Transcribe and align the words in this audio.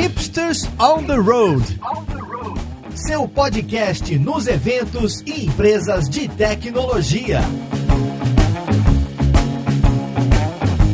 Hipsters 0.00 0.64
on 0.78 1.02
the 1.02 1.16
Road. 1.16 1.60
Seu 2.94 3.26
podcast 3.26 4.16
nos 4.16 4.46
eventos 4.46 5.20
e 5.22 5.46
empresas 5.46 6.08
de 6.08 6.28
tecnologia. 6.28 7.40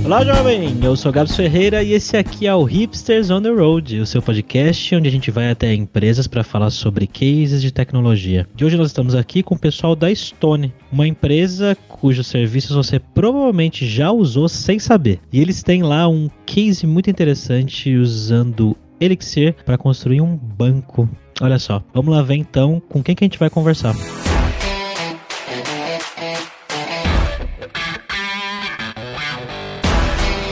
Olá, 0.06 0.24
jovem! 0.24 0.78
Eu 0.82 0.96
sou 0.96 1.12
Gabs 1.12 1.36
Ferreira 1.36 1.82
e 1.82 1.92
esse 1.92 2.16
aqui 2.16 2.46
é 2.46 2.54
o 2.54 2.64
Hipsters 2.64 3.28
on 3.28 3.42
the 3.42 3.50
Road, 3.50 4.00
o 4.00 4.06
seu 4.06 4.22
podcast 4.22 4.94
onde 4.94 5.08
a 5.08 5.12
gente 5.12 5.30
vai 5.30 5.50
até 5.50 5.74
empresas 5.74 6.26
para 6.26 6.42
falar 6.42 6.70
sobre 6.70 7.06
cases 7.06 7.60
de 7.60 7.70
tecnologia. 7.70 8.48
De 8.54 8.64
hoje 8.64 8.78
nós 8.78 8.86
estamos 8.86 9.14
aqui 9.14 9.42
com 9.42 9.54
o 9.54 9.58
pessoal 9.58 9.94
da 9.94 10.14
Stone, 10.14 10.72
uma 10.90 11.06
empresa 11.06 11.76
cujos 11.88 12.26
serviços 12.26 12.74
você 12.74 12.98
provavelmente 12.98 13.86
já 13.86 14.10
usou 14.10 14.48
sem 14.48 14.78
saber. 14.78 15.20
E 15.30 15.42
eles 15.42 15.62
têm 15.62 15.82
lá 15.82 16.08
um 16.08 16.30
case 16.46 16.86
muito 16.86 17.10
interessante 17.10 17.94
usando 17.96 18.74
Elixir 19.00 19.54
para 19.64 19.78
construir 19.78 20.20
um 20.20 20.36
banco. 20.36 21.08
Olha 21.40 21.58
só, 21.58 21.82
vamos 21.92 22.14
lá 22.14 22.22
ver 22.22 22.36
então 22.36 22.80
com 22.88 23.02
quem 23.02 23.14
que 23.14 23.24
a 23.24 23.26
gente 23.26 23.38
vai 23.38 23.50
conversar. 23.50 23.94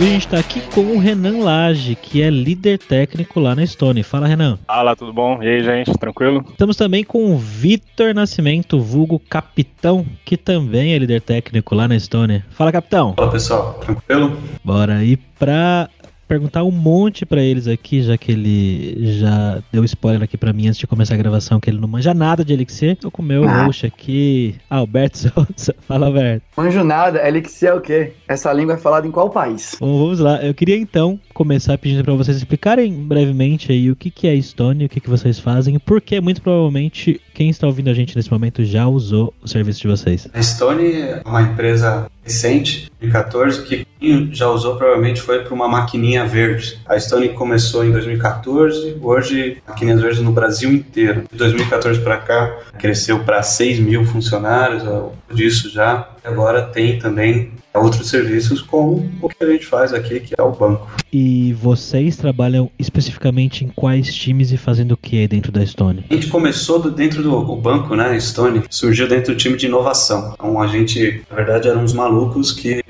E 0.02 0.04
a 0.04 0.08
gente 0.08 0.26
está 0.26 0.40
aqui 0.40 0.60
com 0.74 0.80
o 0.80 0.98
Renan 0.98 1.44
Lage, 1.44 1.94
que 1.94 2.20
é 2.22 2.28
líder 2.28 2.76
técnico 2.76 3.38
lá 3.38 3.54
na 3.54 3.64
Stone. 3.64 4.02
Fala, 4.02 4.26
Renan. 4.26 4.58
Fala, 4.66 4.96
tudo 4.96 5.12
bom? 5.12 5.40
E 5.40 5.46
aí, 5.46 5.62
gente, 5.62 5.96
tranquilo? 5.96 6.44
Estamos 6.50 6.76
também 6.76 7.04
com 7.04 7.32
o 7.32 7.38
Vitor 7.38 8.12
Nascimento, 8.12 8.80
vulgo 8.80 9.20
Capitão, 9.20 10.04
que 10.24 10.36
também 10.36 10.92
é 10.92 10.98
líder 10.98 11.20
técnico 11.20 11.76
lá 11.76 11.86
na 11.86 11.96
Stone. 12.00 12.42
Fala, 12.50 12.72
Capitão. 12.72 13.14
Fala, 13.16 13.30
pessoal, 13.30 13.74
tranquilo? 13.74 14.36
Bora. 14.64 15.04
E 15.04 15.16
para 15.16 15.88
perguntar 16.32 16.64
um 16.64 16.70
monte 16.70 17.26
para 17.26 17.42
eles 17.42 17.68
aqui, 17.68 18.00
já 18.00 18.16
que 18.16 18.32
ele 18.32 18.96
já 19.18 19.62
deu 19.70 19.84
spoiler 19.84 20.22
aqui 20.22 20.38
para 20.38 20.50
mim 20.50 20.66
antes 20.66 20.78
de 20.78 20.86
começar 20.86 21.12
a 21.12 21.18
gravação, 21.18 21.60
que 21.60 21.68
ele 21.68 21.78
não 21.78 21.86
manja 21.86 22.14
nada 22.14 22.42
de 22.42 22.54
Elixir. 22.54 22.96
Tô 22.96 23.10
com 23.10 23.20
o 23.20 23.24
meu 23.24 23.46
ah. 23.46 23.64
host 23.64 23.84
aqui, 23.84 24.54
Alberto 24.70 25.18
Souza. 25.28 25.74
Fala, 25.86 26.06
Alberto. 26.06 26.42
Manjo 26.56 26.82
nada. 26.82 27.28
Elixir 27.28 27.68
é 27.68 27.74
o 27.74 27.82
quê? 27.82 28.14
Essa 28.26 28.50
língua 28.50 28.76
é 28.76 28.78
falada 28.78 29.06
em 29.06 29.10
qual 29.10 29.28
país? 29.28 29.76
Bom, 29.78 30.04
vamos 30.04 30.20
lá. 30.20 30.42
Eu 30.42 30.54
queria 30.54 30.78
então 30.78 31.20
começar 31.34 31.76
pedindo 31.76 32.02
para 32.02 32.14
vocês 32.14 32.38
explicarem 32.38 32.90
brevemente 32.94 33.70
aí 33.70 33.90
o 33.90 33.96
que, 33.96 34.10
que 34.10 34.26
é 34.26 34.40
Stone, 34.40 34.86
o 34.86 34.88
que, 34.88 35.00
que 35.00 35.10
vocês 35.10 35.38
fazem 35.38 35.74
e 35.74 35.78
por 35.78 36.00
que 36.00 36.18
muito 36.18 36.40
provavelmente 36.40 37.20
quem 37.34 37.50
está 37.50 37.66
ouvindo 37.66 37.90
a 37.90 37.94
gente 37.94 38.16
nesse 38.16 38.30
momento 38.30 38.64
já 38.64 38.86
usou 38.86 39.32
o 39.42 39.48
serviço 39.48 39.80
de 39.80 39.88
vocês. 39.88 40.28
A 40.32 40.42
Stone 40.42 40.92
é 40.92 41.22
uma 41.24 41.42
empresa 41.42 42.10
recente, 42.22 42.90
de 43.00 43.10
14, 43.10 43.62
que 43.62 43.86
já 44.30 44.48
usou 44.48 44.76
provavelmente 44.76 45.20
foi 45.20 45.40
para 45.40 45.54
uma 45.54 45.68
maquininha 45.68 46.24
verde. 46.24 46.78
A 46.86 46.98
Stone 46.98 47.30
começou 47.30 47.84
em 47.84 47.90
2014, 47.90 48.96
hoje 49.00 49.58
maquininhas 49.66 50.00
verdes 50.00 50.20
no 50.20 50.32
Brasil 50.32 50.72
inteiro. 50.72 51.24
De 51.30 51.38
2014 51.38 52.00
para 52.00 52.18
cá 52.18 52.58
cresceu 52.78 53.20
para 53.20 53.42
6 53.42 53.80
mil 53.80 54.04
funcionários, 54.04 54.82
disso 55.32 55.70
já. 55.70 56.08
Agora 56.24 56.62
tem 56.62 56.98
também 56.98 57.52
outros 57.74 58.08
serviços 58.08 58.60
como 58.60 59.10
o 59.20 59.28
que 59.28 59.42
a 59.42 59.46
gente 59.46 59.66
faz 59.66 59.92
aqui, 59.92 60.20
que 60.20 60.34
é 60.36 60.42
o 60.42 60.52
banco. 60.52 60.90
E 61.12 61.52
vocês 61.54 62.16
trabalham 62.16 62.70
especificamente 62.78 63.64
em 63.64 63.68
quais 63.68 64.14
times 64.14 64.52
e 64.52 64.56
fazendo 64.56 64.92
o 64.92 64.96
que 64.96 65.26
dentro 65.26 65.50
da 65.50 65.64
Stone? 65.64 66.04
A 66.08 66.14
gente 66.14 66.28
começou 66.28 66.78
do, 66.78 66.90
dentro 66.90 67.22
do 67.22 67.56
banco, 67.56 67.94
né? 67.94 68.18
Stone 68.18 68.62
surgiu 68.70 69.08
dentro 69.08 69.34
do 69.34 69.36
time 69.36 69.56
de 69.56 69.66
inovação. 69.66 70.32
Então 70.34 70.60
a 70.60 70.66
gente, 70.66 71.22
na 71.28 71.36
verdade, 71.36 71.68
eram 71.68 71.82
uns 71.82 71.92
malucos 71.92 72.52
que 72.52 72.82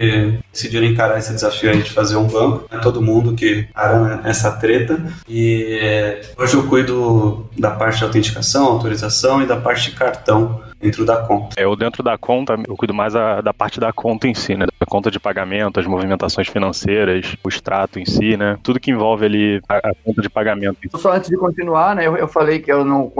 decidiram 0.53 0.87
encarar 0.87 1.19
esse 1.19 1.33
desafio 1.33 1.71
aí 1.71 1.83
de 1.83 1.91
fazer 1.91 2.17
um 2.17 2.27
banco. 2.27 2.67
É 2.71 2.79
todo 2.79 3.03
mundo 3.03 3.35
que 3.35 3.67
para 3.73 4.21
essa 4.25 4.53
treta. 4.53 5.03
E 5.29 6.21
hoje 6.37 6.55
eu 6.55 6.67
cuido 6.69 7.47
da 7.59 7.71
parte 7.71 7.99
de 7.99 8.05
autenticação, 8.05 8.67
autorização 8.67 9.43
e 9.43 9.47
da 9.47 9.57
parte 9.57 9.91
de 9.91 9.97
cartão 9.97 10.61
dentro 10.83 11.05
da 11.05 11.19
conta. 11.19 11.61
Eu 11.61 11.77
dentro 11.77 12.03
da 12.03 12.19
conta, 12.19 12.59
eu 12.67 12.77
cuido 12.77 12.93
mais 12.93 13.15
a, 13.15 13.41
da 13.41 13.55
parte 13.55 13.79
da 13.79 13.93
conta 13.93 14.27
em 14.27 14.35
si, 14.35 14.57
né? 14.57 14.67
Da 14.67 14.87
conta 14.87 15.11
de 15.11 15.21
pagamento, 15.21 15.79
as 15.79 15.87
movimentações 15.87 16.49
financeiras, 16.49 17.37
o 17.45 17.49
extrato 17.49 18.01
em 18.01 18.05
si, 18.05 18.37
né? 18.37 18.59
Tudo 18.63 18.81
que 18.81 18.91
envolve 18.91 19.25
ali 19.25 19.63
a, 19.69 19.77
a 19.77 19.93
conta 20.05 20.21
de 20.21 20.29
pagamento. 20.29 20.99
Só 20.99 21.13
antes 21.13 21.31
de 21.31 21.37
continuar, 21.37 21.95
né? 21.95 22.07
Eu, 22.07 22.17
eu 22.17 22.27
falei 22.27 22.59
que 22.59 22.73
eu 22.73 22.85
não 22.85 23.13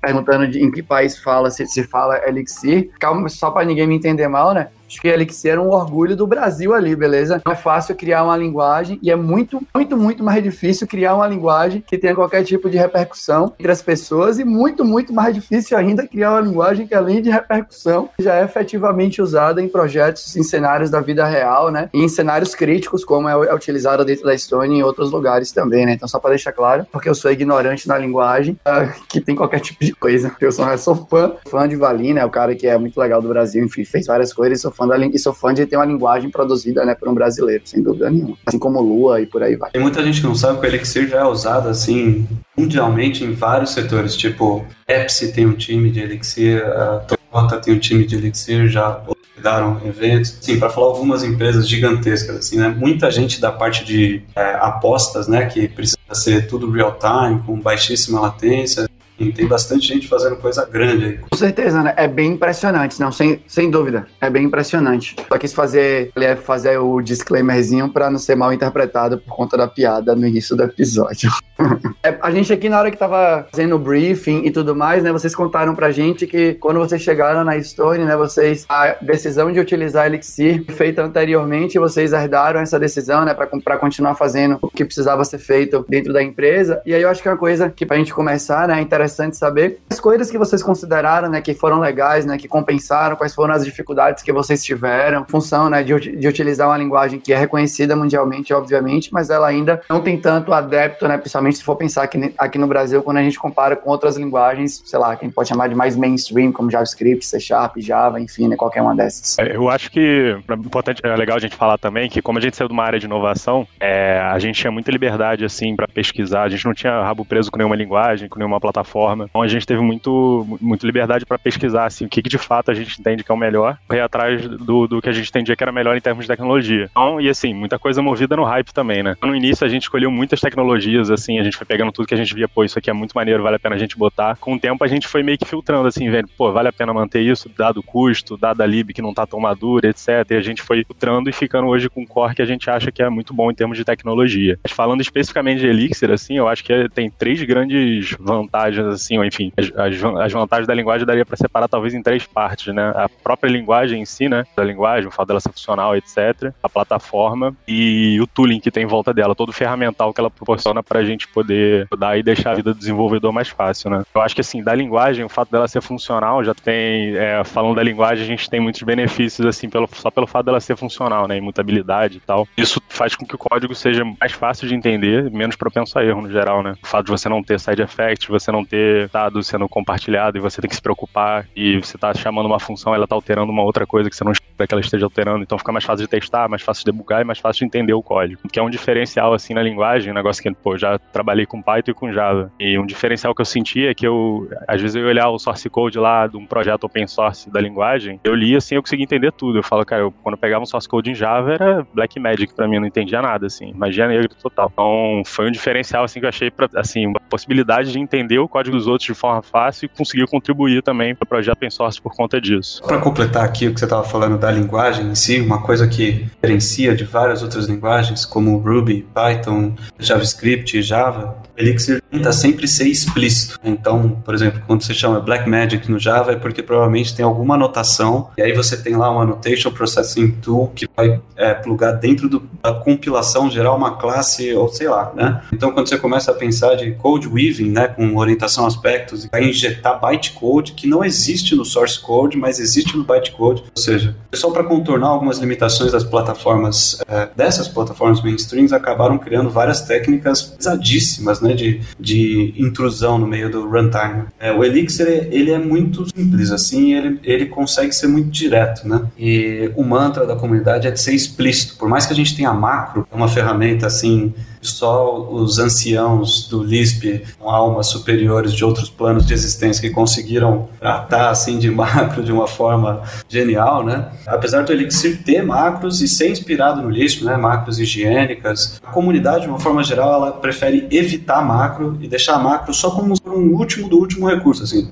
perguntando 0.00 0.48
de, 0.48 0.62
em 0.62 0.70
que 0.70 0.82
país 0.82 1.16
fala, 1.18 1.50
se, 1.50 1.66
se 1.66 1.84
fala 1.84 2.20
Elixir. 2.26 2.90
Calma, 2.98 3.28
só 3.28 3.50
para 3.50 3.64
ninguém 3.64 3.86
me 3.86 3.94
entender 3.94 4.26
mal, 4.26 4.52
né? 4.52 4.68
Acho 4.94 5.00
que 5.00 5.08
Elixir 5.08 5.50
era 5.50 5.60
um 5.60 5.70
orgulho 5.70 6.16
do 6.16 6.24
Brasil 6.24 6.72
ali, 6.72 6.94
beleza? 6.94 7.42
Não 7.44 7.52
é 7.52 7.56
fácil 7.56 7.96
criar 7.96 8.22
uma 8.22 8.36
linguagem 8.36 8.96
e 9.02 9.10
é 9.10 9.16
muito, 9.16 9.60
muito, 9.74 9.96
muito 9.96 10.22
mais 10.22 10.40
difícil 10.40 10.86
criar 10.86 11.16
uma 11.16 11.26
linguagem 11.26 11.82
que 11.84 11.98
tenha 11.98 12.14
qualquer 12.14 12.44
tipo 12.44 12.70
de 12.70 12.78
repercussão 12.78 13.52
entre 13.58 13.72
as 13.72 13.82
pessoas 13.82 14.38
e 14.38 14.44
muito, 14.44 14.84
muito 14.84 15.12
mais 15.12 15.34
difícil 15.34 15.76
ainda 15.76 16.06
criar 16.06 16.30
uma 16.30 16.40
linguagem 16.40 16.86
que, 16.86 16.94
além 16.94 17.20
de 17.20 17.28
repercussão, 17.28 18.08
já 18.20 18.36
é 18.36 18.44
efetivamente 18.44 19.20
usada 19.20 19.60
em 19.60 19.68
projetos, 19.68 20.36
em 20.36 20.44
cenários 20.44 20.90
da 20.90 21.00
vida 21.00 21.26
real, 21.26 21.72
né? 21.72 21.90
E 21.92 22.00
em 22.00 22.08
cenários 22.08 22.54
críticos, 22.54 23.04
como 23.04 23.28
é, 23.28 23.52
utilizada 23.52 24.04
dentro 24.04 24.24
da 24.24 24.34
Estônia 24.34 24.76
e 24.76 24.78
em 24.78 24.82
outros 24.84 25.10
lugares 25.10 25.50
também, 25.50 25.84
né? 25.84 25.94
Então, 25.94 26.06
só 26.06 26.20
para 26.20 26.30
deixar 26.30 26.52
claro, 26.52 26.86
porque 26.92 27.08
eu 27.08 27.16
sou 27.16 27.32
ignorante 27.32 27.88
na 27.88 27.98
linguagem, 27.98 28.56
uh, 28.64 28.92
que 29.08 29.20
tem 29.20 29.34
qualquer 29.34 29.58
tipo 29.58 29.84
de 29.84 29.92
coisa. 29.92 30.30
Eu 30.40 30.52
sou, 30.52 30.68
eu 30.68 30.78
sou 30.78 30.94
fã, 30.94 31.32
fã 31.50 31.68
de 31.68 31.74
Valim, 31.74 32.12
né? 32.12 32.24
O 32.24 32.30
cara 32.30 32.54
que 32.54 32.68
é 32.68 32.78
muito 32.78 33.00
legal 33.00 33.20
do 33.20 33.28
Brasil, 33.28 33.64
enfim, 33.64 33.84
fez 33.84 34.06
várias 34.06 34.32
coisas, 34.32 34.60
sou 34.60 34.70
fã 34.70 34.83
da 34.86 35.04
e 35.04 35.18
sou 35.18 35.32
fã 35.32 35.52
de 35.52 35.66
ter 35.66 35.76
uma 35.76 35.84
linguagem 35.84 36.30
produzida 36.30 36.84
né, 36.84 36.94
por 36.94 37.08
um 37.08 37.14
brasileiro, 37.14 37.62
sem 37.64 37.82
dúvida 37.82 38.10
nenhuma. 38.10 38.36
Assim 38.46 38.58
como 38.58 38.80
Lua 38.80 39.20
e 39.20 39.26
por 39.26 39.42
aí 39.42 39.56
vai. 39.56 39.70
Tem 39.70 39.82
muita 39.82 40.02
gente 40.02 40.20
que 40.20 40.26
não 40.26 40.34
sabe 40.34 40.60
que 40.60 40.66
o 40.66 40.68
Elixir 40.68 41.08
já 41.08 41.20
é 41.20 41.24
usado 41.24 41.68
assim 41.68 42.26
mundialmente 42.56 43.24
em 43.24 43.32
vários 43.32 43.70
setores, 43.70 44.16
tipo 44.16 44.64
Pepsi 44.86 45.32
tem 45.32 45.46
um 45.46 45.54
time 45.54 45.90
de 45.90 46.00
Elixir, 46.00 46.64
a 46.64 47.00
Toyota 47.00 47.58
tem 47.58 47.74
um 47.74 47.78
time 47.78 48.06
de 48.06 48.16
Elixir, 48.16 48.68
já 48.68 49.02
hospedaram 49.06 49.80
eventos. 49.84 50.38
Sim, 50.40 50.58
para 50.58 50.70
falar 50.70 50.86
algumas 50.86 51.22
empresas 51.22 51.68
gigantescas, 51.68 52.36
assim, 52.36 52.56
né? 52.56 52.68
Muita 52.68 53.10
gente 53.10 53.40
da 53.40 53.52
parte 53.52 53.84
de 53.84 54.22
é, 54.34 54.54
apostas, 54.54 55.28
né, 55.28 55.46
que 55.46 55.68
precisa 55.68 55.98
ser 56.12 56.46
tudo 56.46 56.70
real 56.70 56.98
time, 56.98 57.42
com 57.44 57.58
baixíssima 57.58 58.20
latência, 58.20 58.88
e 59.18 59.32
tem 59.32 59.46
bastante 59.46 59.86
gente 59.86 60.08
fazendo 60.08 60.36
coisa 60.36 60.66
grande 60.66 61.04
aí. 61.04 61.18
Com 61.18 61.36
certeza, 61.36 61.82
né? 61.82 61.94
É 61.96 62.08
bem 62.08 62.32
impressionante, 62.32 62.98
não, 63.00 63.12
sem, 63.12 63.40
sem 63.46 63.70
dúvida. 63.70 64.06
É 64.20 64.28
bem 64.28 64.44
impressionante. 64.44 65.14
Só 65.28 65.38
quis 65.38 65.52
fazer, 65.52 66.12
fazer 66.42 66.78
o 66.78 67.00
disclaimerzinho 67.00 67.88
para 67.88 68.10
não 68.10 68.18
ser 68.18 68.34
mal 68.34 68.52
interpretado 68.52 69.18
por 69.18 69.34
conta 69.34 69.56
da 69.56 69.68
piada 69.68 70.14
no 70.16 70.26
início 70.26 70.56
do 70.56 70.64
episódio. 70.64 71.30
é, 72.02 72.16
a 72.20 72.30
gente 72.30 72.52
aqui, 72.52 72.68
na 72.68 72.78
hora 72.78 72.90
que 72.90 72.96
tava 72.96 73.46
fazendo 73.50 73.76
o 73.76 73.78
briefing 73.78 74.42
e 74.44 74.50
tudo 74.50 74.74
mais, 74.74 75.02
né? 75.02 75.12
Vocês 75.12 75.34
contaram 75.34 75.74
pra 75.74 75.92
gente 75.92 76.26
que 76.26 76.54
quando 76.54 76.80
vocês 76.80 77.00
chegaram 77.00 77.44
na 77.44 77.60
Stone, 77.62 78.04
né? 78.04 78.16
Vocês, 78.16 78.66
a 78.68 78.96
decisão 79.00 79.52
de 79.52 79.60
utilizar 79.60 80.06
Elixir 80.06 80.64
feita 80.72 81.02
anteriormente, 81.02 81.78
vocês 81.78 82.12
herdaram 82.12 82.60
essa 82.60 82.78
decisão, 82.78 83.24
né? 83.24 83.32
Pra, 83.32 83.46
pra 83.46 83.78
continuar 83.78 84.16
fazendo 84.16 84.58
o 84.60 84.68
que 84.68 84.84
precisava 84.84 85.24
ser 85.24 85.38
feito 85.38 85.84
dentro 85.88 86.12
da 86.12 86.22
empresa. 86.22 86.82
E 86.84 86.92
aí 86.92 87.02
eu 87.02 87.08
acho 87.08 87.22
que 87.22 87.28
é 87.28 87.30
uma 87.30 87.38
coisa 87.38 87.70
que 87.70 87.86
pra 87.86 87.96
gente 87.96 88.12
começar, 88.12 88.66
né? 88.66 88.78
É 88.78 88.82
interessante 88.82 89.03
interessante 89.04 89.36
saber 89.36 89.78
as 89.90 90.00
coisas 90.00 90.30
que 90.30 90.38
vocês 90.38 90.62
consideraram, 90.62 91.28
né, 91.28 91.40
que 91.40 91.54
foram 91.54 91.78
legais, 91.78 92.24
né, 92.24 92.38
que 92.38 92.48
compensaram, 92.48 93.16
quais 93.16 93.34
foram 93.34 93.54
as 93.54 93.64
dificuldades 93.64 94.22
que 94.22 94.32
vocês 94.32 94.64
tiveram, 94.64 95.24
função, 95.28 95.68
né, 95.68 95.82
de, 95.82 96.16
de 96.16 96.26
utilizar 96.26 96.68
uma 96.68 96.78
linguagem 96.78 97.20
que 97.20 97.32
é 97.32 97.36
reconhecida 97.36 97.94
mundialmente, 97.94 98.52
obviamente, 98.52 99.12
mas 99.12 99.30
ela 99.30 99.46
ainda 99.46 99.80
não 99.88 100.00
tem 100.00 100.18
tanto 100.18 100.52
adepto, 100.52 101.06
né, 101.06 101.18
principalmente 101.18 101.58
se 101.58 101.64
for 101.64 101.76
pensar 101.76 102.02
aqui, 102.02 102.34
aqui 102.38 102.58
no 102.58 102.66
Brasil, 102.66 103.02
quando 103.02 103.18
a 103.18 103.22
gente 103.22 103.38
compara 103.38 103.76
com 103.76 103.90
outras 103.90 104.16
linguagens, 104.16 104.82
sei 104.84 104.98
lá, 104.98 105.14
que 105.14 105.24
a 105.24 105.28
gente 105.28 105.34
pode 105.34 105.48
chamar 105.48 105.68
de 105.68 105.74
mais 105.74 105.96
mainstream, 105.96 106.50
como 106.50 106.70
JavaScript, 106.70 107.26
C 107.26 107.38
Sharp, 107.38 107.76
Java, 107.78 108.20
enfim, 108.20 108.48
né, 108.48 108.56
qualquer 108.56 108.82
uma 108.82 108.94
dessas. 108.94 109.38
É, 109.38 109.54
eu 109.54 109.68
acho 109.68 109.90
que 109.90 110.36
é 110.48 110.54
importante, 110.54 111.00
é 111.04 111.16
legal 111.16 111.36
a 111.36 111.40
gente 111.40 111.56
falar 111.56 111.78
também 111.78 112.08
que 112.08 112.22
como 112.22 112.38
a 112.38 112.40
gente 112.40 112.56
saiu 112.56 112.68
de 112.68 112.74
uma 112.74 112.84
área 112.84 112.98
de 112.98 113.06
inovação, 113.06 113.66
é, 113.78 114.18
a 114.18 114.38
gente 114.38 114.60
tinha 114.60 114.70
muita 114.70 114.90
liberdade, 114.90 115.44
assim, 115.44 115.76
para 115.76 115.86
pesquisar, 115.86 116.44
a 116.44 116.48
gente 116.48 116.64
não 116.64 116.72
tinha 116.72 117.02
rabo 117.02 117.24
preso 117.24 117.50
com 117.50 117.58
nenhuma 117.58 117.76
linguagem, 117.76 118.28
com 118.28 118.38
nenhuma 118.38 118.60
plataforma 118.60 118.93
plataforma. 118.94 119.26
Então 119.28 119.42
a 119.42 119.48
gente 119.48 119.66
teve 119.66 119.82
muito, 119.82 120.46
muito 120.60 120.86
liberdade 120.86 121.26
para 121.26 121.38
pesquisar 121.38 121.86
assim, 121.86 122.06
o 122.06 122.08
que, 122.08 122.22
que, 122.22 122.28
de 122.28 122.38
fato 122.38 122.70
a 122.70 122.74
gente 122.74 123.00
entende 123.00 123.24
que 123.24 123.32
é 123.32 123.34
o 123.34 123.38
melhor, 123.38 123.76
correr 123.88 124.00
atrás 124.00 124.46
do, 124.46 124.86
do 124.86 125.02
que 125.02 125.08
a 125.08 125.12
gente 125.12 125.28
entendia 125.28 125.56
que 125.56 125.62
era 125.62 125.72
melhor 125.72 125.96
em 125.96 126.00
termos 126.00 126.24
de 126.24 126.28
tecnologia. 126.28 126.88
Então, 126.90 127.20
e 127.20 127.28
assim, 127.28 127.52
muita 127.52 127.78
coisa 127.78 128.00
movida 128.00 128.36
no 128.36 128.44
hype 128.44 128.72
também, 128.72 129.02
né? 129.02 129.16
No 129.20 129.34
início 129.34 129.66
a 129.66 129.68
gente 129.68 129.82
escolheu 129.82 130.10
muitas 130.10 130.40
tecnologias, 130.40 131.10
assim, 131.10 131.38
a 131.38 131.42
gente 131.42 131.56
foi 131.56 131.66
pegando 131.66 131.90
tudo 131.90 132.06
que 132.06 132.14
a 132.14 132.16
gente 132.16 132.34
via, 132.34 132.48
pô, 132.48 132.64
isso 132.64 132.78
aqui 132.78 132.88
é 132.88 132.92
muito 132.92 133.12
maneiro, 133.12 133.42
vale 133.42 133.56
a 133.56 133.58
pena 133.58 133.74
a 133.74 133.78
gente 133.78 133.98
botar. 133.98 134.36
Com 134.36 134.54
o 134.54 134.60
tempo 134.60 134.84
a 134.84 134.86
gente 134.86 135.08
foi 135.08 135.22
meio 135.22 135.38
que 135.38 135.44
filtrando, 135.44 135.88
assim, 135.88 136.08
vendo, 136.10 136.28
pô, 136.36 136.52
vale 136.52 136.68
a 136.68 136.72
pena 136.72 136.92
manter 136.92 137.20
isso, 137.20 137.50
dado 137.56 137.80
o 137.80 137.82
custo, 137.82 138.36
dado 138.36 138.60
a 138.60 138.66
lib 138.66 138.92
que 138.92 139.02
não 139.02 139.12
tá 139.12 139.26
tão 139.26 139.40
madura, 139.40 139.88
etc. 139.88 140.08
E 140.30 140.34
a 140.34 140.40
gente 140.40 140.62
foi 140.62 140.84
filtrando 140.84 141.28
e 141.28 141.32
ficando 141.32 141.66
hoje 141.68 141.88
com 141.88 142.02
um 142.02 142.06
core 142.06 142.34
que 142.34 142.42
a 142.42 142.46
gente 142.46 142.68
acha 142.70 142.92
que 142.92 143.02
é 143.02 143.08
muito 143.08 143.34
bom 143.34 143.50
em 143.50 143.54
termos 143.54 143.76
de 143.76 143.84
tecnologia. 143.84 144.58
Mas 144.62 144.72
falando 144.72 145.00
especificamente 145.00 145.60
de 145.60 145.66
Elixir, 145.66 146.10
assim, 146.10 146.36
eu 146.36 146.48
acho 146.48 146.62
que 146.62 146.88
tem 146.90 147.10
três 147.10 147.42
grandes 147.42 148.14
vantagens 148.18 148.83
vantagens, 148.84 148.94
assim, 148.94 149.18
ou 149.18 149.24
enfim, 149.24 149.52
as, 149.56 149.72
as 150.20 150.32
vantagens 150.32 150.66
da 150.66 150.74
linguagem 150.74 151.06
daria 151.06 151.24
para 151.24 151.36
separar 151.36 151.68
talvez 151.68 151.94
em 151.94 152.02
três 152.02 152.26
partes, 152.26 152.74
né? 152.74 152.92
A 152.94 153.08
própria 153.08 153.50
linguagem 153.50 154.02
em 154.02 154.04
si, 154.04 154.28
né? 154.28 154.44
Da 154.56 154.64
linguagem, 154.64 155.08
o 155.08 155.10
fato 155.10 155.28
dela 155.28 155.40
ser 155.40 155.50
funcional, 155.50 155.96
etc. 155.96 156.52
A 156.62 156.68
plataforma 156.68 157.54
e 157.66 158.18
o 158.20 158.26
tooling 158.26 158.60
que 158.60 158.70
tem 158.70 158.84
em 158.84 158.86
volta 158.86 159.12
dela, 159.12 159.34
todo 159.34 159.48
o 159.48 159.52
ferramental 159.52 160.12
que 160.12 160.20
ela 160.20 160.30
proporciona 160.30 160.82
para 160.82 161.00
a 161.00 161.04
gente 161.04 161.26
poder 161.28 161.88
dar 161.98 162.18
e 162.18 162.22
deixar 162.22 162.52
a 162.52 162.54
vida 162.54 162.72
do 162.72 162.78
desenvolvedor 162.78 163.32
mais 163.32 163.48
fácil, 163.48 163.90
né? 163.90 164.02
Eu 164.14 164.20
acho 164.20 164.34
que, 164.34 164.40
assim, 164.40 164.62
da 164.62 164.74
linguagem, 164.74 165.24
o 165.24 165.28
fato 165.28 165.50
dela 165.50 165.68
ser 165.68 165.80
funcional 165.80 166.44
já 166.44 166.54
tem, 166.54 167.16
é, 167.16 167.42
falando 167.44 167.76
da 167.76 167.82
linguagem, 167.82 168.24
a 168.24 168.26
gente 168.26 168.48
tem 168.50 168.60
muitos 168.60 168.82
benefícios, 168.82 169.46
assim, 169.46 169.68
pelo, 169.68 169.88
só 169.92 170.10
pelo 170.10 170.26
fato 170.26 170.46
dela 170.46 170.60
ser 170.60 170.76
funcional, 170.76 171.26
né? 171.26 171.36
Imutabilidade 171.36 172.18
e 172.18 172.20
tal. 172.20 172.46
Isso 172.56 172.80
faz 172.88 173.14
com 173.14 173.26
que 173.26 173.34
o 173.34 173.38
código 173.38 173.74
seja 173.74 174.04
mais 174.20 174.32
fácil 174.32 174.68
de 174.68 174.74
entender, 174.74 175.30
menos 175.30 175.56
propenso 175.56 175.98
a 175.98 176.04
erro 176.04 176.22
no 176.22 176.30
geral, 176.30 176.62
né? 176.62 176.74
O 176.82 176.86
fato 176.86 177.06
de 177.06 177.12
você 177.12 177.28
não 177.28 177.42
ter 177.42 177.58
side 177.58 177.82
effects, 177.82 178.28
você 178.28 178.50
não 178.50 178.64
ter 178.64 178.73
dados 179.12 179.46
sendo 179.46 179.68
compartilhado 179.68 180.38
e 180.38 180.40
você 180.40 180.60
tem 180.60 180.68
que 180.68 180.76
se 180.76 180.82
preocupar 180.82 181.46
e 181.54 181.78
você 181.78 181.98
tá 181.98 182.12
chamando 182.14 182.46
uma 182.46 182.60
função, 182.60 182.94
ela 182.94 183.06
tá 183.06 183.14
alterando 183.14 183.50
uma 183.52 183.62
outra 183.62 183.86
coisa 183.86 184.08
que 184.08 184.16
você 184.16 184.24
não 184.24 184.32
espera 184.32 184.66
que 184.66 184.74
ela 184.74 184.80
esteja 184.80 185.04
alterando, 185.06 185.42
então 185.42 185.58
fica 185.58 185.72
mais 185.72 185.84
fácil 185.84 186.04
de 186.04 186.10
testar, 186.10 186.48
mais 186.48 186.62
fácil 186.62 186.84
de 186.84 186.92
debugar 186.92 187.20
e 187.20 187.24
mais 187.24 187.38
fácil 187.38 187.60
de 187.60 187.66
entender 187.66 187.92
o 187.92 188.02
código. 188.02 188.40
Que 188.50 188.58
é 188.58 188.62
um 188.62 188.70
diferencial, 188.70 189.34
assim, 189.34 189.54
na 189.54 189.62
linguagem, 189.62 190.10
um 190.10 190.14
negócio 190.14 190.42
que, 190.42 190.50
pô, 190.52 190.76
já 190.78 190.98
trabalhei 190.98 191.46
com 191.46 191.60
Python 191.60 191.90
e 191.90 191.94
com 191.94 192.12
Java. 192.12 192.52
E 192.58 192.78
um 192.78 192.86
diferencial 192.86 193.34
que 193.34 193.40
eu 193.40 193.44
senti 193.44 193.86
é 193.86 193.94
que 193.94 194.06
eu, 194.06 194.48
às 194.68 194.80
vezes, 194.80 194.96
eu 194.96 195.02
ia 195.02 195.08
olhar 195.08 195.28
o 195.28 195.38
source 195.38 195.68
code 195.68 195.98
lá 195.98 196.26
de 196.26 196.36
um 196.36 196.46
projeto 196.46 196.84
open 196.84 197.06
source 197.06 197.50
da 197.50 197.60
linguagem, 197.60 198.20
eu 198.24 198.34
li 198.34 198.56
assim, 198.56 198.76
eu 198.76 198.82
conseguia 198.82 199.04
entender 199.04 199.32
tudo. 199.32 199.58
Eu 199.58 199.62
falo, 199.62 199.84
cara, 199.84 200.02
eu, 200.02 200.12
quando 200.22 200.34
eu 200.34 200.38
pegava 200.38 200.62
um 200.62 200.66
source 200.66 200.88
code 200.88 201.10
em 201.10 201.14
Java, 201.14 201.52
era 201.54 201.86
Black 201.92 202.18
Magic 202.18 202.54
pra 202.54 202.68
mim, 202.68 202.76
eu 202.76 202.80
não 202.80 202.88
entendia 202.88 203.20
nada, 203.20 203.46
assim, 203.46 203.72
magia 203.74 204.06
negra 204.06 204.28
total. 204.40 204.70
Então, 204.72 205.22
foi 205.26 205.48
um 205.48 205.50
diferencial, 205.50 206.04
assim, 206.04 206.20
que 206.20 206.26
eu 206.26 206.30
achei, 206.30 206.50
pra, 206.50 206.68
assim, 206.76 207.06
uma 207.06 207.20
possibilidade 207.28 207.92
de 207.92 207.98
entender 207.98 208.38
o 208.38 208.48
código 208.48 208.63
dos 208.70 208.86
outros 208.86 209.06
de 209.06 209.14
forma 209.14 209.42
fácil 209.42 209.86
e 209.86 209.88
conseguir 209.88 210.26
contribuir 210.26 210.82
também 210.82 211.14
para 211.14 211.24
o 211.24 211.28
projeto 211.28 211.54
open 211.54 211.70
source 211.70 212.00
por 212.00 212.14
conta 212.14 212.40
disso. 212.40 212.82
Para 212.82 212.98
completar 212.98 213.44
aqui 213.44 213.68
o 213.68 213.74
que 213.74 213.78
você 213.78 213.86
estava 213.86 214.04
falando 214.04 214.38
da 214.38 214.50
linguagem 214.50 215.06
em 215.06 215.14
si, 215.14 215.40
uma 215.40 215.62
coisa 215.62 215.86
que 215.86 216.26
diferencia 216.34 216.94
de 216.94 217.04
várias 217.04 217.42
outras 217.42 217.66
linguagens, 217.66 218.24
como 218.24 218.56
Ruby, 218.58 219.06
Python, 219.14 219.74
JavaScript 219.98 220.82
Java, 220.82 221.36
Elixir 221.56 222.02
tenta 222.10 222.32
sempre 222.32 222.66
ser 222.66 222.88
explícito. 222.88 223.58
Então, 223.62 224.10
por 224.24 224.34
exemplo, 224.34 224.60
quando 224.66 224.82
você 224.82 224.92
chama 224.92 225.20
Black 225.20 225.48
Magic 225.48 225.90
no 225.90 225.98
Java, 225.98 226.32
é 226.32 226.36
porque 226.36 226.62
provavelmente 226.62 227.14
tem 227.14 227.24
alguma 227.24 227.54
anotação, 227.54 228.30
e 228.36 228.42
aí 228.42 228.52
você 228.52 228.76
tem 228.76 228.96
lá 228.96 229.10
um 229.10 229.20
Annotation 229.20 229.70
Processing 229.70 230.32
Tool 230.42 230.72
que 230.74 230.88
vai 230.96 231.20
é, 231.36 231.54
plugar 231.54 231.92
dentro 231.92 232.28
do, 232.28 232.42
da 232.62 232.74
compilação 232.74 233.50
geral 233.50 233.76
uma 233.76 233.96
classe, 233.96 234.52
ou 234.54 234.68
sei 234.68 234.88
lá, 234.88 235.12
né? 235.14 235.42
Então, 235.52 235.72
quando 235.72 235.88
você 235.88 235.98
começa 235.98 236.30
a 236.30 236.34
pensar 236.34 236.74
de 236.74 236.92
code 236.92 237.28
weaving, 237.28 237.70
né, 237.70 237.88
com 237.88 238.16
orientação 238.16 238.53
a 238.62 238.66
aspectos, 238.66 239.24
e 239.32 239.40
injetar 239.40 240.00
bytecode 240.00 240.72
que 240.72 240.86
não 240.86 241.04
existe 241.04 241.54
no 241.54 241.64
source 241.64 241.98
code, 241.98 242.36
mas 242.36 242.58
existe 242.58 242.96
no 242.96 243.04
bytecode, 243.04 243.62
ou 243.74 243.82
seja, 243.82 244.14
só 244.34 244.50
para 244.50 244.64
contornar 244.64 245.08
algumas 245.08 245.38
limitações 245.38 245.92
das 245.92 246.04
plataformas, 246.04 247.00
é, 247.08 247.28
dessas 247.34 247.68
plataformas 247.68 248.22
mainstreams, 248.22 248.72
acabaram 248.72 249.18
criando 249.18 249.50
várias 249.50 249.82
técnicas 249.82 250.42
pesadíssimas, 250.42 251.40
né, 251.40 251.54
de, 251.54 251.80
de 251.98 252.54
intrusão 252.56 253.18
no 253.18 253.26
meio 253.26 253.50
do 253.50 253.68
runtime. 253.68 254.24
É, 254.38 254.52
o 254.52 254.64
Elixir, 254.64 255.28
ele 255.30 255.50
é 255.50 255.58
muito 255.58 256.06
simples, 256.06 256.50
assim, 256.50 256.94
ele, 256.94 257.20
ele 257.22 257.46
consegue 257.46 257.92
ser 257.92 258.06
muito 258.06 258.30
direto, 258.30 258.86
né? 258.86 259.06
E 259.18 259.70
o 259.76 259.82
mantra 259.82 260.26
da 260.26 260.36
comunidade 260.36 260.86
é 260.86 260.90
de 260.90 261.00
ser 261.00 261.14
explícito. 261.14 261.76
Por 261.76 261.88
mais 261.88 262.06
que 262.06 262.12
a 262.12 262.16
gente 262.16 262.36
tenha 262.36 262.52
macro, 262.52 263.06
é 263.10 263.14
uma 263.14 263.28
ferramenta, 263.28 263.86
assim, 263.86 264.34
só 264.68 265.28
os 265.30 265.58
anciãos 265.58 266.48
do 266.48 266.62
Lisp, 266.62 267.22
almas 267.40 267.88
superiores 267.88 268.52
de 268.52 268.64
outros 268.64 268.88
planos 268.88 269.26
de 269.26 269.34
existência 269.34 269.80
que 269.80 269.94
conseguiram 269.94 270.68
tratar 270.80 271.30
assim 271.30 271.58
de 271.58 271.70
macro 271.72 272.22
de 272.22 272.32
uma 272.32 272.46
forma 272.46 273.02
genial, 273.28 273.84
né? 273.84 274.10
Apesar 274.26 274.62
do 274.62 274.72
Elixir 274.72 275.22
ter 275.22 275.42
macros 275.42 276.00
e 276.00 276.08
ser 276.08 276.30
inspirado 276.30 276.82
no 276.82 276.90
Lisp, 276.90 277.24
né, 277.24 277.36
macros 277.36 277.78
higiênicas, 277.78 278.80
a 278.84 278.90
comunidade 278.90 279.42
de 279.42 279.48
uma 279.48 279.58
forma 279.58 279.82
geral 279.82 280.14
ela 280.14 280.32
prefere 280.32 280.86
evitar 280.90 281.44
macro 281.44 281.98
e 282.00 282.08
deixar 282.08 282.38
macro 282.38 282.72
só 282.72 282.90
como 282.90 283.14
um 283.26 283.54
último 283.54 283.88
do 283.88 283.98
último 283.98 284.28
recurso, 284.28 284.62
assim. 284.62 284.90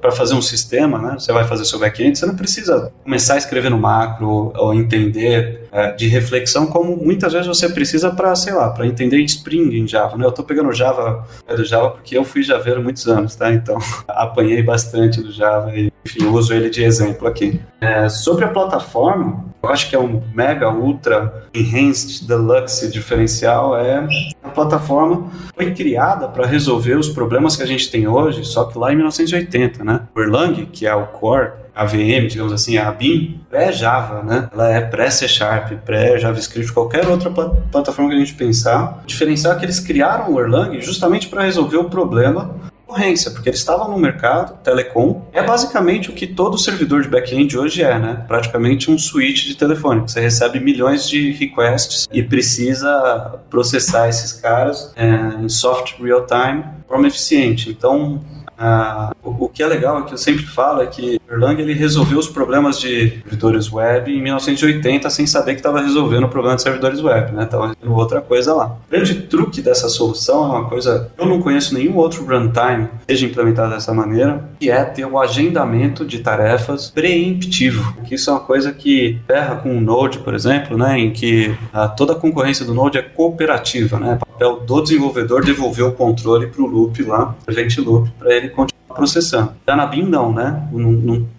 Para 0.00 0.12
fazer 0.12 0.34
um 0.34 0.42
sistema, 0.42 0.98
né, 0.98 1.16
você 1.18 1.32
vai 1.32 1.44
fazer 1.44 1.64
seu 1.64 1.78
back-end, 1.78 2.18
você 2.18 2.26
não 2.26 2.36
precisa 2.36 2.92
começar 3.04 3.34
a 3.34 3.38
escrever 3.38 3.70
no 3.70 3.78
macro 3.78 4.52
ou 4.56 4.74
entender 4.74 5.61
é, 5.72 5.92
de 5.92 6.06
reflexão 6.06 6.66
como 6.66 6.96
muitas 6.96 7.32
vezes 7.32 7.48
você 7.48 7.68
precisa 7.68 8.10
para, 8.10 8.34
sei 8.36 8.52
lá, 8.52 8.70
para 8.70 8.86
entender 8.86 9.18
Spring 9.20 9.74
em 9.74 9.88
Java, 9.88 10.16
né? 10.16 10.24
Eu 10.24 10.30
estou 10.30 10.44
pegando 10.44 10.72
Java 10.72 11.26
é 11.46 11.56
do 11.56 11.64
Java 11.64 11.90
porque 11.90 12.16
eu 12.16 12.24
fui 12.24 12.42
javeiro 12.42 12.82
muitos 12.82 13.08
anos, 13.08 13.34
tá? 13.34 13.52
Então 13.52 13.78
apanhei 14.06 14.62
bastante 14.62 15.20
do 15.22 15.32
Java 15.32 15.74
e 15.76 15.91
enfim, 16.04 16.26
uso 16.26 16.52
ele 16.52 16.70
de 16.70 16.82
exemplo 16.82 17.26
aqui. 17.26 17.60
É, 17.80 18.08
sobre 18.08 18.44
a 18.44 18.48
plataforma, 18.48 19.44
eu 19.62 19.68
acho 19.68 19.88
que 19.88 19.94
é 19.94 19.98
um 19.98 20.22
mega, 20.34 20.70
ultra, 20.70 21.46
enhanced, 21.54 22.26
deluxe 22.26 22.90
diferencial 22.90 23.76
é 23.76 24.06
a 24.42 24.48
plataforma 24.48 25.30
foi 25.54 25.72
criada 25.72 26.28
para 26.28 26.46
resolver 26.46 26.94
os 26.94 27.08
problemas 27.08 27.56
que 27.56 27.62
a 27.62 27.66
gente 27.66 27.90
tem 27.90 28.08
hoje, 28.08 28.44
só 28.44 28.64
que 28.64 28.76
lá 28.76 28.92
em 28.92 28.96
1980, 28.96 29.84
né? 29.84 30.00
O 30.14 30.20
Erlang, 30.20 30.66
que 30.66 30.86
é 30.86 30.94
o 30.94 31.06
core 31.06 31.62
a 31.74 31.86
VM, 31.86 32.26
digamos 32.28 32.52
assim, 32.52 32.76
a 32.76 32.90
BIM, 32.90 33.40
pré-Java, 33.48 34.22
né? 34.22 34.48
Ela 34.52 34.72
é 34.72 34.80
pré-C 34.80 35.26
Sharp, 35.26 35.72
pré-JavaScript, 35.84 36.72
qualquer 36.72 37.08
outra 37.08 37.30
plataforma 37.30 38.10
que 38.10 38.16
a 38.16 38.18
gente 38.18 38.34
pensar. 38.34 39.00
O 39.04 39.06
diferencial 39.06 39.54
é 39.54 39.58
que 39.58 39.64
eles 39.64 39.80
criaram 39.80 40.32
o 40.32 40.40
Erlang 40.40 40.78
justamente 40.82 41.28
para 41.28 41.42
resolver 41.42 41.78
o 41.78 41.84
problema 41.84 42.71
concorrência, 42.92 43.30
porque 43.30 43.48
eles 43.48 43.58
estavam 43.58 43.90
no 43.90 43.98
mercado, 43.98 44.58
telecom, 44.62 45.22
é 45.32 45.42
basicamente 45.42 46.10
o 46.10 46.12
que 46.12 46.26
todo 46.26 46.58
servidor 46.58 47.02
de 47.02 47.08
back-end 47.08 47.56
hoje 47.56 47.82
é, 47.82 47.98
né? 47.98 48.24
Praticamente 48.28 48.90
um 48.90 48.98
switch 48.98 49.46
de 49.46 49.56
telefone. 49.56 50.02
Você 50.02 50.20
recebe 50.20 50.60
milhões 50.60 51.08
de 51.08 51.32
requests 51.32 52.06
e 52.12 52.22
precisa 52.22 53.40
processar 53.48 54.08
esses 54.08 54.32
caras 54.32 54.92
é, 54.94 55.42
em 55.42 55.48
soft 55.48 55.98
real-time 56.00 56.62
de 56.62 56.88
forma 56.88 57.06
eficiente. 57.06 57.70
Então, 57.70 58.20
ah, 58.58 59.14
o, 59.22 59.46
o, 59.46 59.48
que 59.48 59.62
é 59.62 59.66
legal 59.66 60.00
é 60.00 60.02
que 60.02 60.12
eu 60.12 60.18
sempre 60.18 60.44
falo 60.44 60.82
é 60.82 60.86
que 60.86 61.20
Erlang 61.32 61.60
ele 61.60 61.72
resolveu 61.72 62.18
os 62.18 62.28
problemas 62.28 62.78
de 62.78 63.10
servidores 63.22 63.72
web 63.72 64.12
em 64.12 64.22
1980 64.22 65.08
sem 65.08 65.26
saber 65.26 65.54
que 65.54 65.60
estava 65.60 65.80
resolvendo 65.80 66.24
o 66.24 66.28
problema 66.28 66.56
de 66.56 66.62
servidores 66.62 67.02
web, 67.02 67.32
né? 67.32 67.44
Estava 67.44 67.68
resolvendo 67.68 67.98
outra 67.98 68.20
coisa 68.20 68.54
lá. 68.54 68.66
O 68.66 68.90
grande 68.90 69.14
truque 69.22 69.62
dessa 69.62 69.88
solução 69.88 70.44
é 70.44 70.58
uma 70.58 70.68
coisa 70.68 71.10
eu 71.16 71.26
não 71.26 71.40
conheço 71.40 71.74
nenhum 71.74 71.96
outro 71.96 72.24
runtime 72.24 72.88
que 73.06 73.14
seja 73.14 73.26
implementado 73.26 73.72
dessa 73.72 73.94
maneira, 73.94 74.44
que 74.60 74.70
é 74.70 74.84
ter 74.84 75.06
o 75.06 75.18
agendamento 75.18 76.04
de 76.04 76.18
tarefas 76.18 76.90
preemptivo. 76.90 77.96
Que 78.04 78.16
isso 78.16 78.28
é 78.28 78.32
uma 78.32 78.40
coisa 78.40 78.72
que 78.72 79.20
ferra 79.26 79.56
com 79.56 79.76
o 79.76 79.80
Node, 79.80 80.18
por 80.18 80.34
exemplo, 80.34 80.76
né? 80.76 80.98
Em 80.98 81.10
que 81.12 81.54
ah, 81.72 81.88
toda 81.88 82.12
a 82.12 82.16
concorrência 82.16 82.64
do 82.64 82.74
Node 82.74 82.98
é 82.98 83.02
cooperativa, 83.02 83.98
né? 83.98 84.18
O 84.20 84.26
papel 84.26 84.60
do 84.60 84.82
desenvolvedor 84.82 85.44
devolver 85.44 85.84
o 85.84 85.92
controle 85.92 86.46
para 86.48 86.62
o 86.62 86.66
loop 86.66 87.02
lá, 87.02 87.34
event 87.48 87.78
loop, 87.78 88.10
para 88.18 88.34
ele 88.34 88.48
continuar 88.48 88.81
processando. 88.92 89.52
Já 89.66 89.76
na 89.76 89.86
BIM 89.86 90.04
não, 90.04 90.32
né? 90.32 90.68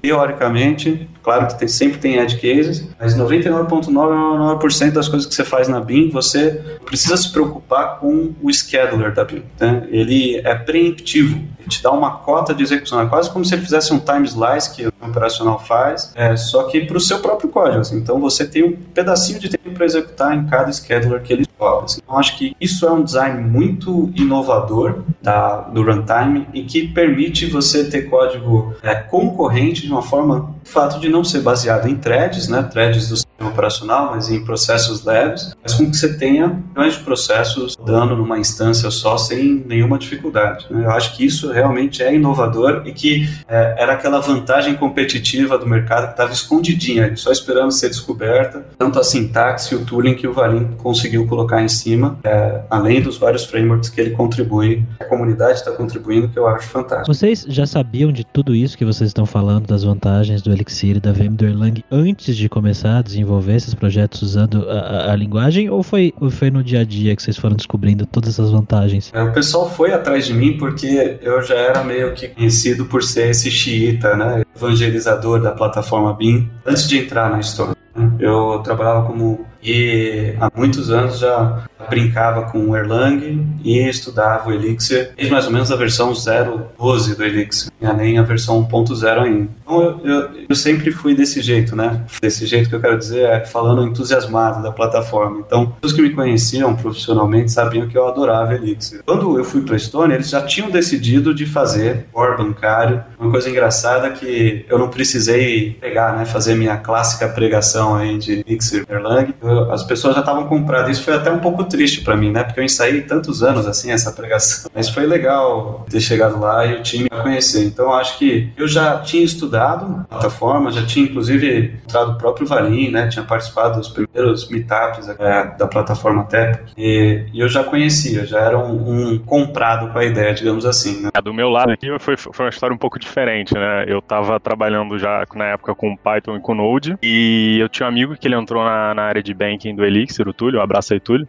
teoricamente, 0.02 1.08
claro 1.22 1.48
que 1.48 1.60
tem, 1.60 1.68
sempre 1.68 1.98
tem 2.00 2.18
edge 2.18 2.36
cases, 2.36 2.88
mas 3.00 3.16
99,99% 3.16 4.92
das 4.92 5.08
coisas 5.08 5.28
que 5.28 5.34
você 5.34 5.46
faz 5.46 5.68
na 5.68 5.80
BIM, 5.80 6.10
você 6.10 6.62
precisa 6.86 7.16
se 7.18 7.32
preocupar 7.32 8.00
com 8.00 8.34
o 8.42 8.52
scheduler 8.52 9.14
da 9.14 9.24
BIM. 9.24 9.44
Né? 9.60 9.88
Ele 9.90 10.42
é 10.44 10.56
preemptivo, 10.56 11.36
ele 11.60 11.70
te 11.70 11.82
dá 11.82 11.92
uma 11.92 12.12
cota 12.18 12.54
de 12.54 12.64
execução, 12.64 13.02
é 13.02 13.06
quase 13.06 13.30
como 13.30 13.46
se 13.46 13.56
ele 13.56 13.62
fizesse 13.62 13.94
um 13.94 14.00
time 14.00 14.26
slice 14.28 14.76
que 14.76 14.88
o 14.88 14.94
operacional 15.02 15.60
faz, 15.60 16.12
é, 16.16 16.36
só 16.36 16.64
que 16.64 16.82
para 16.82 16.98
o 16.98 17.00
seu 17.00 17.20
próprio 17.20 17.50
código. 17.50 17.80
Assim. 17.80 17.98
Então 17.98 18.20
você 18.20 18.46
tem 18.46 18.64
um 18.64 18.72
pedacinho 18.72 19.40
de 19.40 19.50
tempo 19.50 19.72
para 19.72 19.86
executar 19.86 20.36
em 20.36 20.46
cada 20.46 20.72
scheduler 20.72 21.22
que 21.22 21.34
ele 21.34 21.46
cobra. 21.64 21.86
Assim. 21.86 22.02
Então 22.04 22.18
acho 22.18 22.38
que 22.38 22.56
isso 22.60 22.86
é 22.86 22.92
um 22.92 23.04
design 23.04 23.42
muito 23.42 24.12
inovador 24.16 25.04
da, 25.22 25.62
do 25.62 25.82
runtime 25.82 26.48
e 26.54 26.64
que 26.64 26.88
permite 26.90 27.46
você 27.46 27.90
ter 27.90 28.04
código 28.10 28.74
é, 28.84 28.94
concorrente 28.96 29.84
de 29.84 29.92
uma 29.92 30.02
forma, 30.02 30.54
o 30.64 30.68
fato 30.68 31.00
de 31.00 31.08
não 31.08 31.24
ser 31.24 31.42
baseado 31.42 31.88
em 31.88 31.96
threads, 31.96 32.48
né, 32.48 32.64
threads 32.64 33.08
do 33.08 33.23
operacional, 33.50 34.12
mas 34.12 34.30
em 34.30 34.44
processos 34.44 35.04
leves, 35.04 35.56
mas 35.62 35.74
com 35.74 35.90
que 35.90 35.98
você 35.98 36.18
tenha 36.18 36.62
milhões 36.76 36.96
de 36.96 37.00
processos 37.04 37.76
dando 37.86 38.16
numa 38.16 38.38
instância 38.38 38.90
só 38.92 39.18
sem 39.18 39.64
nenhuma 39.68 39.98
dificuldade. 39.98 40.66
Né? 40.70 40.86
Eu 40.86 40.92
acho 40.92 41.16
que 41.16 41.26
isso 41.26 41.52
realmente 41.52 42.04
é 42.04 42.14
inovador 42.14 42.84
e 42.86 42.92
que 42.92 43.28
é, 43.48 43.76
era 43.78 43.94
aquela 43.94 44.20
vantagem 44.20 44.76
competitiva 44.76 45.58
do 45.58 45.66
mercado 45.66 46.06
que 46.08 46.12
estava 46.12 46.34
escondidinha, 46.34 47.16
só 47.16 47.32
esperando 47.32 47.72
ser 47.72 47.90
descoberta, 47.90 48.66
tanto 48.78 49.00
a 49.00 49.04
sintaxe 49.04 49.74
e 49.74 49.78
o 49.78 49.86
tooling 49.86 50.16
que 50.16 50.28
o 50.28 50.34
Valim 50.34 50.70
conseguiu 50.78 51.26
colocar 51.28 51.62
em 51.62 51.68
cima, 51.68 52.18
é, 52.24 52.62
além 52.70 53.02
dos 53.02 53.18
vários 53.18 53.46
frameworks 53.46 53.90
que 53.90 54.00
ele 54.00 54.12
contribui, 54.12 54.84
a 55.00 55.06
comunidade 55.06 55.60
está 55.60 55.72
contribuindo, 55.72 56.28
que 56.30 56.38
eu 56.38 56.48
acho 56.48 56.68
fantástico. 56.68 57.14
Vocês 57.14 57.46
já 57.48 57.66
sabiam 57.66 58.12
de 58.12 58.26
tudo 58.26 58.54
isso 58.56 58.78
que 58.78 58.86
vocês 58.86 59.10
estão 59.10 59.26
falando, 59.26 59.68
das 59.68 59.84
vantagens 59.84 60.42
do 60.42 60.52
Elixir 60.52 60.98
e 60.98 61.00
da 61.00 61.14
do 61.14 61.46
Erlang 61.46 61.84
antes 61.92 62.36
de 62.36 62.50
começar 62.50 62.98
a 62.98 63.02
desenvolver 63.02 63.33
desenvolver 63.34 63.56
esses 63.56 63.74
projetos 63.74 64.22
usando 64.22 64.70
a, 64.70 65.12
a, 65.12 65.16
linguagem 65.16 65.70
ou 65.70 65.82
foi, 65.82 66.14
foi 66.32 66.52
no 66.52 66.64
dia 66.64 66.82
a 66.82 66.84
dia 66.84 67.16
que 67.16 67.24
vocês 67.24 67.38
foram 67.38 67.56
descobrindo 67.56 68.06
todas 68.06 68.30
essas 68.30 68.52
vantagens? 68.52 69.12
É, 69.14 69.24
o 69.24 69.32
pessoal 69.34 69.70
foi 69.70 69.92
atrás 69.92 70.26
de 70.26 70.34
mim 70.34 70.58
porque 70.58 71.18
eu 71.22 71.42
já 71.42 71.56
era 71.56 71.84
meio 71.84 72.14
que 72.14 72.28
conhecido 72.28 72.86
por 72.86 73.04
ser 73.04 73.30
esse 73.30 73.50
xiita, 73.50 74.16
né? 74.16 74.44
Evangelizador 74.56 75.42
da 75.42 75.52
plataforma 75.52 76.14
BIM 76.14 76.50
antes 76.66 76.88
de 76.88 77.00
entrar 77.00 77.30
na 77.30 77.40
história. 77.40 77.76
Eu 78.20 78.62
trabalhava 78.64 79.06
como 79.06 79.46
e 79.64 80.36
há 80.40 80.52
muitos 80.56 80.90
anos 80.90 81.20
já 81.20 81.64
brincava 81.90 82.44
com 82.44 82.70
o 82.70 82.78
Erlang 82.78 83.46
e 83.64 83.80
estudava 83.88 84.50
o 84.50 84.54
Elixir, 84.54 85.12
desde 85.16 85.32
mais 85.32 85.46
ou 85.46 85.52
menos 85.52 85.72
a 85.72 85.76
versão 85.76 86.12
0.12 86.12 87.16
do 87.16 87.24
Elixir, 87.24 87.72
nem 87.98 88.18
a 88.18 88.24
versão 88.24 88.66
1.0 88.66 89.20
ainda. 89.20 89.50
Então 89.62 89.82
eu, 89.82 90.00
eu, 90.04 90.30
eu, 90.50 90.56
sempre 90.56 90.92
fui 90.92 91.16
desse 91.16 91.42
jeito, 91.42 91.76
né? 91.76 92.04
Desse 92.22 92.46
jeito 92.46 92.70
que 92.70 92.76
eu 92.76 92.82
quero 92.82 92.98
dizer 92.98 93.26
é 93.26 93.46
falando 93.46 93.84
entusiasmado 93.84 94.62
da 94.62 94.72
plataforma. 94.72 95.44
Então, 95.46 95.76
os 95.82 95.94
que 95.94 96.02
me 96.02 96.10
conheciam 96.10 96.76
profissionalmente 96.76 97.52
sabiam 97.52 97.88
que 97.88 97.98
eu 97.98 98.08
adorava 98.08 98.54
Elixir. 98.56 99.02
Quando 99.06 99.38
eu 99.38 99.44
fui 99.44 99.62
para 99.62 99.74
a 99.74 99.78
Estônia, 99.78 100.16
eles 100.16 100.30
já 100.30 100.42
tinham 100.42 100.70
decidido 100.70 101.34
de 101.34 101.46
fazer 101.46 102.08
core 102.12 102.38
bancário, 102.38 103.04
uma 103.20 103.32
coisa 103.32 103.50
engraçada 103.50 104.10
que 104.12 104.66
eu 104.70 104.78
não 104.78 104.90
precisei 104.90 105.72
pegar, 105.80 106.18
né? 106.18 106.26
Fazer 106.26 106.56
minha 106.56 106.78
clássica 106.78 107.28
pregação 107.28 107.96
aí 107.96 108.18
de 108.18 108.44
Elixir 108.48 108.86
Erlang. 108.90 109.34
Eu 109.42 109.53
as 109.72 109.84
pessoas 109.84 110.16
já 110.16 110.22
estavam 110.22 110.48
comprando. 110.48 110.90
Isso 110.90 111.04
foi 111.04 111.14
até 111.14 111.32
um 111.32 111.40
pouco 111.40 111.64
triste 111.64 112.02
para 112.02 112.16
mim, 112.16 112.32
né? 112.32 112.44
Porque 112.44 112.60
eu 112.60 112.64
ensaiei 112.64 113.02
tantos 113.02 113.44
anos 113.44 113.68
assim 113.68 113.92
essa 113.92 114.12
pregação. 114.12 114.70
Mas 114.74 114.90
foi 114.90 115.06
legal 115.06 115.86
ter 115.90 116.02
chegado 116.02 116.40
lá 116.40 116.66
e 116.66 116.76
o 116.76 116.84
time 116.84 117.10
conhecer. 117.10 117.66
Então 117.66 117.94
acho 117.94 118.18
que 118.18 118.52
eu 118.58 118.68
já 118.68 119.00
tinha 119.00 119.24
estudado 119.24 120.06
plataforma, 120.10 120.72
já 120.72 120.86
tinha 120.86 121.06
inclusive 121.06 121.80
entrado 121.84 122.12
o 122.12 122.18
próprio 122.18 122.46
Valim, 122.46 122.92
né? 122.92 123.08
Tinha 123.08 123.24
participado 123.24 123.80
dos 123.80 123.90
primeiros 123.90 124.50
meetups 124.50 125.10
é, 125.10 125.56
da 125.58 125.68
plataforma 125.68 126.24
Tep 126.26 126.60
e, 126.78 127.26
e, 127.34 127.40
eu 127.40 127.50
já 127.50 127.64
conhecia, 127.64 128.26
já 128.26 128.40
era 128.40 128.58
um, 128.58 129.14
um, 129.14 129.18
comprado 129.20 129.92
com 129.92 130.00
a 130.00 130.06
ideia, 130.06 130.34
digamos 130.34 130.66
assim. 130.66 131.04
Né? 131.04 131.10
É, 131.14 131.22
do 131.22 131.34
meu 131.34 131.50
lado 131.50 131.72
aqui 131.72 131.88
foi, 132.00 132.18
foi 132.18 132.46
uma 132.46 132.50
história 132.50 132.74
um 132.74 132.78
pouco 132.78 133.00
diferente, 133.00 133.54
né? 133.54 133.86
Eu 133.88 134.00
estava 134.00 134.40
trabalhando 134.40 134.98
já 134.98 135.26
na 135.36 135.46
época 135.46 135.76
com 135.76 135.96
Python 135.96 136.38
e 136.38 136.40
com 136.40 136.54
Node 136.54 136.98
e 137.02 137.58
eu 137.60 137.70
tinha 137.70 137.88
um 137.88 137.90
amigo 137.90 138.16
que 138.16 138.28
ele 138.28 138.36
entrou 138.36 138.64
na, 138.64 138.94
na 138.94 139.04
área 139.04 139.24
de 139.24 139.34
banking 139.44 139.76
do 139.76 139.84
Elixir, 139.84 140.28
o 140.28 140.34
Túlio, 140.34 140.60
um 140.60 140.64
abraço 140.64 140.94
aí, 140.94 141.00
Túlio. 141.00 141.28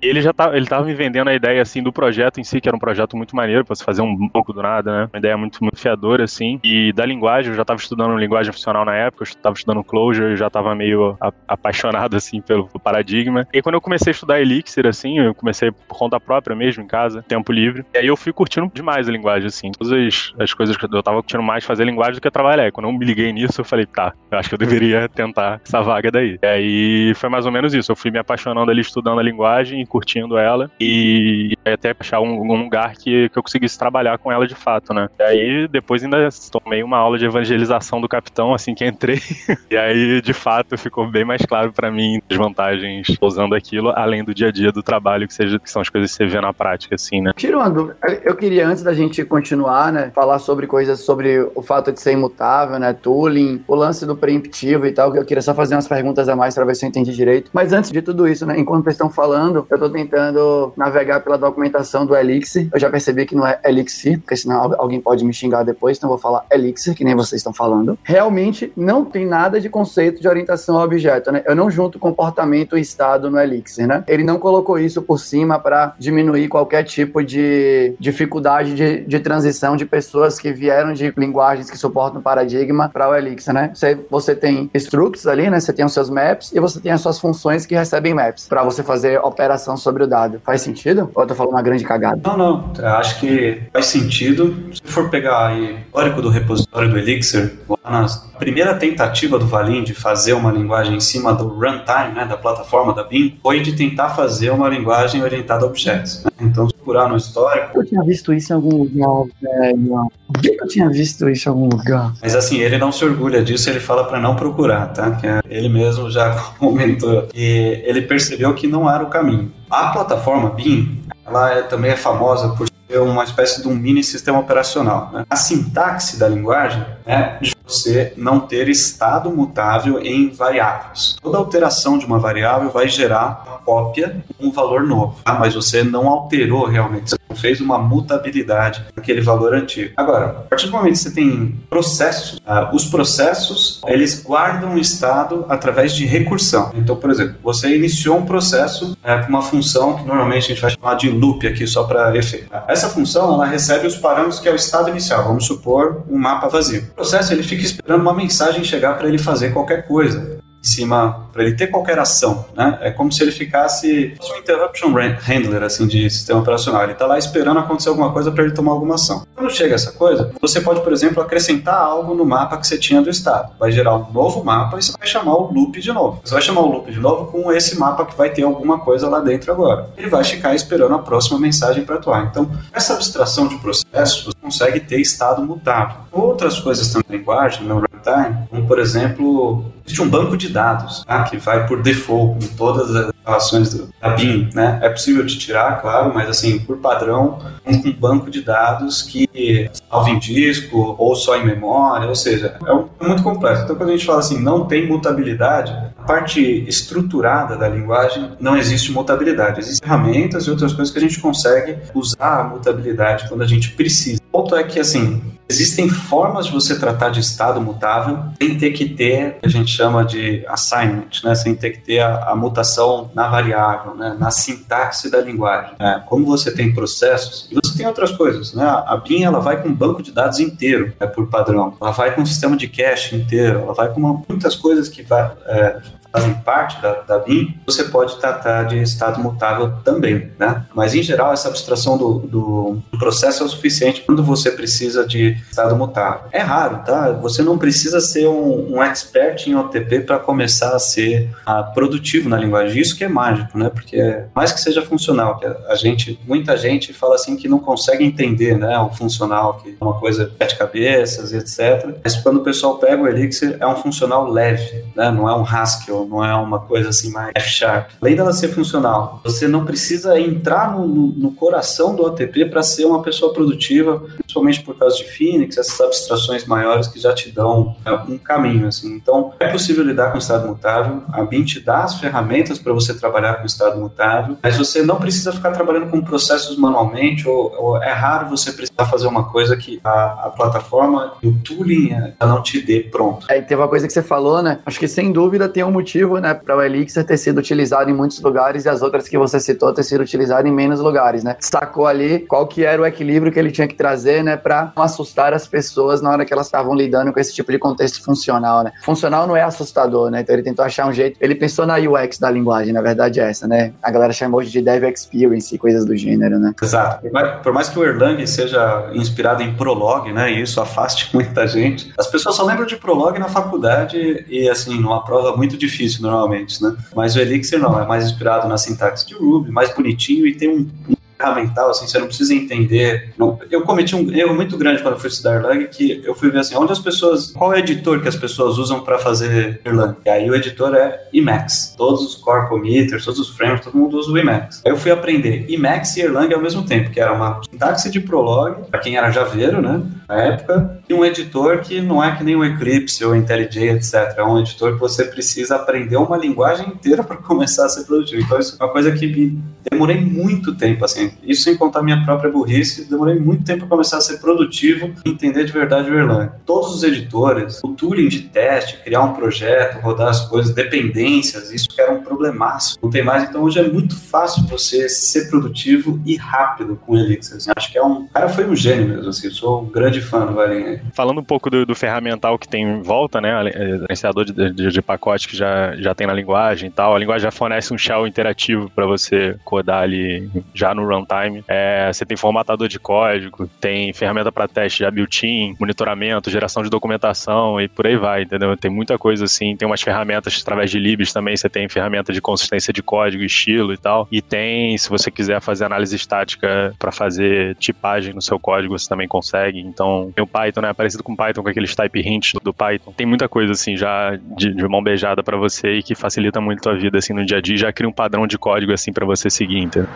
e 0.00 0.06
ele 0.06 0.22
já 0.22 0.32
tá, 0.32 0.56
ele 0.56 0.66
tava 0.66 0.84
me 0.84 0.94
vendendo 0.94 1.28
a 1.28 1.34
ideia, 1.34 1.60
assim, 1.60 1.82
do 1.82 1.92
projeto 1.92 2.40
em 2.40 2.44
si, 2.44 2.60
que 2.60 2.68
era 2.68 2.76
um 2.76 2.80
projeto 2.80 3.16
muito 3.16 3.34
maneiro 3.34 3.64
pra 3.64 3.74
se 3.74 3.84
fazer 3.84 4.02
um 4.02 4.28
pouco 4.28 4.52
do 4.52 4.62
nada, 4.62 4.92
né? 4.92 5.08
Uma 5.12 5.18
ideia 5.18 5.36
muito, 5.36 5.62
muito 5.62 5.78
fiadora, 5.78 6.24
assim. 6.24 6.60
E 6.62 6.92
da 6.92 7.04
linguagem, 7.04 7.50
eu 7.50 7.56
já 7.56 7.64
tava 7.64 7.80
estudando 7.80 8.16
linguagem 8.16 8.52
funcional 8.52 8.84
na 8.84 8.94
época, 8.94 9.24
eu 9.24 9.34
tava 9.36 9.54
estudando 9.54 9.82
Clojure, 9.82 10.30
eu 10.30 10.36
já 10.36 10.48
tava 10.48 10.74
meio 10.74 11.16
apaixonado, 11.48 12.16
assim, 12.16 12.40
pelo, 12.40 12.68
pelo, 12.68 12.80
paradigma. 12.80 13.46
E 13.52 13.60
quando 13.60 13.74
eu 13.74 13.80
comecei 13.80 14.10
a 14.10 14.14
estudar 14.14 14.40
Elixir, 14.40 14.86
assim, 14.86 15.18
eu 15.18 15.34
comecei 15.34 15.70
por 15.70 15.98
conta 15.98 16.20
própria 16.20 16.54
mesmo, 16.54 16.82
em 16.82 16.86
casa, 16.86 17.22
tempo 17.22 17.52
livre. 17.52 17.84
E 17.94 17.98
aí 17.98 18.06
eu 18.06 18.16
fui 18.16 18.32
curtindo 18.32 18.70
demais 18.72 19.08
a 19.08 19.12
linguagem, 19.12 19.46
assim. 19.46 19.72
Todas 19.72 19.92
as, 19.92 20.34
as 20.38 20.54
coisas 20.54 20.76
que 20.76 20.84
eu 20.84 21.02
tava 21.02 21.18
curtindo 21.18 21.42
mais 21.42 21.64
fazer 21.64 21.84
linguagem 21.84 22.14
do 22.14 22.20
que 22.20 22.30
trabalhar. 22.30 22.66
E 22.66 22.72
quando 22.72 22.86
eu 22.86 22.92
me 22.92 23.04
liguei 23.04 23.32
nisso, 23.32 23.60
eu 23.60 23.64
falei, 23.64 23.86
tá, 23.86 24.12
eu 24.30 24.38
acho 24.38 24.48
que 24.48 24.54
eu 24.54 24.58
deveria 24.58 25.08
tentar 25.08 25.60
essa 25.64 25.80
vaga 25.82 26.10
daí. 26.10 26.38
E 26.42 26.46
aí 26.46 27.14
foi 27.14 27.28
mais 27.28 27.46
ou 27.46 27.52
menos 27.52 27.55
isso. 27.64 27.92
Eu 27.92 27.96
fui 27.96 28.10
me 28.10 28.18
apaixonando 28.18 28.70
ali, 28.70 28.80
estudando 28.80 29.18
a 29.18 29.22
linguagem 29.22 29.80
e 29.80 29.86
curtindo 29.86 30.38
ela. 30.38 30.70
E 30.80 31.56
até 31.64 31.94
achar 31.98 32.20
um, 32.20 32.40
um 32.40 32.62
lugar 32.62 32.94
que, 32.94 33.28
que 33.28 33.38
eu 33.38 33.42
conseguisse 33.42 33.78
trabalhar 33.78 34.18
com 34.18 34.30
ela 34.30 34.46
de 34.46 34.54
fato, 34.54 34.92
né? 34.92 35.08
E 35.18 35.22
aí 35.22 35.68
depois 35.68 36.02
ainda 36.02 36.28
tomei 36.50 36.82
uma 36.82 36.98
aula 36.98 37.18
de 37.18 37.24
evangelização 37.24 38.00
do 38.00 38.08
capitão 38.08 38.54
assim 38.54 38.74
que 38.74 38.84
entrei. 38.84 39.20
e 39.70 39.76
aí, 39.76 40.20
de 40.20 40.32
fato, 40.32 40.76
ficou 40.76 41.08
bem 41.10 41.24
mais 41.24 41.42
claro 41.42 41.72
para 41.72 41.90
mim 41.90 42.20
as 42.30 42.36
vantagens 42.36 43.06
usando 43.20 43.54
aquilo, 43.54 43.90
além 43.90 44.24
do 44.24 44.34
dia 44.34 44.48
a 44.48 44.52
dia 44.52 44.72
do 44.72 44.82
trabalho, 44.82 45.26
que, 45.26 45.34
seja, 45.34 45.58
que 45.58 45.70
são 45.70 45.82
as 45.82 45.88
coisas 45.88 46.10
que 46.10 46.16
você 46.16 46.26
vê 46.26 46.40
na 46.40 46.52
prática, 46.52 46.94
assim, 46.94 47.20
né? 47.20 47.32
Tira 47.36 47.56
uma 47.56 47.68
dúvida. 47.68 47.96
Eu 48.24 48.36
queria, 48.36 48.66
antes 48.66 48.82
da 48.82 48.94
gente 48.94 49.24
continuar, 49.24 49.92
né, 49.92 50.10
falar 50.14 50.38
sobre 50.38 50.66
coisas 50.66 51.00
sobre 51.00 51.40
o 51.54 51.62
fato 51.62 51.92
de 51.92 52.00
ser 52.00 52.12
imutável, 52.12 52.78
né? 52.78 52.92
Tooling, 52.92 53.62
o 53.66 53.74
lance 53.74 54.06
do 54.06 54.16
preemptivo 54.16 54.86
e 54.86 54.92
tal, 54.92 55.12
que 55.12 55.18
eu 55.18 55.24
queria 55.24 55.42
só 55.42 55.54
fazer 55.54 55.74
umas 55.74 55.88
perguntas 55.88 56.28
a 56.28 56.36
mais 56.36 56.54
para 56.54 56.64
ver 56.64 56.74
se 56.74 56.84
eu 56.84 56.88
entendi 56.88 57.12
direito. 57.12 57.35
Mas 57.52 57.72
antes 57.72 57.90
de 57.90 58.02
tudo 58.02 58.26
isso, 58.28 58.46
né? 58.46 58.58
Enquanto 58.58 58.84
vocês 58.84 58.94
estão 58.94 59.10
falando, 59.10 59.66
eu 59.70 59.78
tô 59.78 59.88
tentando 59.90 60.72
navegar 60.76 61.20
pela 61.20 61.38
documentação 61.38 62.06
do 62.06 62.16
Elixir. 62.16 62.68
Eu 62.72 62.78
já 62.78 62.90
percebi 62.90 63.26
que 63.26 63.34
não 63.34 63.46
é 63.46 63.60
Elixir, 63.64 64.18
porque 64.20 64.36
senão 64.36 64.74
alguém 64.78 65.00
pode 65.00 65.24
me 65.24 65.32
xingar 65.32 65.62
depois, 65.62 65.96
então 65.96 66.08
eu 66.08 66.14
vou 66.14 66.18
falar 66.18 66.44
Elixir, 66.50 66.94
que 66.94 67.04
nem 67.04 67.14
vocês 67.14 67.40
estão 67.40 67.52
falando. 67.52 67.98
Realmente 68.02 68.72
não 68.76 69.04
tem 69.04 69.26
nada 69.26 69.60
de 69.60 69.68
conceito 69.68 70.20
de 70.20 70.28
orientação 70.28 70.78
a 70.78 70.84
objeto, 70.84 71.30
né? 71.30 71.42
Eu 71.46 71.54
não 71.54 71.70
junto 71.70 71.98
comportamento 71.98 72.76
e 72.76 72.80
estado 72.80 73.30
no 73.30 73.38
Elixir, 73.38 73.86
né? 73.86 74.04
Ele 74.06 74.24
não 74.24 74.38
colocou 74.38 74.78
isso 74.78 75.02
por 75.02 75.18
cima 75.18 75.58
para 75.58 75.94
diminuir 75.98 76.48
qualquer 76.48 76.84
tipo 76.84 77.22
de 77.22 77.94
dificuldade 77.98 78.74
de, 78.74 79.00
de 79.00 79.20
transição 79.20 79.76
de 79.76 79.84
pessoas 79.84 80.38
que 80.38 80.52
vieram 80.52 80.92
de 80.92 81.12
linguagens 81.16 81.70
que 81.70 81.78
suportam 81.78 82.20
paradigma 82.20 82.88
para 82.88 83.08
o 83.08 83.14
Elixir, 83.14 83.52
né? 83.52 83.70
Você, 83.74 83.98
você 84.10 84.34
tem 84.34 84.70
structs 84.74 85.26
ali, 85.26 85.50
né? 85.50 85.60
Você 85.60 85.72
tem 85.72 85.84
os 85.84 85.92
seus 85.92 86.10
maps 86.10 86.52
e 86.52 86.60
você 86.60 86.80
tem 86.80 86.92
as 86.92 87.00
suas 87.00 87.18
funções 87.18 87.25
que 87.66 87.74
recebem 87.74 88.14
maps 88.14 88.46
para 88.48 88.62
você 88.62 88.82
fazer 88.82 89.18
operação 89.20 89.76
sobre 89.76 90.04
o 90.04 90.06
dado. 90.06 90.40
Faz 90.44 90.62
sentido? 90.62 91.10
Ou 91.14 91.22
eu 91.22 91.26
tô 91.26 91.34
falando 91.34 91.52
uma 91.52 91.62
grande 91.62 91.84
cagada? 91.84 92.20
Não, 92.22 92.36
não. 92.36 92.72
Eu 92.78 92.88
acho 92.88 93.20
que 93.20 93.62
faz 93.72 93.86
sentido. 93.86 94.54
Se 94.72 94.92
for 94.92 95.08
pegar 95.08 95.48
aí 95.48 95.72
o 95.72 95.78
histórico 95.78 96.22
do 96.22 96.28
repositório 96.28 96.90
do 96.90 96.98
Elixir, 96.98 97.58
na 97.84 98.06
primeira 98.38 98.74
tentativa 98.74 99.38
do 99.38 99.46
Valim 99.46 99.82
de 99.82 99.94
fazer 99.94 100.32
uma 100.32 100.50
linguagem 100.50 100.96
em 100.96 101.00
cima 101.00 101.32
do 101.32 101.48
runtime, 101.48 102.14
né, 102.14 102.26
da 102.26 102.36
plataforma 102.36 102.92
da 102.92 103.04
BIM, 103.04 103.38
foi 103.42 103.60
de 103.60 103.72
tentar 103.72 104.10
fazer 104.10 104.50
uma 104.50 104.68
linguagem 104.68 105.22
orientada 105.22 105.64
a 105.64 105.68
objetos. 105.68 106.24
Né? 106.24 106.30
Então, 106.40 106.68
procurar 106.86 107.08
no 107.08 107.16
histórico... 107.16 107.80
Eu 107.80 107.84
tinha 107.84 108.02
visto 108.04 108.32
isso 108.32 108.52
em 108.52 108.56
algum 108.56 108.76
lugar, 108.76 109.24
velho. 109.42 110.08
Por 110.32 110.40
que 110.40 110.56
eu 110.60 110.68
tinha 110.68 110.88
visto 110.88 111.28
isso 111.28 111.48
em 111.48 111.52
algum 111.52 111.68
lugar? 111.68 112.12
Mas 112.22 112.36
assim, 112.36 112.58
ele 112.60 112.78
não 112.78 112.92
se 112.92 113.04
orgulha 113.04 113.42
disso, 113.42 113.68
ele 113.68 113.80
fala 113.80 114.04
para 114.04 114.20
não 114.20 114.36
procurar, 114.36 114.86
tá? 114.92 115.10
Que 115.10 115.26
ele 115.48 115.68
mesmo 115.68 116.08
já 116.08 116.30
comentou. 116.58 117.28
E 117.34 117.82
ele 117.84 118.02
percebeu 118.02 118.54
que 118.54 118.68
não 118.68 118.88
era 118.88 119.02
o 119.02 119.08
caminho. 119.08 119.52
A 119.68 119.88
plataforma 119.88 120.50
BIM, 120.50 121.02
ela 121.26 121.50
é, 121.50 121.62
também 121.62 121.90
é 121.90 121.96
famosa 121.96 122.50
por 122.50 122.68
ser 122.68 122.98
uma 123.00 123.24
espécie 123.24 123.60
de 123.60 123.66
um 123.66 123.74
mini 123.74 124.04
sistema 124.04 124.38
operacional. 124.38 125.10
Né? 125.12 125.24
A 125.28 125.34
sintaxe 125.34 126.18
da 126.18 126.28
linguagem 126.28 126.84
é 127.04 127.36
de 127.40 127.55
você 127.66 128.12
não 128.16 128.40
ter 128.40 128.68
estado 128.68 129.30
mutável 129.30 130.00
em 130.00 130.30
variáveis. 130.30 131.16
Toda 131.20 131.38
alteração 131.38 131.98
de 131.98 132.06
uma 132.06 132.18
variável 132.18 132.70
vai 132.70 132.88
gerar 132.88 133.44
uma 133.46 133.58
cópia 133.58 134.24
de 134.38 134.46
um 134.46 134.52
valor 134.52 134.84
novo, 134.84 135.16
tá? 135.24 135.34
mas 135.34 135.54
você 135.54 135.82
não 135.82 136.08
alterou 136.08 136.66
realmente, 136.66 137.10
você 137.10 137.16
não 137.28 137.36
fez 137.36 137.60
uma 137.60 137.78
mutabilidade 137.78 138.84
daquele 138.94 139.20
valor 139.20 139.54
antigo. 139.54 139.92
Agora, 139.96 140.26
a 140.26 140.48
partir 140.48 140.66
do 140.66 140.72
momento 140.72 140.92
que 140.92 140.98
você 140.98 141.10
tem 141.10 141.58
processos, 141.68 142.38
uh, 142.38 142.74
os 142.74 142.84
processos 142.84 143.80
eles 143.86 144.22
guardam 144.22 144.74
o 144.74 144.78
estado 144.78 145.44
através 145.48 145.92
de 145.92 146.06
recursão. 146.06 146.70
Então, 146.74 146.96
por 146.96 147.10
exemplo, 147.10 147.36
você 147.42 147.74
iniciou 147.74 148.18
um 148.18 148.26
processo 148.26 148.92
uh, 148.92 149.22
com 149.24 149.28
uma 149.28 149.42
função 149.42 149.96
que 149.96 150.04
normalmente 150.04 150.44
a 150.44 150.48
gente 150.48 150.62
vai 150.62 150.70
chamar 150.70 150.94
de 150.94 151.10
loop 151.10 151.46
aqui 151.46 151.66
só 151.66 151.84
para 151.84 152.16
efeito. 152.16 152.48
Essa 152.68 152.88
função 152.88 153.34
ela 153.34 153.46
recebe 153.46 153.86
os 153.86 153.96
parâmetros 153.96 154.38
que 154.38 154.48
é 154.48 154.52
o 154.52 154.56
estado 154.56 154.88
inicial. 154.90 155.24
Vamos 155.24 155.46
supor 155.46 156.04
um 156.08 156.16
mapa 156.16 156.48
vazio. 156.48 156.82
O 156.92 156.94
processo 156.94 157.32
ele 157.32 157.42
fica 157.42 157.55
esperando 157.64 158.02
uma 158.02 158.14
mensagem 158.14 158.64
chegar 158.64 158.96
para 158.96 159.08
ele 159.08 159.18
fazer 159.18 159.52
qualquer 159.52 159.86
coisa 159.86 160.38
em 160.62 160.66
cima, 160.66 161.25
para 161.36 161.44
ele 161.44 161.54
ter 161.54 161.66
qualquer 161.66 161.98
ação, 161.98 162.46
né? 162.56 162.78
É 162.80 162.90
como 162.90 163.12
se 163.12 163.22
ele 163.22 163.30
ficasse 163.30 164.14
um 164.18 164.38
interruption 164.38 164.90
handler, 165.20 165.62
assim, 165.62 165.86
de 165.86 166.08
sistema 166.08 166.40
operacional. 166.40 166.82
Ele 166.82 166.92
está 166.92 167.06
lá 167.06 167.18
esperando 167.18 167.58
acontecer 167.58 167.90
alguma 167.90 168.10
coisa 168.10 168.32
para 168.32 168.42
ele 168.42 168.54
tomar 168.54 168.72
alguma 168.72 168.94
ação. 168.94 169.26
Quando 169.34 169.50
chega 169.50 169.74
essa 169.74 169.92
coisa, 169.92 170.32
você 170.40 170.62
pode, 170.62 170.80
por 170.80 170.94
exemplo, 170.94 171.22
acrescentar 171.22 171.78
algo 171.78 172.14
no 172.14 172.24
mapa 172.24 172.56
que 172.56 172.66
você 172.66 172.78
tinha 172.78 173.02
do 173.02 173.10
estado. 173.10 173.52
Vai 173.60 173.70
gerar 173.70 173.96
um 173.96 174.10
novo 174.10 174.42
mapa 174.42 174.78
e 174.78 174.82
você 174.82 174.92
vai 174.98 175.06
chamar 175.06 175.34
o 175.34 175.52
loop 175.52 175.78
de 175.78 175.92
novo. 175.92 176.22
Você 176.24 176.32
vai 176.32 176.42
chamar 176.42 176.62
o 176.62 176.72
loop 176.72 176.90
de 176.90 176.98
novo 176.98 177.30
com 177.30 177.52
esse 177.52 177.78
mapa 177.78 178.06
que 178.06 178.16
vai 178.16 178.30
ter 178.30 178.42
alguma 178.42 178.78
coisa 178.78 179.06
lá 179.06 179.20
dentro 179.20 179.52
agora. 179.52 179.90
Ele 179.98 180.08
vai 180.08 180.24
ficar 180.24 180.54
esperando 180.54 180.94
a 180.94 180.98
próxima 180.98 181.38
mensagem 181.38 181.84
para 181.84 181.96
atuar. 181.96 182.28
Então, 182.30 182.50
essa 182.72 182.94
abstração 182.94 183.46
de 183.46 183.56
processos 183.58 184.32
consegue 184.40 184.80
ter 184.80 185.00
estado 185.00 185.42
mutável. 185.42 185.96
Outras 186.10 186.58
coisas 186.58 186.88
também 186.88 187.04
na 187.10 187.16
linguagem, 187.16 187.66
no 187.66 187.80
runtime, 187.80 188.46
como 188.48 188.66
por 188.66 188.78
exemplo, 188.78 189.64
existe 189.84 190.00
um 190.00 190.08
banco 190.08 190.36
de 190.36 190.48
dados 190.48 191.04
tá? 191.04 191.25
Que 191.30 191.36
vai 191.36 191.66
por 191.66 191.82
default 191.82 192.44
em 192.44 192.48
todas 192.48 192.94
as 192.94 193.15
relações 193.26 193.74
do, 193.74 193.88
da 194.00 194.10
BIM. 194.10 194.48
Né? 194.54 194.78
É 194.82 194.88
possível 194.88 195.24
de 195.24 195.36
tirar, 195.38 195.80
claro, 195.80 196.12
mas 196.14 196.28
assim, 196.28 196.58
por 196.60 196.78
padrão, 196.78 197.38
um 197.66 197.92
banco 197.92 198.30
de 198.30 198.42
dados 198.42 199.02
que 199.02 199.70
salva 199.90 200.10
em 200.10 200.18
disco 200.18 200.94
ou 200.98 201.16
só 201.16 201.36
em 201.36 201.44
memória, 201.44 202.08
ou 202.08 202.14
seja, 202.14 202.56
é, 202.64 202.72
um, 202.72 202.86
é 203.00 203.08
muito 203.08 203.22
complexo. 203.22 203.64
Então, 203.64 203.76
quando 203.76 203.90
a 203.90 203.92
gente 203.92 204.06
fala 204.06 204.20
assim, 204.20 204.40
não 204.40 204.66
tem 204.66 204.86
mutabilidade, 204.86 205.72
a 205.98 206.02
parte 206.04 206.64
estruturada 206.68 207.56
da 207.56 207.68
linguagem 207.68 208.32
não 208.38 208.56
existe 208.56 208.92
mutabilidade. 208.92 209.60
Existem 209.60 209.86
ferramentas 209.86 210.44
e 210.44 210.50
outras 210.50 210.72
coisas 210.72 210.92
que 210.92 210.98
a 210.98 211.02
gente 211.02 211.18
consegue 211.20 211.78
usar 211.94 212.40
a 212.40 212.44
mutabilidade 212.44 213.28
quando 213.28 213.42
a 213.42 213.46
gente 213.46 213.72
precisa. 213.72 214.20
O 214.28 214.42
ponto 214.42 214.54
é 214.54 214.62
que, 214.62 214.78
assim, 214.78 215.22
existem 215.48 215.88
formas 215.88 216.46
de 216.46 216.52
você 216.52 216.78
tratar 216.78 217.10
de 217.10 217.20
estado 217.20 217.60
mutável 217.60 218.18
sem 218.40 218.58
ter 218.58 218.72
que 218.72 218.88
ter, 218.88 219.38
a 219.42 219.48
gente 219.48 219.70
chama 219.70 220.04
de 220.04 220.44
assignment, 220.46 221.22
né? 221.24 221.34
sem 221.34 221.54
ter 221.54 221.70
que 221.70 221.80
ter 221.80 222.00
a, 222.00 222.30
a 222.30 222.36
mutação 222.36 223.10
na 223.16 223.28
variável, 223.28 223.94
né? 223.94 224.14
na 224.20 224.30
sintaxe 224.30 225.10
da 225.10 225.18
linguagem. 225.22 225.72
Né? 225.80 226.04
Como 226.06 226.26
você 226.26 226.52
tem 226.54 226.74
processos, 226.74 227.48
e 227.50 227.54
você 227.54 227.74
tem 227.74 227.86
outras 227.86 228.12
coisas. 228.12 228.52
Né? 228.52 228.62
A 228.62 228.94
BIM 228.98 229.22
ela 229.22 229.40
vai 229.40 229.62
com 229.62 229.70
um 229.70 229.74
banco 229.74 230.02
de 230.02 230.12
dados 230.12 230.38
inteiro, 230.38 230.92
né, 231.00 231.06
por 231.06 231.26
padrão. 231.28 231.74
Ela 231.80 231.92
vai 231.92 232.14
com 232.14 232.20
um 232.20 232.26
sistema 232.26 232.58
de 232.58 232.68
cache 232.68 233.16
inteiro, 233.16 233.60
ela 233.60 233.72
vai 233.72 233.88
com 233.88 234.00
uma, 234.00 234.22
muitas 234.28 234.54
coisas 234.54 234.90
que 234.90 235.02
vai, 235.02 235.32
é, 235.46 235.80
fazem 236.16 236.34
parte 236.34 236.80
da, 236.80 236.94
da 237.02 237.18
BIM, 237.18 237.54
você 237.66 237.84
pode 237.84 238.18
tratar 238.18 238.64
de 238.64 238.80
estado 238.80 239.20
mutável 239.20 239.74
também, 239.84 240.30
né? 240.38 240.64
Mas, 240.74 240.94
em 240.94 241.02
geral, 241.02 241.32
essa 241.32 241.48
abstração 241.48 241.98
do, 241.98 242.20
do, 242.20 242.82
processo 242.98 243.42
é 243.42 243.46
o 243.46 243.48
suficiente 243.48 244.00
quando 244.00 244.24
você 244.24 244.50
precisa 244.50 245.06
de 245.06 245.36
estado 245.50 245.76
mutável. 245.76 246.22
É 246.32 246.40
raro, 246.40 246.78
tá? 246.86 247.12
Você 247.12 247.42
não 247.42 247.58
precisa 247.58 248.00
ser 248.00 248.26
um, 248.26 248.76
um 248.76 248.82
expert 248.82 249.46
em 249.46 249.54
OTP 249.54 250.00
para 250.00 250.18
começar 250.18 250.74
a 250.74 250.78
ser 250.78 251.28
uh, 251.46 251.74
produtivo 251.74 252.30
na 252.30 252.38
linguagem. 252.38 252.80
Isso 252.80 252.96
que 252.96 253.04
é 253.04 253.08
mágico, 253.08 253.58
né? 253.58 253.68
Porque 253.68 254.22
mais 254.34 254.52
que 254.52 254.60
seja 254.60 254.80
funcional, 254.80 255.38
que 255.38 255.46
a, 255.46 255.74
gente, 255.74 256.18
muita 256.26 256.56
gente 256.56 256.94
fala 256.94 257.16
assim 257.16 257.36
que 257.36 257.46
não 257.46 257.58
consegue 257.58 258.02
entender, 258.02 258.56
né? 258.56 258.78
O 258.78 258.88
funcional, 258.88 259.60
que 259.62 259.76
é 259.78 259.84
uma 259.84 260.00
coisa 260.00 260.24
de 260.24 260.56
cabeças, 260.56 261.34
etc. 261.34 261.94
Mas 262.02 262.16
quando 262.16 262.38
o 262.38 262.42
pessoal 262.42 262.78
pega 262.78 263.02
o 263.02 263.06
Elixir, 263.06 263.56
é 263.60 263.66
um 263.66 263.76
funcional 263.76 264.30
leve, 264.30 264.84
né? 264.94 265.10
Não 265.10 265.28
é 265.28 265.36
um 265.36 265.44
Haskell, 265.44 266.05
não 266.08 266.24
é 266.24 266.34
uma 266.34 266.60
coisa 266.60 266.90
assim 266.90 267.10
mais 267.10 267.32
F-sharp. 267.36 267.90
Além 268.00 268.16
dela 268.16 268.32
ser 268.32 268.48
funcional, 268.48 269.20
você 269.24 269.46
não 269.48 269.64
precisa 269.64 270.18
entrar 270.18 270.72
no, 270.72 270.86
no, 270.86 271.06
no 271.08 271.32
coração 271.32 271.94
do 271.94 272.04
OTP 272.04 272.46
para 272.46 272.62
ser 272.62 272.84
uma 272.84 273.02
pessoa 273.02 273.32
produtiva, 273.32 274.02
principalmente 274.18 274.62
por 274.62 274.76
causa 274.76 274.96
de 274.96 275.04
Phoenix, 275.04 275.56
essas 275.56 275.80
abstrações 275.80 276.44
maiores 276.44 276.88
que 276.88 276.98
já 276.98 277.14
te 277.14 277.30
dão 277.30 277.76
é, 277.84 277.92
um 277.92 278.18
caminho. 278.18 278.68
Assim. 278.68 278.94
Então, 278.94 279.32
é 279.38 279.48
possível 279.48 279.84
lidar 279.84 280.12
com 280.12 280.18
estado 280.18 280.46
mutável, 280.46 281.02
a 281.12 281.22
BIM 281.22 281.44
te 281.44 281.60
dá 281.60 281.84
as 281.84 281.98
ferramentas 281.98 282.58
para 282.58 282.72
você 282.72 282.94
trabalhar 282.94 283.34
com 283.34 283.46
estado 283.46 283.78
mutável, 283.78 284.36
mas 284.42 284.56
você 284.56 284.82
não 284.82 284.96
precisa 284.96 285.32
ficar 285.32 285.52
trabalhando 285.52 285.90
com 285.90 286.00
processos 286.00 286.56
manualmente, 286.56 287.28
ou, 287.28 287.54
ou 287.58 287.82
é 287.82 287.92
raro 287.92 288.28
você 288.28 288.52
precisar 288.52 288.86
fazer 288.86 289.06
uma 289.06 289.24
coisa 289.24 289.56
que 289.56 289.80
a, 289.82 290.26
a 290.26 290.30
plataforma 290.30 291.14
o 291.22 291.32
tooling 291.32 291.92
é, 291.92 292.14
não 292.20 292.42
te 292.42 292.60
dê 292.60 292.80
pronto. 292.80 293.26
Aí 293.30 293.42
tem 293.42 293.56
uma 293.56 293.68
coisa 293.68 293.86
que 293.86 293.92
você 293.92 294.02
falou, 294.02 294.42
né? 294.42 294.60
Acho 294.64 294.78
que 294.78 294.88
sem 294.88 295.12
dúvida 295.12 295.48
tem 295.48 295.64
um 295.64 295.70
motivo 295.70 295.85
motivo, 295.86 296.18
né, 296.18 296.34
para 296.34 296.56
o 296.56 296.62
Elixir 296.62 297.04
ter 297.04 297.16
sido 297.16 297.38
utilizado 297.38 297.88
em 297.88 297.94
muitos 297.94 298.20
lugares 298.20 298.64
e 298.64 298.68
as 298.68 298.82
outras 298.82 299.08
que 299.08 299.16
você 299.16 299.38
citou 299.38 299.72
ter 299.72 299.84
sido 299.84 300.00
utilizado 300.00 300.48
em 300.48 300.50
menos 300.50 300.80
lugares, 300.80 301.22
né? 301.22 301.36
Sacou 301.38 301.86
ali 301.86 302.20
qual 302.20 302.44
que 302.48 302.64
era 302.64 302.82
o 302.82 302.84
equilíbrio 302.86 303.30
que 303.30 303.38
ele 303.38 303.52
tinha 303.52 303.68
que 303.68 303.74
trazer, 303.74 304.24
né, 304.24 304.36
para 304.36 304.72
não 304.76 304.82
assustar 304.82 305.32
as 305.32 305.46
pessoas 305.46 306.02
na 306.02 306.10
hora 306.10 306.24
que 306.24 306.32
elas 306.32 306.46
estavam 306.46 306.74
lidando 306.74 307.12
com 307.12 307.20
esse 307.20 307.32
tipo 307.32 307.52
de 307.52 307.58
contexto 307.58 308.02
funcional, 308.02 308.64
né? 308.64 308.72
Funcional 308.82 309.28
não 309.28 309.36
é 309.36 309.42
assustador, 309.42 310.10
né? 310.10 310.22
Então 310.22 310.34
ele 310.34 310.42
tentou 310.42 310.64
achar 310.64 310.88
um 310.88 310.92
jeito. 310.92 311.16
Ele 311.20 311.36
pensou 311.36 311.64
na 311.64 311.76
UX 311.76 312.18
da 312.18 312.30
linguagem, 312.30 312.72
na 312.72 312.82
verdade 312.82 313.20
é 313.20 313.30
essa, 313.30 313.46
né? 313.46 313.72
A 313.80 313.90
galera 313.90 314.12
chamou 314.12 314.42
de 314.42 314.60
Dev 314.60 314.84
Experience 314.84 315.54
e 315.54 315.58
coisas 315.58 315.84
do 315.84 315.96
gênero, 315.96 316.38
né? 316.38 316.52
Exato. 316.60 317.06
Por 317.42 317.52
mais 317.52 317.68
que 317.68 317.78
o 317.78 317.84
Erlang 317.84 318.26
seja 318.26 318.90
inspirado 318.92 319.42
em 319.42 319.54
Prolog, 319.54 320.12
né, 320.12 320.32
e 320.32 320.42
isso 320.42 320.60
afaste 320.60 321.10
muita 321.14 321.46
gente, 321.46 321.92
as 321.96 322.08
pessoas 322.08 322.34
só 322.34 322.44
lembram 322.44 322.66
de 322.66 322.76
Prolog 322.76 323.18
na 323.18 323.28
faculdade 323.28 324.24
e 324.28 324.48
assim, 324.48 324.80
numa 324.80 325.04
prova 325.04 325.36
muito 325.36 325.56
difícil 325.56 325.75
difícil 325.76 326.02
normalmente, 326.02 326.62
né? 326.62 326.74
Mas 326.94 327.14
o 327.14 327.20
Elixir 327.20 327.58
não, 327.58 327.78
é 327.78 327.86
mais 327.86 328.04
inspirado 328.04 328.48
na 328.48 328.56
sintaxe 328.56 329.06
de 329.06 329.14
Ruby, 329.14 329.50
mais 329.50 329.74
bonitinho 329.74 330.26
e 330.26 330.34
tem 330.34 330.48
um, 330.48 330.68
ferramental, 331.16 331.70
assim, 331.70 331.86
você 331.86 331.98
não 331.98 332.06
precisa 332.06 332.34
entender. 332.34 333.12
Não, 333.16 333.38
eu 333.50 333.62
cometi 333.62 333.94
um 333.96 334.10
erro 334.12 334.34
muito 334.34 334.56
grande 334.56 334.82
quando 334.82 334.98
fui 334.98 335.08
estudar 335.08 335.36
Erlang, 335.36 335.66
que 335.68 336.02
eu 336.04 336.14
fui 336.14 336.30
ver 336.30 336.40
assim, 336.40 336.56
onde 336.56 336.72
as 336.72 336.78
pessoas, 336.78 337.32
qual 337.32 337.52
é 337.52 337.56
o 337.56 337.58
editor 337.58 338.00
que 338.00 338.08
as 338.08 338.16
pessoas 338.16 338.58
usam 338.58 338.80
para 338.80 338.98
fazer 338.98 339.60
Erlang? 339.64 339.96
E 340.04 340.10
aí 340.10 340.30
o 340.30 340.34
editor 340.34 340.74
é 340.74 341.08
Emacs. 341.12 341.74
Todos 341.76 342.02
os 342.02 342.14
core 342.16 342.48
committers, 342.48 343.04
todos 343.04 343.20
os 343.20 343.28
frameworks, 343.30 343.66
todo 343.66 343.78
mundo 343.78 343.96
usa 343.96 344.10
o 344.10 344.18
Emacs. 344.18 344.62
Aí 344.64 344.72
eu 344.72 344.76
fui 344.76 344.90
aprender 344.90 345.46
Emacs 345.48 345.96
e 345.96 346.02
Erlang 346.02 346.32
ao 346.34 346.40
mesmo 346.40 346.64
tempo, 346.64 346.90
que 346.90 347.00
era 347.00 347.12
uma 347.12 347.40
sintaxe 347.50 347.90
de 347.90 348.00
Prolog, 348.00 348.68
para 348.70 348.80
quem 348.80 348.96
era 348.96 349.10
javeiro, 349.10 349.60
né, 349.60 349.82
na 350.08 350.16
época, 350.16 350.80
e 350.88 350.94
um 350.94 351.04
editor 351.04 351.60
que 351.60 351.80
não 351.80 352.02
é 352.02 352.14
que 352.14 352.22
nem 352.22 352.36
o 352.36 352.44
Eclipse 352.44 353.04
ou 353.04 353.14
IntelliJ, 353.16 353.70
etc. 353.70 354.14
É 354.16 354.24
um 354.24 354.38
editor 354.38 354.74
que 354.74 354.80
você 354.80 355.04
precisa 355.04 355.56
aprender 355.56 355.96
uma 355.96 356.16
linguagem 356.16 356.68
inteira 356.68 357.02
para 357.02 357.16
começar 357.18 357.66
a 357.66 357.68
ser 357.68 357.84
produtivo. 357.84 358.22
Então 358.22 358.38
isso 358.38 358.56
é 358.58 358.64
uma 358.64 358.72
coisa 358.72 358.92
que 358.92 359.06
me 359.06 359.42
demorei 359.70 360.00
muito 360.00 360.54
tempo, 360.54 360.84
assim, 360.84 361.05
isso 361.22 361.42
sem 361.42 361.56
contar 361.56 361.82
minha 361.82 362.04
própria 362.04 362.30
burrice, 362.30 362.88
demorei 362.88 363.18
muito 363.18 363.44
tempo 363.44 363.60
para 363.60 363.68
começar 363.68 363.98
a 363.98 364.00
ser 364.00 364.18
produtivo 364.18 364.92
e 365.04 365.10
entender 365.10 365.44
de 365.44 365.52
verdade 365.52 365.90
o 365.90 365.98
Erlang. 365.98 366.30
Todos 366.44 366.74
os 366.74 366.82
editores, 366.82 367.60
o 367.62 367.68
tooling 367.68 368.08
de 368.08 368.22
teste, 368.22 368.82
criar 368.82 369.02
um 369.02 369.12
projeto, 369.12 369.80
rodar 369.80 370.08
as 370.08 370.28
coisas, 370.28 370.54
dependências, 370.54 371.52
isso 371.52 371.68
que 371.68 371.80
era 371.80 371.92
um 371.92 372.02
problemaço. 372.02 372.78
Não 372.82 372.90
tem 372.90 373.02
mais, 373.02 373.28
então 373.28 373.42
hoje 373.42 373.58
é 373.58 373.68
muito 373.68 373.96
fácil 373.96 374.46
você 374.46 374.88
ser 374.88 375.28
produtivo 375.28 376.00
e 376.04 376.16
rápido 376.16 376.76
com 376.76 376.96
Elixir. 376.96 377.36
Assim. 377.36 377.50
Acho 377.54 377.70
que 377.70 377.78
é 377.78 377.82
um. 377.82 378.04
O 378.04 378.08
cara 378.08 378.28
foi 378.28 378.46
um 378.46 378.54
gênio 378.54 378.88
mesmo, 378.88 379.08
assim. 379.08 379.30
Sou 379.30 379.62
um 379.62 379.66
grande 379.66 380.00
fã 380.00 380.26
do 380.26 380.34
Valinha. 380.34 380.82
Falando 380.92 381.20
um 381.20 381.24
pouco 381.24 381.50
do, 381.50 381.64
do, 381.64 381.74
ferramental 381.74 382.38
que 382.38 382.48
tem 382.48 382.62
em 382.64 382.82
volta, 382.82 383.20
né? 383.20 383.30
Gerenciador 383.52 384.24
de, 384.24 384.50
de, 384.52 384.70
de, 384.70 384.82
pacote 384.82 385.28
que 385.28 385.36
já, 385.36 385.76
já 385.76 385.94
tem 385.94 386.06
na 386.06 386.12
linguagem 386.12 386.68
e 386.68 386.72
tal. 386.72 386.94
A 386.94 386.98
linguagem 386.98 387.22
já 387.22 387.30
fornece 387.30 387.72
um 387.72 387.78
shell 387.78 388.06
interativo 388.06 388.70
para 388.74 388.86
você 388.86 389.36
codar 389.44 389.82
ali 389.82 390.30
já 390.54 390.74
no 390.74 390.86
runtime. 390.98 391.44
É, 391.48 391.90
você 391.92 392.04
tem 392.04 392.16
formatador 392.16 392.68
de 392.68 392.78
código, 392.78 393.48
tem 393.60 393.92
ferramenta 393.92 394.30
para 394.32 394.48
teste 394.48 394.80
já 394.80 394.90
built-in, 394.90 395.54
monitoramento, 395.58 396.30
geração 396.30 396.62
de 396.62 396.70
documentação 396.70 397.60
e 397.60 397.68
por 397.68 397.86
aí 397.86 397.96
vai, 397.96 398.22
entendeu? 398.22 398.56
Tem 398.56 398.70
muita 398.70 398.98
coisa 398.98 399.24
assim, 399.24 399.56
tem 399.56 399.66
umas 399.66 399.82
ferramentas 399.82 400.38
através 400.40 400.70
de 400.70 400.78
libs 400.78 401.12
também, 401.12 401.36
você 401.36 401.48
tem 401.48 401.68
ferramenta 401.68 402.12
de 402.12 402.20
consistência 402.20 402.72
de 402.72 402.82
código, 402.82 403.22
estilo 403.22 403.72
e 403.72 403.76
tal. 403.76 404.08
E 404.10 404.20
tem, 404.20 404.76
se 404.78 404.88
você 404.88 405.10
quiser 405.10 405.40
fazer 405.40 405.64
análise 405.64 405.94
estática 405.94 406.74
para 406.78 406.92
fazer 406.92 407.54
tipagem 407.56 408.14
no 408.14 408.22
seu 408.22 408.38
código, 408.38 408.78
você 408.78 408.88
também 408.88 409.08
consegue. 409.08 409.60
Então, 409.60 410.12
tem 410.14 410.22
o 410.22 410.26
Python, 410.26 410.60
né? 410.60 410.72
Parecido 410.72 411.02
com 411.02 411.16
Python, 411.16 411.42
com 411.42 411.48
aqueles 411.48 411.74
type 411.74 412.00
hints 412.00 412.32
do 412.42 412.52
Python. 412.52 412.92
Tem 412.92 413.06
muita 413.06 413.28
coisa 413.28 413.52
assim 413.52 413.76
já 413.76 414.16
de, 414.36 414.54
de 414.54 414.68
mão 414.68 414.82
beijada 414.82 415.22
para 415.22 415.36
você 415.36 415.78
e 415.78 415.82
que 415.82 415.94
facilita 415.94 416.40
muito 416.40 416.68
a 416.68 416.74
vida 416.74 416.98
assim 416.98 417.12
no 417.12 417.24
dia 417.24 417.38
a 417.38 417.40
dia, 417.40 417.56
já 417.56 417.72
cria 417.72 417.88
um 417.88 417.92
padrão 417.92 418.26
de 418.26 418.38
código 418.38 418.72
assim 418.72 418.92
para 418.92 419.06
você 419.06 419.30
seguir, 419.30 419.58
entendeu? 419.58 419.88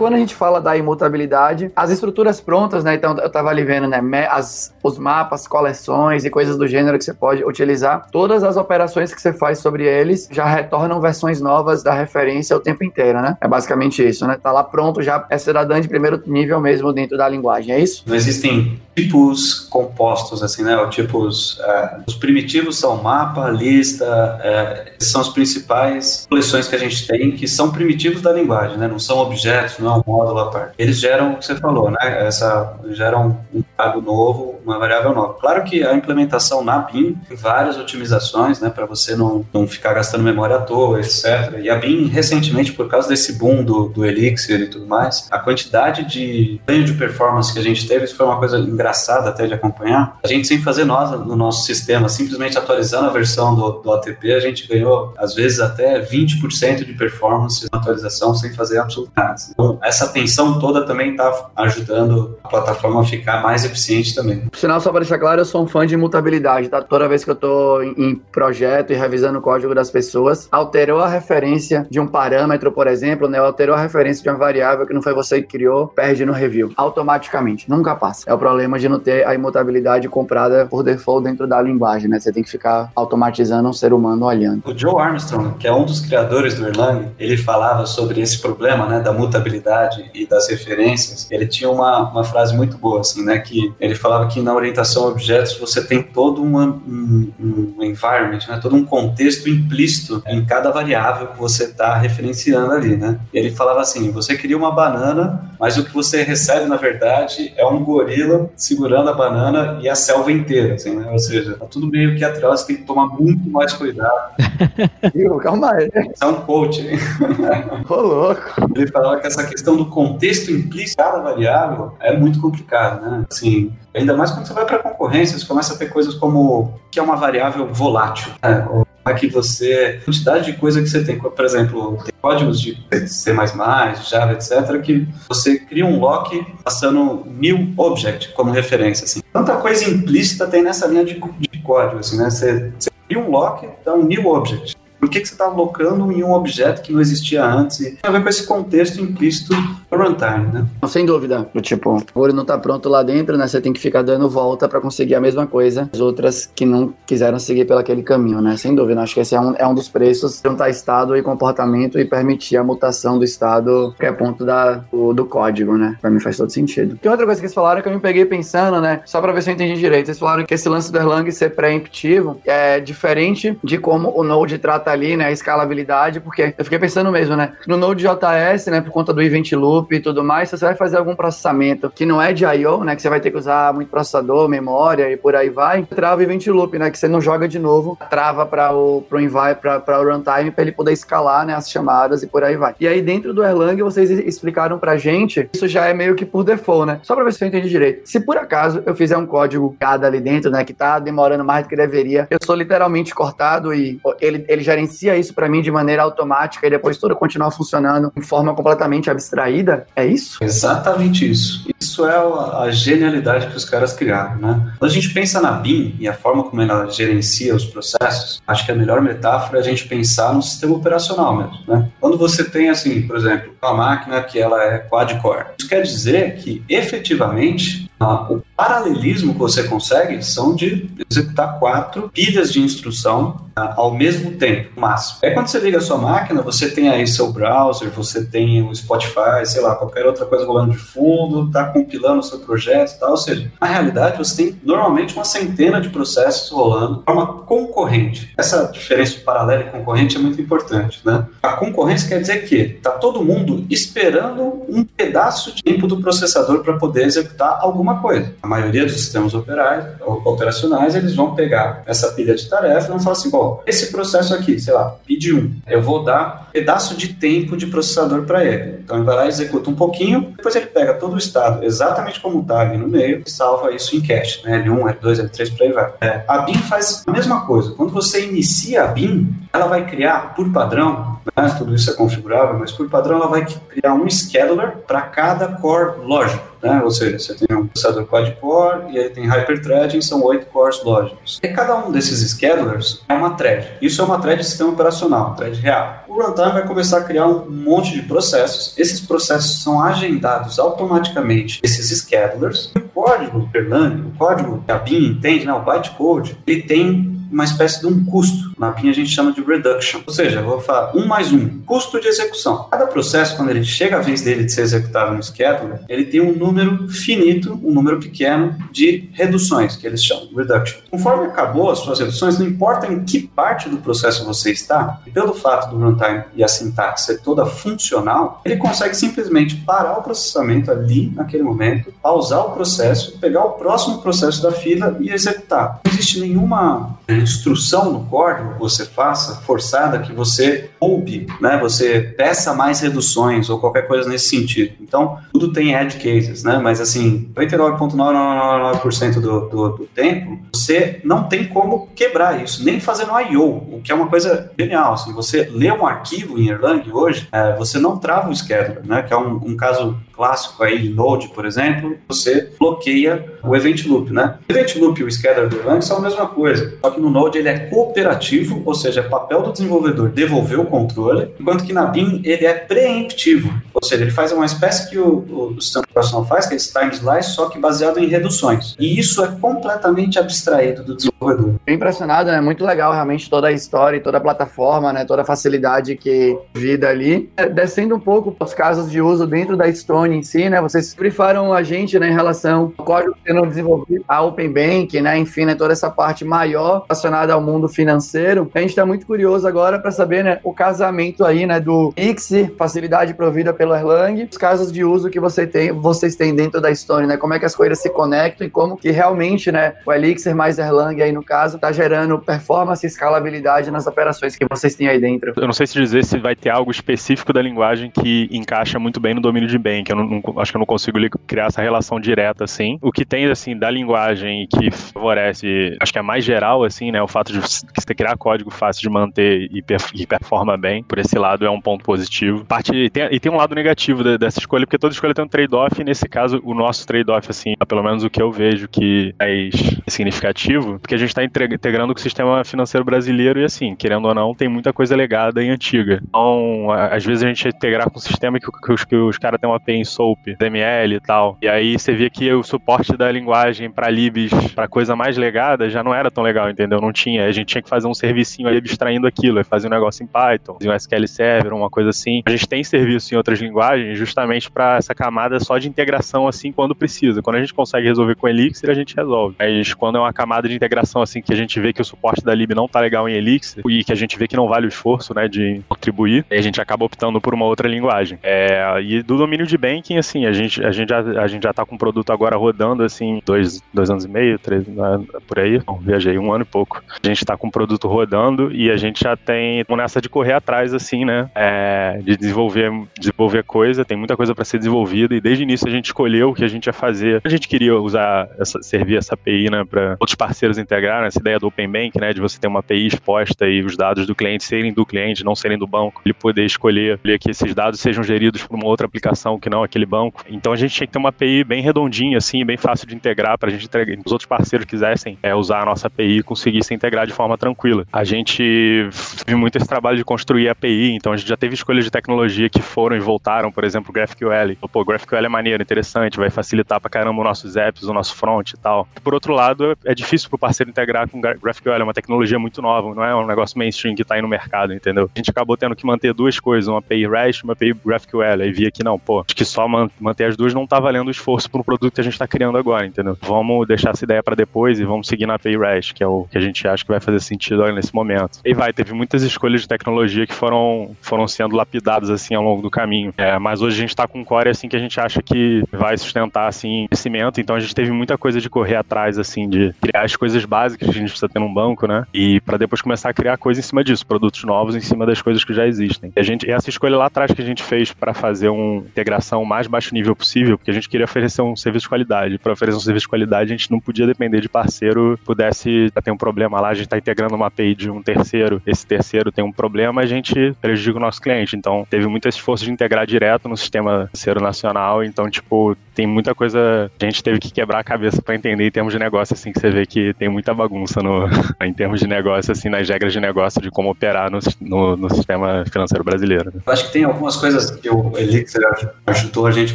Quando 0.00 0.14
a 0.14 0.18
gente 0.18 0.34
fala 0.34 0.62
da 0.62 0.74
imutabilidade, 0.78 1.70
as 1.76 1.90
estruturas 1.90 2.40
prontas, 2.40 2.82
né? 2.82 2.94
Então 2.94 3.14
eu 3.18 3.30
tava 3.30 3.50
ali 3.50 3.62
vendo, 3.62 3.86
né? 3.86 4.00
As, 4.30 4.74
os 4.82 4.96
mapas, 4.96 5.46
coleções 5.46 6.24
e 6.24 6.30
coisas 6.30 6.56
do 6.56 6.66
gênero 6.66 6.96
que 6.96 7.04
você 7.04 7.12
pode 7.12 7.44
utilizar. 7.44 8.06
Todas 8.10 8.42
as 8.42 8.56
operações 8.56 9.12
que 9.12 9.20
você 9.20 9.30
faz 9.30 9.58
sobre 9.58 9.84
eles 9.84 10.26
já 10.32 10.46
retornam 10.46 10.98
versões 11.02 11.38
novas 11.38 11.82
da 11.82 11.92
referência 11.92 12.56
o 12.56 12.60
tempo 12.60 12.82
inteiro, 12.82 13.20
né? 13.20 13.36
É 13.42 13.46
basicamente 13.46 14.02
isso, 14.02 14.26
né? 14.26 14.38
Tá 14.42 14.50
lá 14.50 14.64
pronto 14.64 15.02
já, 15.02 15.26
é 15.28 15.36
cidadã 15.36 15.78
de 15.78 15.86
primeiro 15.86 16.22
nível 16.26 16.58
mesmo 16.62 16.94
dentro 16.94 17.18
da 17.18 17.28
linguagem, 17.28 17.74
é 17.74 17.78
isso? 17.78 18.02
Não 18.06 18.16
existem 18.16 18.80
tipos 19.00 19.60
compostos, 19.70 20.42
assim, 20.42 20.62
né? 20.62 20.76
Tipos, 20.90 21.58
é, 21.60 21.98
os 22.06 22.14
primitivos 22.14 22.78
são 22.78 23.02
mapa, 23.02 23.48
lista, 23.48 24.38
é, 24.42 24.92
são 24.98 25.20
as 25.20 25.28
principais 25.28 26.26
coleções 26.28 26.68
que 26.68 26.74
a 26.74 26.78
gente 26.78 27.06
tem 27.06 27.32
que 27.32 27.48
são 27.48 27.70
primitivos 27.70 28.20
da 28.20 28.32
linguagem, 28.32 28.76
né? 28.76 28.86
Não 28.86 28.98
são 28.98 29.18
objetos, 29.18 29.78
não 29.78 29.94
é 29.94 29.98
um 29.98 30.02
módulo 30.06 30.40
à 30.40 30.50
parte. 30.50 30.74
Eles 30.78 30.98
geram 30.98 31.32
o 31.32 31.36
que 31.38 31.44
você 31.44 31.56
falou, 31.56 31.90
né? 31.90 32.26
Essa, 32.26 32.76
geram 32.90 33.40
um 33.54 33.62
cabo 33.76 34.00
novo, 34.00 34.60
uma 34.64 34.78
variável 34.78 35.14
nova. 35.14 35.34
Claro 35.34 35.64
que 35.64 35.84
a 35.84 35.94
implementação 35.94 36.62
na 36.62 36.78
BIM 36.78 37.14
tem 37.28 37.36
várias 37.36 37.76
otimizações, 37.78 38.60
né? 38.60 38.68
Para 38.68 38.86
você 38.86 39.16
não, 39.16 39.44
não 39.52 39.66
ficar 39.66 39.94
gastando 39.94 40.22
memória 40.22 40.56
à 40.56 40.60
toa, 40.60 41.00
etc. 41.00 41.60
E 41.62 41.70
a 41.70 41.76
BIM, 41.76 42.06
recentemente, 42.08 42.72
por 42.72 42.88
causa 42.88 43.08
desse 43.08 43.34
boom 43.34 43.64
do, 43.64 43.88
do 43.88 44.04
Elixir 44.04 44.60
e 44.60 44.66
tudo 44.66 44.86
mais, 44.86 45.26
a 45.30 45.38
quantidade 45.38 46.04
de 46.04 46.60
ganho 46.66 46.84
de 46.84 46.92
performance 46.94 47.52
que 47.52 47.58
a 47.58 47.62
gente 47.62 47.86
teve 47.86 48.06
foi 48.06 48.26
uma 48.26 48.38
coisa 48.38 48.58
engraçada 48.58 48.89
até 49.28 49.46
de 49.46 49.54
acompanhar. 49.54 50.18
A 50.22 50.28
gente, 50.28 50.46
sem 50.46 50.60
fazer 50.60 50.84
nós 50.84 51.10
no 51.10 51.36
nosso 51.36 51.64
sistema, 51.64 52.08
simplesmente 52.08 52.56
atualizando 52.56 53.08
a 53.08 53.12
versão 53.12 53.54
do, 53.54 53.72
do 53.72 53.92
ATP, 53.92 54.32
a 54.32 54.40
gente 54.40 54.66
ganhou, 54.66 55.14
às 55.18 55.34
vezes, 55.34 55.60
até 55.60 56.00
20% 56.00 56.84
de 56.84 56.92
performance 56.94 57.66
na 57.72 57.78
atualização 57.78 58.34
sem 58.34 58.52
fazer 58.52 58.78
absolutamente 58.78 59.10
nada. 59.16 59.34
Então, 59.50 59.78
essa 59.82 60.08
tensão 60.08 60.58
toda 60.58 60.84
também 60.84 61.12
está 61.12 61.50
ajudando 61.56 62.38
a 62.42 62.48
plataforma 62.48 63.00
a 63.00 63.04
ficar 63.04 63.42
mais 63.42 63.64
eficiente 63.64 64.14
também. 64.14 64.48
Por 64.48 64.58
sinal, 64.58 64.80
só 64.80 64.90
para 64.90 65.00
deixar 65.00 65.18
claro, 65.18 65.40
eu 65.40 65.44
sou 65.44 65.62
um 65.62 65.66
fã 65.66 65.86
de 65.86 65.94
imutabilidade, 65.94 66.68
tá? 66.68 66.82
Toda 66.82 67.08
vez 67.08 67.24
que 67.24 67.30
eu 67.30 67.36
tô 67.36 67.82
em 67.82 68.16
projeto 68.32 68.92
e 68.92 68.96
revisando 68.96 69.38
o 69.38 69.42
código 69.42 69.74
das 69.74 69.90
pessoas, 69.90 70.48
alterou 70.50 71.00
a 71.00 71.08
referência 71.08 71.86
de 71.90 72.00
um 72.00 72.06
parâmetro, 72.06 72.72
por 72.72 72.86
exemplo, 72.86 73.28
né? 73.28 73.38
Alterou 73.38 73.74
a 73.74 73.80
referência 73.80 74.22
de 74.22 74.28
uma 74.28 74.38
variável 74.38 74.86
que 74.86 74.94
não 74.94 75.02
foi 75.02 75.14
você 75.14 75.40
que 75.40 75.48
criou, 75.48 75.88
perde 75.88 76.24
no 76.24 76.32
review. 76.32 76.72
Automaticamente. 76.76 77.68
Nunca 77.68 77.94
passa. 77.94 78.28
É 78.28 78.34
o 78.34 78.38
problema 78.38 78.69
de 78.78 78.88
não 78.88 78.98
ter 79.00 79.26
a 79.26 79.34
imutabilidade 79.34 80.08
comprada 80.08 80.66
por 80.66 80.82
default 80.82 81.24
dentro 81.24 81.46
da 81.46 81.60
linguagem, 81.60 82.08
né? 82.08 82.20
Você 82.20 82.32
tem 82.32 82.42
que 82.42 82.50
ficar 82.50 82.90
automatizando 82.94 83.68
um 83.68 83.72
ser 83.72 83.92
humano 83.92 84.26
olhando. 84.26 84.62
O 84.64 84.76
Joe 84.76 85.00
Armstrong, 85.00 85.54
que 85.58 85.66
é 85.66 85.72
um 85.72 85.84
dos 85.84 86.00
criadores 86.00 86.54
do 86.54 86.66
Erlang, 86.66 87.08
ele 87.18 87.36
falava 87.36 87.86
sobre 87.86 88.20
esse 88.20 88.38
problema, 88.38 88.86
né, 88.86 89.00
da 89.00 89.12
mutabilidade 89.12 90.10
e 90.14 90.26
das 90.26 90.48
referências. 90.48 91.28
Ele 91.30 91.46
tinha 91.46 91.70
uma, 91.70 92.10
uma 92.10 92.24
frase 92.24 92.54
muito 92.56 92.76
boa, 92.76 93.00
assim, 93.00 93.24
né, 93.24 93.38
que 93.38 93.72
ele 93.80 93.94
falava 93.94 94.26
que 94.28 94.40
na 94.40 94.54
orientação 94.54 95.04
a 95.04 95.08
objetos 95.08 95.58
você 95.58 95.82
tem 95.82 96.02
todo 96.02 96.42
um, 96.42 96.58
um, 96.58 97.32
um 97.40 97.82
environment, 97.82 98.40
né, 98.48 98.58
todo 98.60 98.76
um 98.76 98.84
contexto 98.84 99.48
implícito 99.48 100.22
em 100.26 100.44
cada 100.44 100.70
variável 100.70 101.28
que 101.28 101.38
você 101.38 101.64
está 101.64 101.96
referenciando 101.96 102.72
ali, 102.72 102.96
né. 102.96 103.18
Ele 103.32 103.50
falava 103.50 103.80
assim, 103.80 104.10
você 104.10 104.36
cria 104.36 104.56
uma 104.56 104.72
banana, 104.72 105.50
mas 105.58 105.76
o 105.76 105.84
que 105.84 105.92
você 105.92 106.22
recebe, 106.22 106.66
na 106.66 106.76
verdade, 106.76 107.52
é 107.56 107.66
um 107.66 107.82
gorila 107.84 108.50
segurando 108.60 109.08
a 109.08 109.14
banana 109.14 109.78
e 109.80 109.88
a 109.88 109.94
selva 109.94 110.30
inteira, 110.30 110.74
assim, 110.74 110.94
né, 110.94 111.10
ou 111.10 111.18
seja, 111.18 111.56
tá 111.56 111.64
tudo 111.64 111.88
meio 111.88 112.16
que 112.16 112.22
atrás, 112.22 112.60
você 112.60 112.66
tem 112.66 112.76
que 112.76 112.82
tomar 112.82 113.06
muito 113.06 113.48
mais 113.48 113.72
cuidado. 113.72 114.34
Viu? 115.14 115.38
Calma 115.38 115.72
aí. 115.72 115.90
É 116.20 116.26
um 116.26 116.34
coach, 116.42 116.86
hein? 116.86 116.98
Ô, 117.88 117.94
louco. 117.94 118.42
Ele 118.76 118.86
falava 118.88 119.18
que 119.18 119.26
essa 119.26 119.46
questão 119.46 119.76
do 119.76 119.86
contexto 119.86 120.50
implícito 120.50 120.90
de 120.90 120.96
cada 120.96 121.18
variável 121.22 121.94
é 122.00 122.16
muito 122.16 122.38
complicado, 122.40 123.00
né? 123.10 123.24
Assim, 123.30 123.72
ainda 123.94 124.14
mais 124.14 124.30
quando 124.30 124.46
você 124.46 124.52
vai 124.52 124.66
para 124.66 124.78
concorrência, 124.78 125.38
você 125.38 125.46
começa 125.46 125.74
a 125.74 125.78
ter 125.78 125.90
coisas 125.90 126.14
como 126.14 126.74
que 126.90 126.98
é 126.98 127.02
uma 127.02 127.16
variável 127.16 127.66
volátil, 127.72 128.32
né? 128.42 128.66
Ou 128.70 128.86
que 129.14 129.26
você, 129.28 129.98
a 130.00 130.04
quantidade 130.04 130.52
de 130.52 130.58
coisa 130.58 130.82
que 130.82 130.88
você 130.88 131.02
tem, 131.02 131.18
por 131.18 131.44
exemplo, 131.44 131.98
tem 132.04 132.12
códigos 132.20 132.60
de 132.60 132.76
C++, 133.06 133.34
Java, 133.34 134.32
etc, 134.32 134.80
que 134.82 135.08
você 135.28 135.58
cria 135.58 135.86
um 135.86 135.98
lock 135.98 136.44
passando 136.62 137.24
new 137.26 137.72
object 137.76 138.32
como 138.32 138.50
referência, 138.50 139.04
assim. 139.04 139.20
Tanta 139.32 139.56
coisa 139.56 139.88
implícita 139.88 140.46
tem 140.46 140.62
nessa 140.62 140.86
linha 140.86 141.04
de, 141.04 141.14
de 141.14 141.62
código, 141.62 142.00
assim, 142.00 142.18
né? 142.18 142.30
Você, 142.30 142.72
você 142.78 142.90
cria 143.08 143.18
um 143.18 143.30
lock, 143.30 143.66
dá 143.84 143.94
um 143.94 144.04
new 144.04 144.26
object. 144.26 144.76
Por 145.00 145.08
que, 145.08 145.20
que 145.20 145.26
você 145.26 145.34
está 145.34 145.46
alocando 145.46 146.12
em 146.12 146.22
um 146.22 146.32
objeto 146.32 146.82
que 146.82 146.92
não 146.92 147.00
existia 147.00 147.42
antes? 147.44 147.80
E 147.80 147.92
tem 147.92 147.98
a 148.02 148.10
ver 148.10 148.22
com 148.22 148.28
esse 148.28 148.46
contexto 148.46 149.00
implícito 149.00 149.54
do 149.54 149.96
runtime, 149.96 150.52
né? 150.52 150.66
Sem 150.86 151.06
dúvida. 151.06 151.48
Tipo, 151.62 152.04
o 152.14 152.20
olho 152.20 152.34
não 152.34 152.44
tá 152.44 152.58
pronto 152.58 152.88
lá 152.88 153.02
dentro, 153.02 153.36
né? 153.36 153.48
Você 153.48 153.60
tem 153.60 153.72
que 153.72 153.80
ficar 153.80 154.02
dando 154.02 154.28
volta 154.28 154.68
para 154.68 154.80
conseguir 154.80 155.14
a 155.14 155.20
mesma 155.20 155.46
coisa. 155.46 155.88
As 155.92 156.00
outras 156.00 156.50
que 156.54 156.66
não 156.66 156.92
quiseram 157.06 157.38
seguir 157.38 157.64
pelo 157.64 157.80
aquele 157.80 158.02
caminho, 158.02 158.40
né? 158.42 158.56
Sem 158.56 158.74
dúvida. 158.74 159.00
Acho 159.00 159.14
que 159.14 159.20
esse 159.20 159.34
é 159.34 159.40
um, 159.40 159.54
é 159.56 159.66
um 159.66 159.74
dos 159.74 159.88
preços 159.88 160.40
juntar 160.44 160.68
estado 160.68 161.16
e 161.16 161.22
comportamento 161.22 161.98
e 161.98 162.04
permitir 162.04 162.56
a 162.56 162.64
mutação 162.64 163.18
do 163.18 163.24
estado, 163.24 163.94
que 163.98 164.04
é 164.04 164.12
ponto 164.12 164.44
da, 164.44 164.84
do, 164.92 165.14
do 165.14 165.24
código, 165.24 165.76
né? 165.78 165.96
Pra 166.00 166.10
mim 166.10 166.20
faz 166.20 166.36
todo 166.36 166.50
sentido. 166.50 166.96
Tem 166.96 167.10
outra 167.10 167.24
coisa 167.24 167.40
que 167.40 167.46
eles 167.46 167.54
falaram 167.54 167.80
que 167.80 167.88
eu 167.88 167.92
me 167.92 168.00
peguei 168.00 168.24
pensando, 168.24 168.80
né? 168.80 169.00
Só 169.06 169.20
pra 169.20 169.32
ver 169.32 169.42
se 169.42 169.50
eu 169.50 169.54
entendi 169.54 169.80
direito. 169.80 170.08
Eles 170.08 170.18
falaram 170.18 170.44
que 170.44 170.54
esse 170.54 170.68
lance 170.68 170.92
do 170.92 170.98
Erlang 170.98 171.30
ser 171.32 171.54
pré-emptivo 171.54 172.40
é 172.44 172.80
diferente 172.80 173.58
de 173.64 173.78
como 173.78 174.12
o 174.14 174.22
Node 174.22 174.58
trata 174.58 174.89
ali, 174.90 175.16
né, 175.16 175.26
a 175.26 175.32
escalabilidade, 175.32 176.20
porque 176.20 176.54
eu 176.56 176.64
fiquei 176.64 176.78
pensando 176.78 177.10
mesmo, 177.10 177.36
né, 177.36 177.52
no 177.66 177.76
Node.js, 177.76 178.66
né, 178.66 178.80
por 178.80 178.90
conta 178.90 179.12
do 179.12 179.22
event 179.22 179.52
loop 179.52 179.94
e 179.94 180.00
tudo 180.00 180.22
mais, 180.22 180.48
se 180.48 180.58
você 180.58 180.66
vai 180.66 180.74
fazer 180.74 180.96
algum 180.96 181.14
processamento 181.14 181.90
que 181.90 182.06
não 182.06 182.20
é 182.20 182.32
de 182.32 182.44
I.O., 182.44 182.84
né, 182.84 182.94
que 182.96 183.02
você 183.02 183.08
vai 183.08 183.20
ter 183.20 183.30
que 183.30 183.36
usar 183.36 183.72
muito 183.72 183.88
processador, 183.88 184.48
memória 184.48 185.10
e 185.10 185.16
por 185.16 185.34
aí 185.34 185.50
vai, 185.50 185.84
trava 185.84 186.20
o 186.20 186.22
event 186.22 186.46
loop, 186.48 186.78
né, 186.78 186.90
que 186.90 186.98
você 186.98 187.08
não 187.08 187.20
joga 187.20 187.48
de 187.48 187.58
novo, 187.58 187.98
trava 188.08 188.46
para 188.46 188.72
o 188.72 189.02
pro 189.08 189.20
invite, 189.20 189.60
para 189.60 190.00
o 190.00 190.04
runtime, 190.04 190.50
para 190.50 190.62
ele 190.62 190.72
poder 190.72 190.92
escalar, 190.92 191.46
né, 191.46 191.54
as 191.54 191.70
chamadas 191.70 192.22
e 192.22 192.26
por 192.26 192.42
aí 192.42 192.56
vai. 192.56 192.74
E 192.80 192.86
aí 192.86 193.00
dentro 193.02 193.32
do 193.32 193.44
Erlang 193.44 193.80
vocês 193.82 194.10
explicaram 194.10 194.78
pra 194.78 194.96
gente, 194.96 195.48
isso 195.52 195.68
já 195.68 195.86
é 195.86 195.94
meio 195.94 196.14
que 196.14 196.24
por 196.24 196.44
default, 196.44 196.86
né? 196.86 197.00
Só 197.02 197.14
para 197.14 197.24
ver 197.24 197.32
se 197.32 197.44
eu 197.44 197.48
entendi 197.48 197.68
direito. 197.68 198.08
Se 198.08 198.20
por 198.20 198.36
acaso 198.36 198.82
eu 198.86 198.94
fizer 198.94 199.16
um 199.16 199.26
código 199.26 199.76
cada 199.78 200.06
ali 200.06 200.20
dentro, 200.20 200.50
né, 200.50 200.64
que 200.64 200.72
tá 200.72 200.98
demorando 200.98 201.44
mais 201.44 201.64
do 201.64 201.68
que 201.68 201.76
deveria, 201.76 202.26
eu 202.30 202.38
sou 202.42 202.54
literalmente 202.54 203.14
cortado 203.14 203.74
e 203.74 204.00
ele, 204.20 204.44
ele 204.48 204.62
gerencia 204.80 205.16
isso 205.16 205.34
para 205.34 205.48
mim 205.48 205.62
de 205.62 205.70
maneira 205.70 206.02
automática 206.02 206.66
e 206.66 206.70
depois 206.70 206.96
tudo 206.96 207.14
continuar 207.14 207.50
funcionando 207.50 208.12
de 208.16 208.22
forma 208.22 208.54
completamente 208.54 209.10
abstraída, 209.10 209.86
é 209.94 210.06
isso? 210.06 210.42
Exatamente 210.42 211.30
isso. 211.30 211.68
Isso 211.78 212.06
é 212.06 212.16
a 212.16 212.70
genialidade 212.70 213.48
que 213.48 213.56
os 213.56 213.64
caras 213.64 213.92
criaram, 213.92 214.36
né? 214.36 214.74
Quando 214.78 214.90
a 214.90 214.94
gente 214.94 215.10
pensa 215.10 215.40
na 215.40 215.52
BIM 215.52 215.96
e 215.98 216.08
a 216.08 216.14
forma 216.14 216.44
como 216.44 216.60
ela 216.60 216.88
gerencia 216.90 217.54
os 217.54 217.64
processos, 217.64 218.42
acho 218.46 218.66
que 218.66 218.72
a 218.72 218.74
melhor 218.74 219.00
metáfora 219.00 219.58
é 219.58 219.60
a 219.60 219.64
gente 219.64 219.86
pensar 219.86 220.32
no 220.34 220.42
sistema 220.42 220.76
operacional 220.76 221.36
mesmo, 221.36 221.58
né? 221.66 221.88
Quando 222.00 222.16
você 222.16 222.44
tem, 222.44 222.68
assim, 222.68 223.02
por 223.02 223.16
exemplo, 223.16 223.52
uma 223.62 223.74
máquina 223.74 224.22
que 224.22 224.38
ela 224.38 224.62
é 224.62 224.78
quad-core, 224.78 225.46
isso 225.58 225.68
quer 225.68 225.82
dizer 225.82 226.36
que, 226.36 226.62
efetivamente, 226.68 227.90
o 228.00 228.40
paralelismo 228.56 229.34
que 229.34 229.38
você 229.38 229.64
consegue 229.64 230.22
são 230.22 230.54
de 230.54 230.90
executar 231.10 231.58
quatro 231.58 232.08
pilhas 232.08 232.50
de 232.52 232.60
instrução 232.60 233.49
ao 233.54 233.92
mesmo 233.94 234.32
tempo, 234.32 234.80
máximo. 234.80 235.18
É 235.22 235.30
quando 235.30 235.48
você 235.48 235.58
liga 235.58 235.78
a 235.78 235.80
sua 235.80 235.98
máquina, 235.98 236.42
você 236.42 236.70
tem 236.70 236.88
aí 236.88 237.06
seu 237.06 237.32
browser, 237.32 237.90
você 237.90 238.24
tem 238.24 238.62
o 238.62 238.74
Spotify, 238.74 239.44
sei 239.44 239.60
lá, 239.60 239.74
qualquer 239.76 240.06
outra 240.06 240.24
coisa 240.24 240.46
rolando 240.46 240.72
de 240.72 240.78
fundo, 240.78 241.46
está 241.46 241.64
compilando 241.64 242.20
o 242.20 242.22
seu 242.22 242.38
projeto 242.40 242.92
e 242.92 242.98
tal. 242.98 243.10
Ou 243.10 243.16
seja, 243.16 243.50
na 243.60 243.66
realidade, 243.66 244.18
você 244.18 244.44
tem 244.44 244.60
normalmente 244.62 245.14
uma 245.14 245.24
centena 245.24 245.80
de 245.80 245.88
processos 245.88 246.50
rolando 246.50 246.98
de 246.98 247.04
forma 247.04 247.26
concorrente. 247.42 248.32
Essa 248.36 248.70
diferença 248.72 249.12
de 249.12 249.20
paralelo 249.20 249.62
e 249.62 249.70
concorrente 249.70 250.16
é 250.16 250.18
muito 250.18 250.40
importante, 250.40 251.00
né? 251.04 251.26
A 251.42 251.52
concorrência 251.52 252.08
quer 252.08 252.20
dizer 252.20 252.44
que 252.44 252.56
está 252.56 252.92
todo 252.92 253.24
mundo 253.24 253.66
esperando 253.70 254.64
um 254.68 254.84
pedaço 254.84 255.54
de 255.54 255.62
tempo 255.62 255.86
do 255.86 256.00
processador 256.00 256.62
para 256.62 256.78
poder 256.78 257.04
executar 257.04 257.58
alguma 257.60 258.00
coisa. 258.00 258.34
A 258.42 258.46
maioria 258.46 258.84
dos 258.84 258.94
sistemas 258.94 259.32
operacionais, 259.34 260.94
eles 260.94 261.14
vão 261.14 261.34
pegar 261.34 261.82
essa 261.86 262.12
pilha 262.12 262.34
de 262.34 262.48
tarefas 262.48 262.86
e 262.86 262.88
vão 262.88 263.00
falar 263.00 263.16
assim, 263.16 263.30
esse 263.66 263.90
processo 263.90 264.34
aqui, 264.34 264.58
sei 264.58 264.74
lá, 264.74 264.96
pede 265.06 265.32
um, 265.32 265.54
eu 265.66 265.82
vou 265.82 266.04
dar 266.04 266.48
um 266.48 266.52
pedaço 266.52 266.96
de 266.96 267.14
tempo 267.14 267.56
de 267.56 267.66
processador 267.66 268.22
para 268.22 268.44
ele. 268.44 268.80
Então 268.82 268.96
ele 268.96 269.04
vai 269.04 269.16
lá, 269.16 269.26
executa 269.26 269.70
um 269.70 269.74
pouquinho, 269.74 270.32
depois 270.36 270.54
ele 270.56 270.66
pega 270.66 270.94
todo 270.94 271.14
o 271.14 271.18
estado 271.18 271.64
exatamente 271.64 272.20
como 272.20 272.40
está 272.40 272.60
ali 272.60 272.76
no 272.76 272.88
meio 272.88 273.22
e 273.26 273.30
salva 273.30 273.72
isso 273.72 273.96
em 273.96 274.00
cache, 274.00 274.44
né? 274.44 274.62
L1, 274.64 274.98
L2, 275.00 275.30
L3, 275.30 275.56
por 275.56 275.62
aí 275.62 275.72
vai. 275.72 275.92
É, 276.00 276.24
a 276.26 276.38
BIM 276.38 276.54
faz 276.54 277.02
a 277.06 277.10
mesma 277.12 277.46
coisa. 277.46 277.72
Quando 277.72 277.92
você 277.92 278.26
inicia 278.26 278.84
a 278.84 278.86
BIM, 278.88 279.32
ela 279.52 279.66
vai 279.66 279.88
criar, 279.88 280.34
por 280.34 280.50
padrão, 280.52 281.18
né? 281.36 281.54
tudo 281.58 281.74
isso 281.74 281.90
é 281.90 281.94
configurável, 281.94 282.58
mas 282.58 282.72
por 282.72 282.88
padrão 282.88 283.16
ela 283.16 283.28
vai 283.28 283.44
criar 283.68 283.94
um 283.94 284.08
scheduler 284.08 284.76
para 284.86 285.02
cada 285.02 285.48
core 285.48 286.00
lógico. 286.04 286.49
Né? 286.62 286.80
Ou 286.82 286.90
seja, 286.90 287.18
você 287.18 287.34
tem 287.34 287.56
um 287.56 287.66
processador 287.66 288.06
quad-core 288.06 288.92
e 288.92 288.98
aí 288.98 289.10
tem 289.10 289.26
hyperthreading, 289.26 290.00
são 290.00 290.22
oito 290.24 290.46
cores 290.46 290.82
lógicos. 290.84 291.40
E 291.42 291.48
cada 291.48 291.76
um 291.76 291.90
desses 291.90 292.28
schedulers 292.30 293.02
é 293.08 293.14
uma 293.14 293.30
thread. 293.30 293.66
Isso 293.80 294.00
é 294.00 294.04
uma 294.04 294.20
thread 294.20 294.40
de 294.40 294.46
sistema 294.46 294.70
operacional, 294.70 295.34
thread 295.34 295.58
real. 295.60 296.04
O 296.08 296.14
runtime 296.14 296.52
vai 296.52 296.66
começar 296.66 296.98
a 296.98 297.04
criar 297.04 297.26
um 297.26 297.48
monte 297.50 297.92
de 297.92 298.02
processos. 298.02 298.76
Esses 298.78 299.00
processos 299.00 299.62
são 299.62 299.82
agendados 299.82 300.58
automaticamente, 300.58 301.60
esses 301.62 301.88
schedulers. 302.00 302.72
O 302.76 302.80
código 302.80 303.48
Erlang, 303.54 304.08
o 304.08 304.18
código 304.18 304.62
que 304.64 304.72
a 304.72 304.78
BIM 304.78 305.06
entende, 305.06 305.46
né, 305.46 305.52
o 305.52 305.62
bytecode, 305.62 306.36
ele 306.46 306.62
tem 306.62 307.20
uma 307.30 307.44
espécie 307.44 307.80
de 307.80 307.86
um 307.86 308.04
custo. 308.04 308.49
Na 308.60 308.72
a 308.72 308.92
gente 308.92 309.06
chama 309.06 309.32
de 309.32 309.40
reduction. 309.40 310.02
Ou 310.06 310.12
seja, 310.12 310.42
vou 310.42 310.60
falar 310.60 310.94
um 310.94 311.06
mais 311.06 311.32
um, 311.32 311.62
custo 311.62 311.98
de 311.98 312.08
execução. 312.08 312.68
Cada 312.70 312.86
processo, 312.86 313.34
quando 313.34 313.48
ele 313.48 313.64
chega 313.64 313.96
a 313.96 314.00
vez 314.00 314.20
dele 314.20 314.44
de 314.44 314.52
ser 314.52 314.60
executado 314.60 315.16
no 315.16 315.22
scheduler, 315.22 315.80
ele 315.88 316.04
tem 316.04 316.20
um 316.20 316.36
número 316.36 316.86
finito, 316.86 317.58
um 317.64 317.72
número 317.72 317.98
pequeno 317.98 318.54
de 318.70 319.08
reduções, 319.14 319.76
que 319.76 319.86
eles 319.86 320.04
chamam 320.04 320.28
reduction. 320.36 320.78
Conforme 320.90 321.26
acabou 321.26 321.70
as 321.70 321.78
suas 321.78 322.00
reduções, 322.00 322.38
não 322.38 322.46
importa 322.46 322.86
em 322.86 323.02
que 323.02 323.26
parte 323.28 323.66
do 323.70 323.78
processo 323.78 324.26
você 324.26 324.52
está, 324.52 325.00
e 325.06 325.10
pelo 325.10 325.32
fato 325.32 325.70
do 325.70 325.82
runtime 325.82 326.24
e 326.34 326.44
a 326.44 326.48
sintaxe 326.48 327.06
ser 327.06 327.22
toda 327.22 327.46
funcional, 327.46 328.42
ele 328.44 328.58
consegue 328.58 328.94
simplesmente 328.94 329.56
parar 329.56 329.98
o 329.98 330.02
processamento 330.02 330.70
ali, 330.70 331.10
naquele 331.14 331.42
momento, 331.42 331.94
pausar 332.02 332.46
o 332.46 332.50
processo, 332.50 333.18
pegar 333.18 333.42
o 333.42 333.52
próximo 333.52 334.02
processo 334.02 334.42
da 334.42 334.52
fila 334.52 334.98
e 335.00 335.10
executar. 335.10 335.80
Não 335.82 335.92
existe 335.92 336.20
nenhuma 336.20 336.98
instrução 337.08 337.90
no 337.90 338.04
código 338.04 338.49
você 338.58 338.86
faça, 338.86 339.36
forçada, 339.42 340.00
que 340.00 340.12
você 340.12 340.69
coube, 340.80 341.26
né, 341.40 341.58
você 341.60 342.00
peça 342.00 342.54
mais 342.54 342.80
reduções 342.80 343.50
ou 343.50 343.60
qualquer 343.60 343.86
coisa 343.86 344.08
nesse 344.08 344.30
sentido. 344.30 344.72
Então, 344.80 345.18
tudo 345.30 345.52
tem 345.52 345.74
edge 345.74 345.98
cases, 345.98 346.42
né? 346.42 346.58
Mas 346.58 346.80
assim, 346.80 347.30
99,999% 347.36 349.20
do, 349.20 349.48
do, 349.48 349.68
do 349.70 349.86
tempo, 349.94 350.38
você 350.52 351.00
não 351.04 351.24
tem 351.24 351.44
como 351.44 351.88
quebrar 351.94 352.42
isso, 352.42 352.64
nem 352.64 352.80
fazer 352.80 353.06
no 353.06 353.20
I.O., 353.20 353.76
o 353.76 353.80
que 353.84 353.92
é 353.92 353.94
uma 353.94 354.06
coisa 354.06 354.50
genial. 354.58 354.94
Assim, 354.94 355.12
você 355.12 355.48
lê 355.52 355.70
um 355.70 355.86
arquivo 355.86 356.38
em 356.38 356.48
Erlang 356.48 356.90
hoje, 356.90 357.28
é, 357.30 357.54
você 357.56 357.78
não 357.78 357.98
trava 357.98 358.30
o 358.30 358.34
scheduler, 358.34 358.86
né? 358.86 359.02
Que 359.02 359.12
é 359.12 359.16
um, 359.16 359.36
um 359.36 359.56
caso 359.56 359.96
clássico 360.14 360.62
aí 360.62 360.78
de 360.78 360.90
Node, 360.90 361.28
por 361.28 361.46
exemplo, 361.46 361.96
você 362.08 362.50
bloqueia 362.58 363.24
o 363.42 363.54
event 363.56 363.86
loop, 363.86 364.12
né? 364.12 364.38
O 364.48 364.52
event 364.52 364.76
loop 364.76 365.00
e 365.00 365.04
o 365.04 365.10
scheduler 365.10 365.48
do 365.48 365.56
Erlang 365.56 365.82
são 365.82 365.98
a 365.98 366.00
mesma 366.00 366.26
coisa, 366.26 366.76
só 366.80 366.90
que 366.90 367.00
no 367.00 367.10
Node 367.10 367.38
ele 367.38 367.48
é 367.48 367.58
cooperativo, 367.58 368.62
ou 368.64 368.74
seja, 368.74 369.00
é 369.00 369.02
papel 369.02 369.42
do 369.42 369.52
desenvolvedor 369.52 370.10
devolver 370.10 370.60
o 370.60 370.66
controle, 370.70 371.28
enquanto 371.38 371.64
que 371.64 371.72
na 371.72 371.86
BIM 371.86 372.22
ele 372.24 372.46
é 372.46 372.54
preemptivo, 372.54 373.52
ou 373.72 373.82
seja, 373.82 374.02
ele 374.02 374.10
faz 374.10 374.32
uma 374.32 374.46
espécie 374.46 374.88
que 374.90 374.98
o, 374.98 375.54
o 375.54 375.60
sistema 375.60 375.84
operacional 375.88 376.26
faz, 376.26 376.46
que 376.46 376.54
é 376.54 376.56
esse 376.56 376.72
time 376.72 376.92
slice, 376.92 377.30
só 377.30 377.48
que 377.48 377.58
baseado 377.58 377.98
em 377.98 378.08
reduções. 378.08 378.74
E 378.78 378.98
isso 378.98 379.24
é 379.24 379.28
completamente 379.28 380.18
abstraído 380.18 380.82
do 380.82 380.96
desenvolvedor. 380.96 381.54
Fiquei 381.60 381.74
impressionado, 381.74 382.30
né? 382.30 382.40
Muito 382.40 382.64
legal 382.64 382.92
realmente 382.92 383.28
toda 383.28 383.48
a 383.48 383.52
história 383.52 383.96
e 383.96 384.00
toda 384.00 384.18
a 384.18 384.20
plataforma, 384.20 384.92
né? 384.92 385.04
Toda 385.04 385.22
a 385.22 385.24
facilidade 385.24 385.96
que 385.96 386.38
vida 386.54 386.88
ali. 386.88 387.30
É, 387.36 387.48
descendo 387.48 387.94
um 387.94 388.00
pouco 388.00 388.34
os 388.38 388.54
casos 388.54 388.90
de 388.90 389.00
uso 389.00 389.26
dentro 389.26 389.56
da 389.56 389.72
Stone 389.72 390.16
em 390.16 390.22
si, 390.22 390.48
né? 390.48 390.60
Vocês 390.60 390.94
briefaram 390.94 391.52
a 391.52 391.62
gente 391.62 391.98
né, 391.98 392.08
em 392.08 392.14
relação 392.14 392.72
ao 392.76 392.84
código 392.84 393.14
sendo 393.26 393.46
desenvolvido, 393.46 394.04
a 394.08 394.22
Open 394.22 394.52
Bank, 394.52 395.00
né? 395.00 395.18
Enfim, 395.18 395.44
né, 395.44 395.54
toda 395.54 395.72
essa 395.72 395.90
parte 395.90 396.24
maior 396.24 396.84
relacionada 396.88 397.32
ao 397.32 397.40
mundo 397.40 397.68
financeiro. 397.68 398.50
A 398.54 398.60
gente 398.60 398.70
está 398.70 398.86
muito 398.86 399.06
curioso 399.06 399.46
agora 399.46 399.78
para 399.78 399.90
saber, 399.90 400.24
né, 400.24 400.40
o 400.42 400.52
casamento 400.52 401.24
aí, 401.24 401.46
né, 401.46 401.60
do 401.60 401.92
X, 401.96 402.30
facilidade 402.56 403.14
provida 403.14 403.52
pelo 403.60 403.74
Erlang, 403.74 404.24
os 404.24 404.38
casos 404.38 404.72
de 404.72 404.82
uso 404.82 405.10
que 405.10 405.20
você 405.20 405.46
tem, 405.46 405.70
vocês 405.70 406.16
têm 406.16 406.34
dentro 406.34 406.62
da 406.62 406.74
Stone, 406.74 407.06
né? 407.06 407.18
Como 407.18 407.34
é 407.34 407.38
que 407.38 407.44
as 407.44 407.54
coisas 407.54 407.78
se 407.78 407.90
conectam 407.90 408.46
e 408.46 408.48
como 408.48 408.74
que 408.74 408.90
realmente, 408.90 409.52
né, 409.52 409.74
o 409.84 409.92
Elixir 409.92 410.34
mais 410.34 410.58
Erlang 410.58 411.02
aí 411.02 411.12
no 411.12 411.22
caso 411.22 411.56
está 411.56 411.70
gerando 411.70 412.18
performance 412.18 412.86
e 412.86 412.88
escalabilidade 412.88 413.70
nas 413.70 413.86
operações 413.86 414.34
que 414.34 414.46
vocês 414.48 414.74
têm 414.74 414.88
aí 414.88 414.98
dentro. 414.98 415.34
Eu 415.36 415.44
não 415.44 415.52
sei 415.52 415.66
se 415.66 415.74
dizer 415.74 416.06
se 416.06 416.16
vai 416.16 416.34
ter 416.34 416.48
algo 416.48 416.70
específico 416.70 417.34
da 417.34 417.42
linguagem 417.42 417.90
que 417.90 418.30
encaixa 418.32 418.78
muito 418.78 418.98
bem 418.98 419.12
no 419.12 419.20
domínio 419.20 419.46
de 419.46 419.58
Bank. 419.58 419.90
Eu 419.90 419.96
não, 419.96 420.06
não, 420.06 420.40
acho 420.40 420.52
que 420.52 420.56
eu 420.56 420.60
não 420.60 420.64
consigo 420.66 420.98
criar 421.26 421.48
essa 421.48 421.60
relação 421.60 422.00
direta 422.00 422.44
assim. 422.44 422.78
O 422.80 422.90
que 422.90 423.04
tem 423.04 423.26
assim 423.26 423.54
da 423.54 423.70
linguagem 423.70 424.48
que 424.50 424.70
favorece, 424.70 425.76
acho 425.82 425.92
que 425.92 425.98
é 425.98 426.02
mais 426.02 426.24
geral 426.24 426.64
assim, 426.64 426.90
né, 426.90 427.02
o 427.02 427.06
fato 427.06 427.30
de 427.30 427.38
você 427.40 427.94
criar 427.94 428.16
código 428.16 428.50
fácil 428.50 428.80
de 428.80 428.88
manter 428.88 429.50
e, 429.52 429.62
e 429.96 430.06
performa 430.06 430.56
bem. 430.56 430.82
Por 430.82 430.98
esse 430.98 431.18
lado 431.18 431.44
é 431.44 431.50
um 431.50 431.60
ponto 431.60 431.84
positivo. 431.84 432.42
Parte 432.46 432.74
e 432.74 432.88
tem, 432.88 433.06
e 433.12 433.20
tem 433.20 433.30
um 433.30 433.36
lado 433.36 433.49
negativo 433.54 434.02
dessa 434.18 434.38
escolha, 434.38 434.66
porque 434.66 434.78
toda 434.78 434.92
escolha 434.92 435.14
tem 435.14 435.24
um 435.24 435.28
trade-off 435.28 435.80
e 435.80 435.84
nesse 435.84 436.08
caso 436.08 436.40
o 436.44 436.54
nosso 436.54 436.86
trade-off 436.86 437.28
assim, 437.30 437.54
pelo 437.66 437.82
menos 437.82 438.04
o 438.04 438.10
que 438.10 438.20
eu 438.20 438.30
vejo 438.30 438.68
que 438.68 439.14
é 439.18 439.50
significativo, 439.88 440.78
porque 440.78 440.94
a 440.94 440.98
gente 440.98 441.08
está 441.08 441.24
integrando 441.24 441.92
com 441.92 441.98
o 441.98 442.02
sistema 442.02 442.44
financeiro 442.44 442.84
brasileiro 442.84 443.40
e 443.40 443.44
assim, 443.44 443.74
querendo 443.74 444.06
ou 444.06 444.14
não, 444.14 444.34
tem 444.34 444.48
muita 444.48 444.72
coisa 444.72 444.96
legada 444.96 445.42
e 445.42 445.48
antiga. 445.48 446.00
Então, 446.08 446.70
às 446.70 447.04
vezes 447.04 447.22
a 447.22 447.28
gente 447.28 447.48
integrar 447.48 447.90
com 447.90 447.98
um 447.98 448.02
sistema 448.02 448.38
que, 448.38 448.46
que 448.46 448.72
os, 448.72 448.84
que 448.84 448.96
os 448.96 449.18
caras 449.18 449.40
têm 449.40 449.48
uma 449.48 449.56
API 449.56 449.74
em 449.74 449.84
SOAP, 449.84 450.36
DML 450.38 450.94
e 450.94 451.00
tal. 451.00 451.38
E 451.42 451.48
aí 451.48 451.78
você 451.78 451.92
via 451.92 452.10
que 452.10 452.32
o 452.32 452.42
suporte 452.42 452.96
da 452.96 453.10
linguagem 453.10 453.70
para 453.70 453.90
libs, 453.90 454.32
para 454.54 454.68
coisa 454.68 454.94
mais 454.94 455.16
legada, 455.16 455.68
já 455.68 455.82
não 455.82 455.94
era 455.94 456.10
tão 456.10 456.22
legal, 456.22 456.48
entendeu? 456.50 456.80
Não 456.80 456.92
tinha. 456.92 457.26
A 457.26 457.32
gente 457.32 457.48
tinha 457.48 457.62
que 457.62 457.68
fazer 457.68 457.86
um 457.86 457.94
servicinho 457.94 458.48
ali 458.48 458.58
abstraindo 458.58 459.06
aquilo, 459.06 459.42
fazer 459.44 459.66
um 459.66 459.70
negócio 459.70 460.02
em 460.02 460.06
Python, 460.06 460.58
um 460.62 460.72
SQL 460.72 461.06
Server, 461.06 461.52
uma 461.52 461.70
coisa 461.70 461.90
assim. 461.90 462.22
A 462.26 462.30
gente 462.30 462.48
tem 462.48 462.62
serviço 462.62 463.14
em 463.14 463.16
outras 463.16 463.39
linguagens 463.40 463.98
justamente 463.98 464.50
para 464.50 464.76
essa 464.76 464.94
camada 464.94 465.38
só 465.40 465.58
de 465.58 465.68
integração 465.68 466.28
assim 466.28 466.52
quando 466.52 466.74
precisa. 466.74 467.22
Quando 467.22 467.36
a 467.36 467.40
gente 467.40 467.54
consegue 467.54 467.86
resolver 467.86 468.14
com 468.14 468.28
Elixir, 468.28 468.70
a 468.70 468.74
gente 468.74 468.94
resolve. 468.96 469.36
Mas 469.38 469.74
quando 469.74 469.96
é 469.96 470.00
uma 470.00 470.12
camada 470.12 470.48
de 470.48 470.54
integração 470.54 471.02
assim 471.02 471.20
que 471.20 471.32
a 471.32 471.36
gente 471.36 471.58
vê 471.60 471.72
que 471.72 471.80
o 471.80 471.84
suporte 471.84 472.24
da 472.24 472.34
lib 472.34 472.54
não 472.54 472.68
tá 472.68 472.80
legal 472.80 473.08
em 473.08 473.14
Elixir 473.14 473.62
e 473.68 473.84
que 473.84 473.92
a 473.92 473.96
gente 473.96 474.18
vê 474.18 474.26
que 474.26 474.36
não 474.36 474.48
vale 474.48 474.66
o 474.66 474.68
esforço, 474.68 475.14
né, 475.14 475.28
de 475.28 475.60
contribuir, 475.68 476.24
a 476.30 476.40
gente 476.40 476.60
acaba 476.60 476.84
optando 476.84 477.20
por 477.20 477.34
uma 477.34 477.44
outra 477.44 477.68
linguagem. 477.68 478.18
É, 478.22 478.80
e 478.82 479.02
do 479.02 479.16
domínio 479.16 479.46
de 479.46 479.56
banking, 479.56 479.96
assim, 479.96 480.26
a 480.26 480.32
gente, 480.32 480.64
a 480.64 480.70
gente, 480.70 480.88
já, 480.88 481.00
a 481.00 481.26
gente 481.26 481.42
já 481.42 481.52
tá 481.52 481.64
com 481.64 481.74
o 481.74 481.78
produto 481.78 482.12
agora 482.12 482.36
rodando, 482.36 482.82
assim, 482.82 483.20
dois, 483.24 483.62
dois 483.72 483.90
anos 483.90 484.04
e 484.04 484.08
meio, 484.08 484.38
três, 484.38 484.66
né, 484.66 485.00
por 485.26 485.38
aí. 485.38 485.58
Bom, 485.58 485.78
viajei 485.78 486.18
um 486.18 486.32
ano 486.32 486.42
e 486.42 486.46
pouco. 486.46 486.82
A 486.88 487.06
gente 487.06 487.24
tá 487.24 487.36
com 487.36 487.48
o 487.48 487.50
produto 487.50 487.88
rodando 487.88 488.52
e 488.52 488.70
a 488.70 488.76
gente 488.76 489.00
já 489.02 489.16
tem 489.16 489.64
nessa 489.70 490.00
de 490.00 490.08
correr 490.08 490.32
atrás, 490.32 490.74
assim, 490.74 491.04
né, 491.04 491.30
é, 491.34 492.00
de 492.02 492.16
desenvolver, 492.16 492.70
desenvolver 492.98 493.29
coisa, 493.42 493.84
tem 493.84 493.96
muita 493.96 494.16
coisa 494.16 494.34
para 494.34 494.44
ser 494.44 494.58
desenvolvida 494.58 495.14
e 495.14 495.20
desde 495.20 495.42
o 495.42 495.44
início 495.44 495.66
a 495.66 495.70
gente 495.70 495.86
escolheu 495.86 496.30
o 496.30 496.34
que 496.34 496.44
a 496.44 496.48
gente 496.48 496.66
ia 496.66 496.72
fazer. 496.72 497.20
A 497.24 497.28
gente 497.28 497.48
queria 497.48 497.76
usar, 497.76 498.28
essa, 498.38 498.62
servir 498.62 498.96
essa 498.96 499.14
API, 499.14 499.50
né, 499.50 499.64
para 499.64 499.96
outros 500.00 500.14
parceiros 500.14 500.58
integrar, 500.58 501.02
né, 501.02 501.08
essa 501.08 501.18
ideia 501.18 501.38
do 501.38 501.46
Open 501.46 501.68
Bank, 501.68 502.00
né, 502.00 502.12
de 502.12 502.20
você 502.20 502.38
ter 502.38 502.48
uma 502.48 502.60
API 502.60 502.86
exposta 502.86 503.46
e 503.46 503.62
os 503.62 503.76
dados 503.76 504.06
do 504.06 504.14
cliente 504.14 504.44
serem 504.44 504.72
do 504.72 504.84
cliente, 504.84 505.24
não 505.24 505.34
serem 505.34 505.58
do 505.58 505.66
banco, 505.66 506.02
ele 506.04 506.14
poder 506.14 506.44
escolher, 506.44 506.98
que 507.20 507.30
esses 507.30 507.54
dados 507.54 507.80
sejam 507.80 508.02
geridos 508.02 508.42
por 508.42 508.54
uma 508.54 508.66
outra 508.66 508.86
aplicação 508.86 509.38
que 509.38 509.50
não 509.50 509.62
aquele 509.62 509.86
banco. 509.86 510.24
Então 510.28 510.52
a 510.52 510.56
gente 510.56 510.74
tinha 510.74 510.86
que 510.86 510.92
ter 510.92 510.98
uma 510.98 511.10
API 511.10 511.44
bem 511.44 511.62
redondinha, 511.62 512.18
assim, 512.18 512.44
bem 512.44 512.56
fácil 512.56 512.86
de 512.86 512.94
integrar 512.94 513.38
para 513.38 513.48
a 513.48 513.52
gente 513.52 513.66
entregar, 513.66 513.96
os 514.04 514.12
outros 514.12 514.26
parceiros 514.26 514.66
quisessem 514.66 515.18
é, 515.22 515.34
usar 515.34 515.62
a 515.62 515.64
nossa 515.64 515.86
API 515.86 516.18
e 516.18 516.22
conseguir 516.22 516.64
se 516.64 516.74
integrar 516.74 517.06
de 517.06 517.12
forma 517.12 517.36
tranquila. 517.36 517.84
A 517.92 518.04
gente 518.04 518.88
viu 519.26 519.38
muito 519.38 519.56
esse 519.56 519.66
trabalho 519.66 519.96
de 519.96 520.04
construir 520.04 520.48
API, 520.48 520.92
então 520.94 521.12
a 521.12 521.16
gente 521.16 521.28
já 521.28 521.36
teve 521.36 521.54
escolhas 521.54 521.84
de 521.84 521.90
tecnologia 521.90 522.48
que 522.48 522.62
foram 522.62 522.96
e 522.96 523.00
voltaram, 523.00 523.19
por 523.52 523.64
exemplo, 523.64 523.92
GraphQL. 523.92 524.56
Pô, 524.72 524.84
GraphQL 524.84 525.26
é 525.26 525.28
maneiro, 525.28 525.62
interessante, 525.62 526.18
vai 526.18 526.30
facilitar 526.30 526.80
para 526.80 526.90
caramba 526.90 527.20
os 527.20 527.26
nossos 527.26 527.56
apps, 527.56 527.82
o 527.82 527.92
nosso 527.92 528.14
front 528.14 528.52
e 528.52 528.56
tal. 528.56 528.88
Por 529.02 529.14
outro 529.14 529.32
lado, 529.32 529.76
é 529.84 529.94
difícil 529.94 530.28
para 530.28 530.36
o 530.36 530.38
parceiro 530.38 530.70
integrar 530.70 531.08
com 531.08 531.20
GraphQL, 531.20 531.80
é 531.80 531.84
uma 531.84 531.94
tecnologia 531.94 532.38
muito 532.38 532.60
nova, 532.62 532.94
não 532.94 533.04
é 533.04 533.14
um 533.14 533.26
negócio 533.26 533.58
mainstream 533.58 533.94
que 533.94 534.02
está 534.02 534.14
aí 534.14 534.22
no 534.22 534.28
mercado, 534.28 534.72
entendeu? 534.72 535.10
A 535.14 535.18
gente 535.18 535.30
acabou 535.30 535.56
tendo 535.56 535.76
que 535.76 535.86
manter 535.86 536.12
duas 536.12 536.38
coisas, 536.38 536.68
uma 536.68 536.78
API 536.78 537.06
REST 537.06 537.40
e 537.40 537.44
uma 537.44 537.52
API 537.52 537.72
GraphQL. 537.72 538.42
Aí 538.42 538.52
via 538.52 538.70
que 538.70 538.82
não, 538.82 538.98
pô, 538.98 539.20
acho 539.20 539.36
que 539.36 539.44
só 539.44 539.66
manter 539.68 540.24
as 540.24 540.36
duas 540.36 540.54
não 540.54 540.66
tá 540.66 540.80
valendo 540.80 541.08
o 541.08 541.10
esforço 541.10 541.50
para 541.50 541.60
o 541.60 541.64
produto 541.64 541.94
que 541.94 542.00
a 542.00 542.04
gente 542.04 542.14
está 542.14 542.26
criando 542.26 542.58
agora, 542.58 542.86
entendeu? 542.86 543.16
Vamos 543.20 543.66
deixar 543.66 543.90
essa 543.90 544.04
ideia 544.04 544.22
para 544.22 544.34
depois 544.34 544.80
e 544.80 544.84
vamos 544.84 545.06
seguir 545.06 545.26
na 545.26 545.34
API 545.34 545.56
REST, 545.56 545.94
que 545.94 546.02
é 546.02 546.06
o 546.06 546.26
que 546.30 546.38
a 546.38 546.40
gente 546.40 546.66
acha 546.66 546.84
que 546.84 546.90
vai 546.90 547.00
fazer 547.00 547.20
sentido 547.20 547.60
nesse 547.72 547.94
momento. 547.94 548.40
E 548.44 548.54
vai, 548.54 548.72
teve 548.72 548.92
muitas 548.92 549.22
escolhas 549.22 549.62
de 549.62 549.68
tecnologia 549.68 550.26
que 550.26 550.34
foram, 550.34 550.96
foram 551.00 551.28
sendo 551.28 551.56
lapidadas 551.56 552.10
assim 552.10 552.34
ao 552.34 552.42
longo 552.42 552.62
do 552.62 552.70
caminho. 552.70 553.09
É, 553.16 553.38
mas 553.38 553.62
hoje 553.62 553.76
a 553.76 553.80
gente 553.80 553.90
está 553.90 554.06
com 554.06 554.20
um 554.20 554.24
core 554.24 554.50
assim 554.50 554.68
que 554.68 554.76
a 554.76 554.80
gente 554.80 554.98
acha 555.00 555.22
que 555.22 555.62
vai 555.70 555.96
sustentar 555.96 556.48
assim 556.48 556.86
crescimento, 556.88 557.40
então 557.40 557.56
a 557.56 557.60
gente 557.60 557.74
teve 557.74 557.90
muita 557.90 558.16
coisa 558.18 558.40
de 558.40 558.48
correr 558.48 558.76
atrás 558.76 559.18
assim 559.18 559.48
de 559.48 559.74
criar 559.80 560.04
as 560.04 560.16
coisas 560.16 560.44
básicas 560.44 560.88
que 560.88 560.94
a 560.94 560.98
gente 560.98 561.10
precisa 561.10 561.28
ter 561.28 561.38
num 561.38 561.52
banco, 561.52 561.86
né? 561.86 562.06
E 562.12 562.40
para 562.40 562.56
depois 562.56 562.80
começar 562.80 563.10
a 563.10 563.14
criar 563.14 563.36
coisa 563.36 563.60
em 563.60 563.62
cima 563.62 563.82
disso, 563.82 564.06
produtos 564.06 564.42
novos 564.44 564.76
em 564.76 564.80
cima 564.80 565.06
das 565.06 565.20
coisas 565.22 565.44
que 565.44 565.52
já 565.52 565.66
existem. 565.66 566.12
E 566.14 566.20
a 566.20 566.22
gente 566.22 566.50
essa 566.50 566.70
escolha 566.70 566.96
lá 566.96 567.06
atrás 567.06 567.32
que 567.32 567.42
a 567.42 567.44
gente 567.44 567.62
fez 567.62 567.92
para 567.92 568.12
fazer 568.14 568.48
uma 568.48 568.80
integração 568.80 569.44
mais 569.44 569.66
baixo 569.66 569.94
nível 569.94 570.14
possível, 570.14 570.58
porque 570.58 570.70
a 570.70 570.74
gente 570.74 570.88
queria 570.88 571.04
oferecer 571.04 571.42
um 571.42 571.56
serviço 571.56 571.84
de 571.84 571.88
qualidade. 571.88 572.38
Para 572.38 572.52
oferecer 572.52 572.76
um 572.76 572.80
serviço 572.80 573.04
de 573.04 573.08
qualidade, 573.08 573.52
a 573.52 573.56
gente 573.56 573.70
não 573.70 573.80
podia 573.80 574.06
depender 574.06 574.40
de 574.40 574.48
parceiro 574.48 575.18
pudesse 575.24 575.90
ter 576.02 576.10
um 576.10 576.16
problema 576.16 576.60
lá, 576.60 576.68
a 576.68 576.74
gente 576.74 576.86
está 576.86 576.98
integrando 576.98 577.34
uma 577.34 577.46
API 577.46 577.74
de 577.74 577.90
um 577.90 578.02
terceiro, 578.02 578.62
esse 578.66 578.86
terceiro 578.86 579.30
tem 579.30 579.44
um 579.44 579.52
problema, 579.52 580.00
a 580.00 580.06
gente 580.06 580.54
prejudica 580.60 580.98
o 580.98 581.00
nosso 581.00 581.20
cliente. 581.20 581.56
Então, 581.56 581.86
teve 581.88 582.06
muito 582.06 582.28
esforço 582.28 582.64
de 582.64 582.70
integrar 582.70 582.99
direto 583.04 583.48
no 583.48 583.56
sistema 583.56 584.08
financeiro 584.12 584.40
nacional. 584.40 585.04
Então, 585.04 585.28
tipo, 585.30 585.76
tem 586.00 586.06
muita 586.06 586.34
coisa 586.34 586.90
a 586.98 587.04
gente 587.04 587.22
teve 587.22 587.38
que 587.38 587.52
quebrar 587.52 587.80
a 587.80 587.84
cabeça 587.84 588.22
para 588.22 588.34
entender 588.34 588.66
em 588.66 588.70
termos 588.70 588.90
de 588.90 588.98
negócio, 588.98 589.34
assim, 589.34 589.52
que 589.52 589.60
você 589.60 589.70
vê 589.70 589.84
que 589.84 590.14
tem 590.14 590.30
muita 590.30 590.54
bagunça 590.54 591.02
no, 591.02 591.28
em 591.60 591.74
termos 591.74 592.00
de 592.00 592.06
negócio, 592.06 592.52
assim, 592.52 592.70
nas 592.70 592.88
regras 592.88 593.12
de 593.12 593.20
negócio 593.20 593.60
de 593.60 593.70
como 593.70 593.90
operar 593.90 594.30
no, 594.30 594.38
no, 594.58 594.96
no 594.96 595.14
sistema 595.14 595.62
financeiro 595.70 596.02
brasileiro. 596.02 596.52
Né? 596.54 596.62
Acho 596.66 596.86
que 596.86 596.92
tem 596.92 597.04
algumas 597.04 597.36
coisas 597.36 597.70
que 597.70 597.90
o 597.90 598.16
Elixir 598.16 598.62
ajudou 599.06 599.46
a 599.46 599.50
gente 599.50 599.74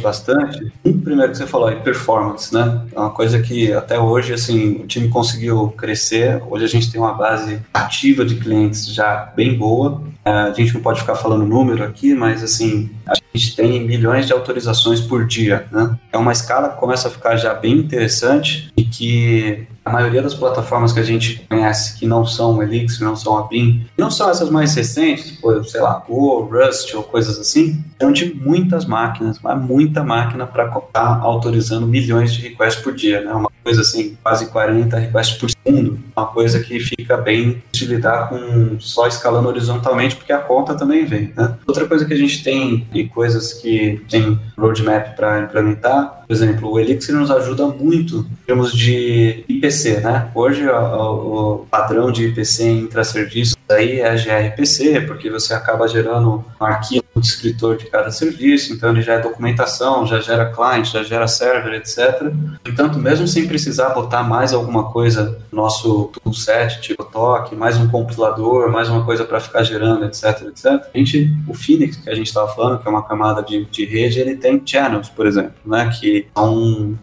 bastante. 0.00 0.72
Um 0.84 1.00
primeiro 1.00 1.30
que 1.30 1.38
você 1.38 1.46
falou 1.46 1.70
é 1.70 1.76
performance, 1.76 2.52
né? 2.52 2.82
É 2.92 2.98
uma 2.98 3.10
coisa 3.10 3.40
que 3.40 3.72
até 3.72 3.96
hoje, 3.96 4.32
assim, 4.32 4.80
o 4.82 4.86
time 4.86 5.08
conseguiu 5.08 5.68
crescer. 5.78 6.42
Hoje 6.50 6.64
a 6.64 6.68
gente 6.68 6.90
tem 6.90 7.00
uma 7.00 7.14
base 7.14 7.60
ativa 7.72 8.24
de 8.24 8.34
clientes 8.34 8.92
já 8.92 9.32
bem 9.36 9.56
boa. 9.56 10.02
É, 10.24 10.30
a 10.30 10.52
gente 10.52 10.74
não 10.74 10.80
pode 10.80 10.98
ficar 10.98 11.14
falando 11.14 11.46
número 11.46 11.84
aqui, 11.84 12.14
mas 12.14 12.42
assim, 12.42 12.90
gente 13.36 13.56
tem 13.56 13.80
milhões 13.80 14.26
de 14.26 14.32
autorizações 14.32 15.00
por 15.00 15.26
dia, 15.26 15.66
né? 15.70 15.98
É 16.12 16.16
uma 16.16 16.32
escala 16.32 16.70
que 16.70 16.78
começa 16.78 17.08
a 17.08 17.10
ficar 17.10 17.36
já 17.36 17.54
bem 17.54 17.72
interessante 17.72 18.72
e 18.76 18.84
que 18.84 19.66
a 19.86 19.90
maioria 19.90 20.20
das 20.20 20.34
plataformas 20.34 20.92
que 20.92 20.98
a 20.98 21.04
gente 21.04 21.46
conhece 21.48 21.96
que 21.96 22.06
não 22.06 22.26
são 22.26 22.60
Elixir, 22.60 23.04
não 23.04 23.14
são 23.14 23.38
a 23.38 23.42
BIM, 23.42 23.86
não 23.96 24.10
são 24.10 24.28
essas 24.28 24.50
mais 24.50 24.74
recentes, 24.74 25.30
tipo, 25.30 25.62
sei 25.62 25.80
lá, 25.80 26.02
Go, 26.08 26.40
Rust 26.40 26.92
ou 26.92 27.04
coisas 27.04 27.38
assim, 27.38 27.84
são 28.00 28.10
de 28.10 28.34
muitas 28.34 28.84
máquinas, 28.84 29.38
mas 29.40 29.62
muita 29.62 30.02
máquina 30.02 30.44
para 30.44 30.66
estar 30.66 31.20
autorizando 31.20 31.86
milhões 31.86 32.34
de 32.34 32.42
requests 32.42 32.82
por 32.82 32.94
dia, 32.94 33.20
né? 33.20 33.32
Uma 33.32 33.50
coisa 33.62 33.82
assim, 33.82 34.18
quase 34.22 34.46
40 34.46 34.98
requests 34.98 35.38
por 35.38 35.50
segundo, 35.50 36.00
uma 36.16 36.26
coisa 36.26 36.58
que 36.58 36.80
fica 36.80 37.16
bem 37.16 37.62
de 37.70 37.86
lidar 37.86 38.28
com 38.28 38.80
só 38.80 39.06
escalando 39.06 39.48
horizontalmente, 39.48 40.16
porque 40.16 40.32
a 40.32 40.38
conta 40.38 40.74
também 40.74 41.04
vem. 41.04 41.32
Né? 41.36 41.56
Outra 41.64 41.86
coisa 41.86 42.04
que 42.04 42.12
a 42.12 42.16
gente 42.16 42.42
tem 42.42 42.88
e 42.92 43.08
coisas 43.08 43.52
que 43.52 44.04
tem 44.08 44.38
roadmap 44.56 45.14
para 45.14 45.40
implementar, 45.40 46.24
por 46.26 46.32
exemplo, 46.32 46.70
o 46.70 46.80
Elixir 46.80 47.14
nos 47.14 47.30
ajuda 47.30 47.66
muito 47.66 48.20
em 48.20 48.46
termos 48.46 48.72
de 48.72 49.44
IPC, 49.48 50.00
né? 50.00 50.30
Hoje 50.34 50.66
o, 50.66 51.60
o 51.62 51.66
padrão 51.70 52.10
de 52.10 52.28
IPC 52.28 52.64
intra-serviço 52.70 53.56
aí 53.68 54.00
é 54.00 54.14
gRPC, 54.14 55.02
porque 55.02 55.30
você 55.30 55.54
acaba 55.54 55.86
gerando 55.86 56.44
um 56.60 56.64
arquivo 56.64 57.05
descritor 57.20 57.76
de 57.76 57.86
cada 57.86 58.10
serviço, 58.10 58.72
então 58.72 58.90
ele 58.90 59.02
já 59.02 59.14
é 59.14 59.20
documentação, 59.20 60.06
já 60.06 60.20
gera 60.20 60.52
client, 60.52 60.90
já 60.90 61.02
gera 61.02 61.26
server, 61.26 61.74
etc. 61.74 62.32
Entanto, 62.66 62.98
mesmo 62.98 63.26
sem 63.26 63.46
precisar 63.46 63.90
botar 63.90 64.22
mais 64.22 64.52
alguma 64.52 64.90
coisa 64.90 65.38
no 65.50 65.62
nosso 65.62 66.10
toolset, 66.22 66.80
tipo 66.80 67.04
toque, 67.04 67.54
mais 67.54 67.76
um 67.76 67.88
compilador, 67.88 68.70
mais 68.70 68.88
uma 68.88 69.04
coisa 69.04 69.24
para 69.24 69.40
ficar 69.40 69.62
gerando, 69.62 70.04
etc, 70.04 70.42
etc. 70.48 70.66
A 70.94 70.98
gente, 70.98 71.34
o 71.48 71.54
Phoenix 71.54 71.96
que 71.96 72.10
a 72.10 72.14
gente 72.14 72.26
estava 72.26 72.48
falando, 72.54 72.80
que 72.80 72.86
é 72.86 72.90
uma 72.90 73.02
camada 73.02 73.42
de, 73.42 73.64
de 73.66 73.84
rede, 73.84 74.20
ele 74.20 74.36
tem 74.36 74.62
channels, 74.64 75.08
por 75.08 75.26
exemplo, 75.26 75.52
né, 75.64 75.90
que 75.98 76.26
são 76.34 76.98